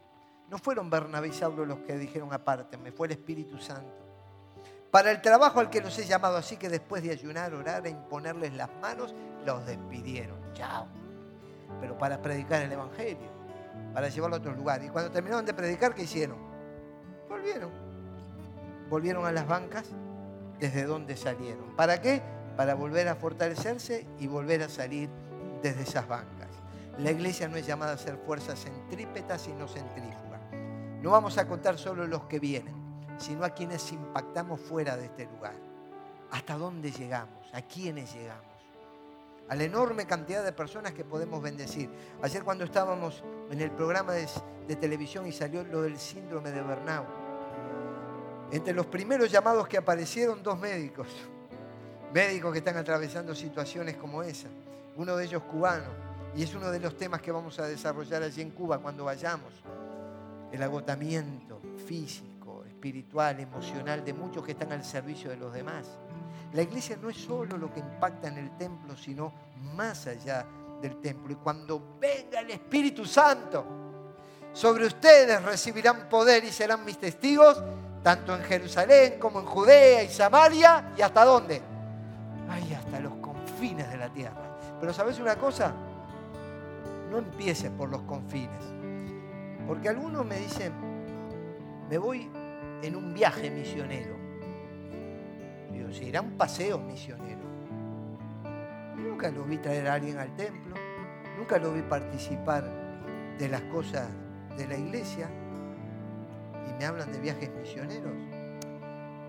No 0.49 0.57
fueron 0.57 0.89
Bernabé 0.89 1.27
y 1.27 1.33
Saulo 1.33 1.65
los 1.65 1.79
que 1.79 1.97
dijeron 1.97 2.31
apártenme, 2.31 2.93
fue 2.93 3.07
el 3.07 3.13
Espíritu 3.13 3.59
Santo. 3.59 4.12
Para 4.93 5.09
el 5.09 5.21
trabajo 5.23 5.59
al 5.59 5.71
que 5.71 5.81
los 5.81 5.97
he 5.97 6.05
llamado, 6.05 6.37
así 6.37 6.55
que 6.55 6.69
después 6.69 7.01
de 7.01 7.09
ayunar, 7.09 7.51
orar 7.55 7.87
e 7.87 7.89
imponerles 7.89 8.53
las 8.53 8.69
manos, 8.79 9.15
los 9.43 9.65
despidieron. 9.65 10.37
Chao. 10.53 10.85
Pero 11.81 11.97
para 11.97 12.21
predicar 12.21 12.61
el 12.61 12.71
Evangelio, 12.71 13.27
para 13.91 14.09
llevarlo 14.09 14.35
a 14.35 14.39
otro 14.39 14.53
lugar. 14.53 14.83
Y 14.83 14.89
cuando 14.89 15.09
terminaron 15.09 15.47
de 15.47 15.53
predicar, 15.55 15.95
¿qué 15.95 16.03
hicieron? 16.03 16.37
Volvieron. 17.27 17.71
Volvieron 18.87 19.25
a 19.25 19.31
las 19.31 19.47
bancas 19.47 19.85
desde 20.59 20.83
donde 20.83 21.17
salieron. 21.17 21.75
¿Para 21.75 21.99
qué? 21.99 22.21
Para 22.55 22.75
volver 22.75 23.07
a 23.07 23.15
fortalecerse 23.15 24.05
y 24.19 24.27
volver 24.27 24.61
a 24.61 24.69
salir 24.69 25.09
desde 25.63 25.81
esas 25.81 26.07
bancas. 26.07 26.49
La 26.99 27.09
iglesia 27.09 27.47
no 27.47 27.57
es 27.57 27.65
llamada 27.65 27.93
a 27.93 27.97
ser 27.97 28.17
fuerza 28.17 28.55
centrípeta, 28.55 29.39
sino 29.39 29.67
centrífuga. 29.67 30.39
no 31.01 31.09
vamos 31.09 31.39
a 31.39 31.47
contar 31.47 31.79
solo 31.79 32.05
los 32.05 32.25
que 32.25 32.37
vienen, 32.37 32.82
sino 33.23 33.45
a 33.45 33.49
quienes 33.51 33.91
impactamos 33.91 34.59
fuera 34.59 34.97
de 34.97 35.05
este 35.05 35.25
lugar. 35.25 35.55
¿Hasta 36.31 36.57
dónde 36.57 36.91
llegamos? 36.91 37.47
¿A 37.53 37.61
quiénes 37.61 38.13
llegamos? 38.13 38.43
A 39.49 39.55
la 39.55 39.63
enorme 39.63 40.05
cantidad 40.05 40.43
de 40.43 40.51
personas 40.51 40.93
que 40.93 41.03
podemos 41.03 41.41
bendecir. 41.41 41.89
Ayer 42.21 42.43
cuando 42.43 42.63
estábamos 42.65 43.23
en 43.49 43.61
el 43.61 43.71
programa 43.71 44.13
de, 44.13 44.27
de 44.67 44.75
televisión 44.75 45.27
y 45.27 45.31
salió 45.31 45.63
lo 45.63 45.81
del 45.81 45.97
síndrome 45.97 46.51
de 46.51 46.61
Burnout, 46.61 47.07
entre 48.51 48.73
los 48.73 48.85
primeros 48.85 49.31
llamados 49.31 49.67
que 49.67 49.77
aparecieron, 49.77 50.43
dos 50.43 50.59
médicos. 50.59 51.07
Médicos 52.13 52.51
que 52.51 52.59
están 52.59 52.77
atravesando 52.77 53.33
situaciones 53.33 53.95
como 53.95 54.21
esa. 54.21 54.47
Uno 54.95 55.15
de 55.15 55.25
ellos 55.25 55.41
cubano. 55.43 55.89
Y 56.35 56.43
es 56.43 56.53
uno 56.53 56.69
de 56.69 56.79
los 56.79 56.95
temas 56.95 57.21
que 57.21 57.31
vamos 57.31 57.57
a 57.59 57.65
desarrollar 57.67 58.21
allí 58.21 58.41
en 58.41 58.51
Cuba 58.51 58.77
cuando 58.79 59.05
vayamos. 59.05 59.51
El 60.51 60.61
agotamiento 60.61 61.59
físico, 61.87 62.27
espiritual, 62.83 63.39
emocional 63.39 64.03
de 64.03 64.13
muchos 64.13 64.43
que 64.43 64.51
están 64.51 64.73
al 64.73 64.83
servicio 64.83 65.29
de 65.29 65.37
los 65.37 65.53
demás. 65.53 65.87
La 66.51 66.63
iglesia 66.63 66.97
no 67.01 67.09
es 67.09 67.15
solo 67.15 67.57
lo 67.57 67.71
que 67.71 67.79
impacta 67.79 68.27
en 68.27 68.37
el 68.37 68.57
templo, 68.57 68.97
sino 68.97 69.31
más 69.73 70.05
allá 70.07 70.45
del 70.81 70.99
templo. 70.99 71.31
Y 71.31 71.35
cuando 71.37 71.97
venga 71.97 72.41
el 72.41 72.51
Espíritu 72.51 73.05
Santo, 73.05 73.65
sobre 74.51 74.85
ustedes 74.85 75.41
recibirán 75.43 76.09
poder 76.09 76.43
y 76.43 76.51
serán 76.51 76.83
mis 76.83 76.97
testigos, 76.97 77.63
tanto 78.03 78.35
en 78.35 78.43
Jerusalén 78.43 79.17
como 79.17 79.39
en 79.39 79.45
Judea 79.45 80.03
y 80.03 80.09
Samaria, 80.09 80.91
y 80.97 81.01
hasta 81.01 81.23
dónde? 81.23 81.61
Ay, 82.49 82.73
hasta 82.73 82.99
los 82.99 83.13
confines 83.15 83.89
de 83.89 83.97
la 83.97 84.09
tierra. 84.09 84.57
Pero 84.81 84.91
¿sabes 84.91 85.21
una 85.21 85.37
cosa? 85.37 85.73
No 87.09 87.17
empieces 87.17 87.71
por 87.71 87.87
los 87.87 88.01
confines. 88.01 88.61
Porque 89.65 89.87
algunos 89.87 90.25
me 90.25 90.35
dicen, 90.35 90.73
me 91.89 91.97
voy 91.97 92.29
en 92.83 92.95
un 92.95 93.13
viaje 93.13 93.49
misionero 93.49 94.23
si 95.93 96.09
era 96.09 96.21
un 96.21 96.35
paseo 96.37 96.79
misionero. 96.79 97.41
Nunca 98.97 99.29
lo 99.29 99.43
vi 99.43 99.57
traer 99.57 99.87
a 99.87 99.93
alguien 99.93 100.17
al 100.17 100.35
templo, 100.35 100.75
nunca 101.37 101.57
lo 101.57 101.71
vi 101.71 101.81
participar 101.83 102.63
de 103.37 103.47
las 103.47 103.61
cosas 103.63 104.07
de 104.57 104.67
la 104.67 104.77
iglesia 104.77 105.29
y 106.67 106.73
me 106.79 106.85
hablan 106.85 107.11
de 107.11 107.19
viajes 107.19 107.51
misioneros. 107.53 108.13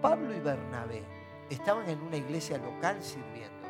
Pablo 0.01 0.35
y 0.35 0.41
Bernabé 0.41 1.03
estaban 1.51 1.89
en 1.89 2.01
una 2.01 2.17
iglesia 2.17 2.59
local 2.59 3.03
sirviendo, 3.03 3.69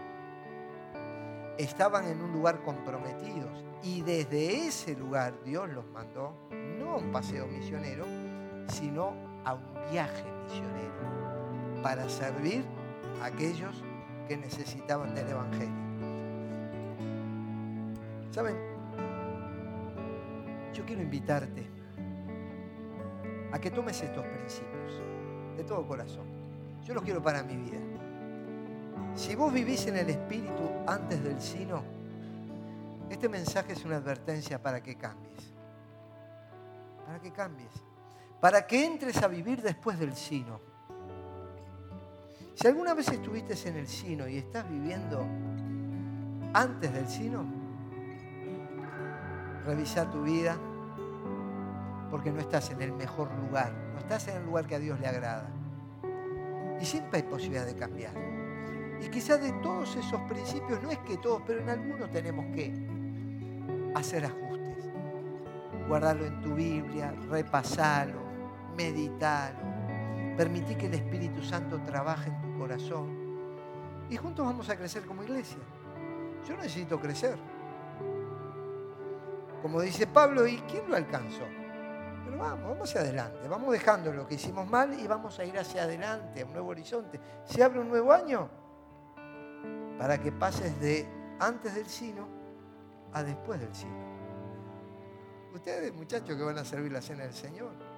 estaban 1.59 2.07
en 2.07 2.21
un 2.21 2.33
lugar 2.33 2.63
comprometidos 2.63 3.65
y 3.83 4.03
desde 4.03 4.67
ese 4.67 4.95
lugar 4.95 5.35
Dios 5.45 5.69
los 5.71 5.87
mandó 5.87 6.33
no 6.79 6.93
a 6.93 6.97
un 6.99 7.11
paseo 7.13 7.47
misionero, 7.47 8.05
sino 8.69 9.34
a 9.45 9.55
un 9.55 9.91
viaje 9.91 10.25
misionero 10.45 11.83
para 11.83 12.09
servir 12.09 12.65
aquellos 13.23 13.83
que 14.29 14.37
necesitaban 14.37 15.15
del 15.15 15.29
Evangelio. 15.29 15.85
¿Saben? 18.31 18.57
Yo 20.73 20.85
quiero 20.85 21.03
invitarte 21.03 21.67
a 23.53 23.59
que 23.59 23.71
tomes 23.71 24.03
estos 24.03 24.25
principios 24.27 25.03
de 25.57 25.65
todo 25.65 25.87
corazón. 25.87 26.27
Yo 26.85 26.95
los 26.95 27.03
quiero 27.03 27.23
para 27.23 27.43
mi 27.43 27.57
vida. 27.57 27.79
Si 29.15 29.37
vos 29.37 29.53
vivís 29.53 29.87
en 29.87 29.97
el 29.97 30.11
Espíritu 30.11 30.69
antes 30.87 31.23
del 31.23 31.41
sino, 31.41 31.83
este 33.09 33.29
mensaje 33.29 33.75
es 33.75 33.85
una 33.85 33.97
advertencia 33.97 34.61
para 34.61 34.83
que 34.83 34.97
cambies. 34.97 35.53
Para 37.07 37.21
que 37.21 37.31
cambies. 37.31 37.71
Para 38.45 38.67
que 38.67 38.85
entres 38.85 39.23
a 39.23 39.27
vivir 39.27 39.63
después 39.63 39.99
del 39.99 40.15
sino 40.15 40.61
si 42.55 42.67
alguna 42.69 42.93
vez 42.93 43.09
estuviste 43.09 43.55
en 43.67 43.79
el 43.79 43.89
sino 43.89 44.29
y 44.29 44.37
estás 44.37 44.69
viviendo 44.69 45.27
antes 46.53 46.93
del 46.93 47.09
sino, 47.09 47.43
revisa 49.65 50.11
tu 50.11 50.25
vida 50.25 50.59
porque 52.11 52.31
no 52.31 52.41
estás 52.41 52.69
en 52.69 52.83
el 52.83 52.93
mejor 52.93 53.33
lugar, 53.33 53.73
no 53.95 53.99
estás 54.01 54.29
en 54.29 54.37
el 54.37 54.45
lugar 54.45 54.67
que 54.67 54.75
a 54.75 54.79
Dios 54.79 55.01
le 55.01 55.07
agrada. 55.07 55.49
Y 56.79 56.85
siempre 56.85 57.21
hay 57.21 57.23
posibilidad 57.23 57.65
de 57.65 57.75
cambiar. 57.75 58.13
Y 59.01 59.09
quizás 59.09 59.41
de 59.41 59.53
todos 59.63 59.97
esos 59.97 60.21
principios, 60.29 60.83
no 60.83 60.91
es 60.91 60.99
que 60.99 61.17
todos, 61.17 61.41
pero 61.47 61.61
en 61.61 61.71
algunos 61.71 62.11
tenemos 62.11 62.45
que 62.55 62.75
hacer 63.95 64.27
ajustes. 64.27 64.85
Guardarlo 65.89 66.27
en 66.27 66.43
tu 66.43 66.55
Biblia, 66.55 67.15
repasarlo, 67.31 68.24
meditarlo 68.77 69.75
Permití 70.37 70.75
que 70.75 70.87
el 70.87 70.95
Espíritu 70.95 71.43
Santo 71.43 71.81
trabaje 71.83 72.29
en 72.29 72.41
tu 72.41 72.59
corazón. 72.59 73.09
Y 74.11 74.17
juntos 74.17 74.45
vamos 74.45 74.69
a 74.69 74.77
crecer 74.77 75.05
como 75.07 75.23
iglesia. 75.23 75.59
Yo 76.47 76.57
necesito 76.57 77.01
crecer. 77.01 77.39
Como 79.63 79.81
dice 79.81 80.07
Pablo, 80.09 80.47
¿y 80.47 80.57
quién 80.63 80.89
lo 80.89 80.97
alcanzó? 80.97 81.45
Pero 82.25 82.37
vamos, 82.37 82.69
vamos 82.69 82.89
hacia 82.89 83.03
adelante. 83.03 83.49
Vamos 83.49 83.73
dejando 83.73 84.13
lo 84.13 84.27
que 84.27 84.35
hicimos 84.35 84.69
mal 84.69 84.99
y 84.99 85.07
vamos 85.07 85.39
a 85.39 85.45
ir 85.45 85.57
hacia 85.57 85.85
adelante, 85.85 86.43
a 86.43 86.47
un 86.47 86.53
nuevo 86.53 86.71
horizonte. 86.71 87.21
Se 87.45 87.63
abre 87.63 87.79
un 87.79 87.89
nuevo 87.89 88.13
año 88.13 88.49
para 89.99 90.19
que 90.19 90.33
pases 90.33 90.79
de 90.81 91.09
antes 91.39 91.77
del 91.77 91.87
sino 91.87 92.27
a 93.13 93.23
después 93.23 93.61
del 93.61 93.75
sino. 93.75 94.05
Ustedes, 95.55 95.95
muchachos 95.95 96.37
que 96.37 96.43
van 96.43 96.59
a 96.59 96.65
servir 96.65 96.91
la 96.91 97.01
cena 97.01 97.23
del 97.23 97.33
Señor, 97.33 97.94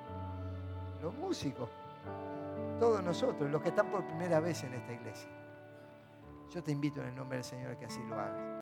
los 1.01 1.15
músicos, 1.15 1.71
todos 2.79 3.03
nosotros, 3.03 3.51
los 3.51 3.63
que 3.63 3.69
están 3.69 3.91
por 3.91 4.07
primera 4.07 4.41
vez 4.41 4.63
en 4.65 4.75
esta 4.75 4.93
iglesia. 4.93 5.31
Yo 6.51 6.63
te 6.63 6.73
invito 6.73 7.01
en 7.01 7.09
el 7.09 7.15
nombre 7.15 7.39
del 7.39 7.45
Señor 7.45 7.73
a 7.73 7.79
que 7.79 7.87
así 7.87 8.01
lo 8.09 8.15
hagas. 8.15 8.47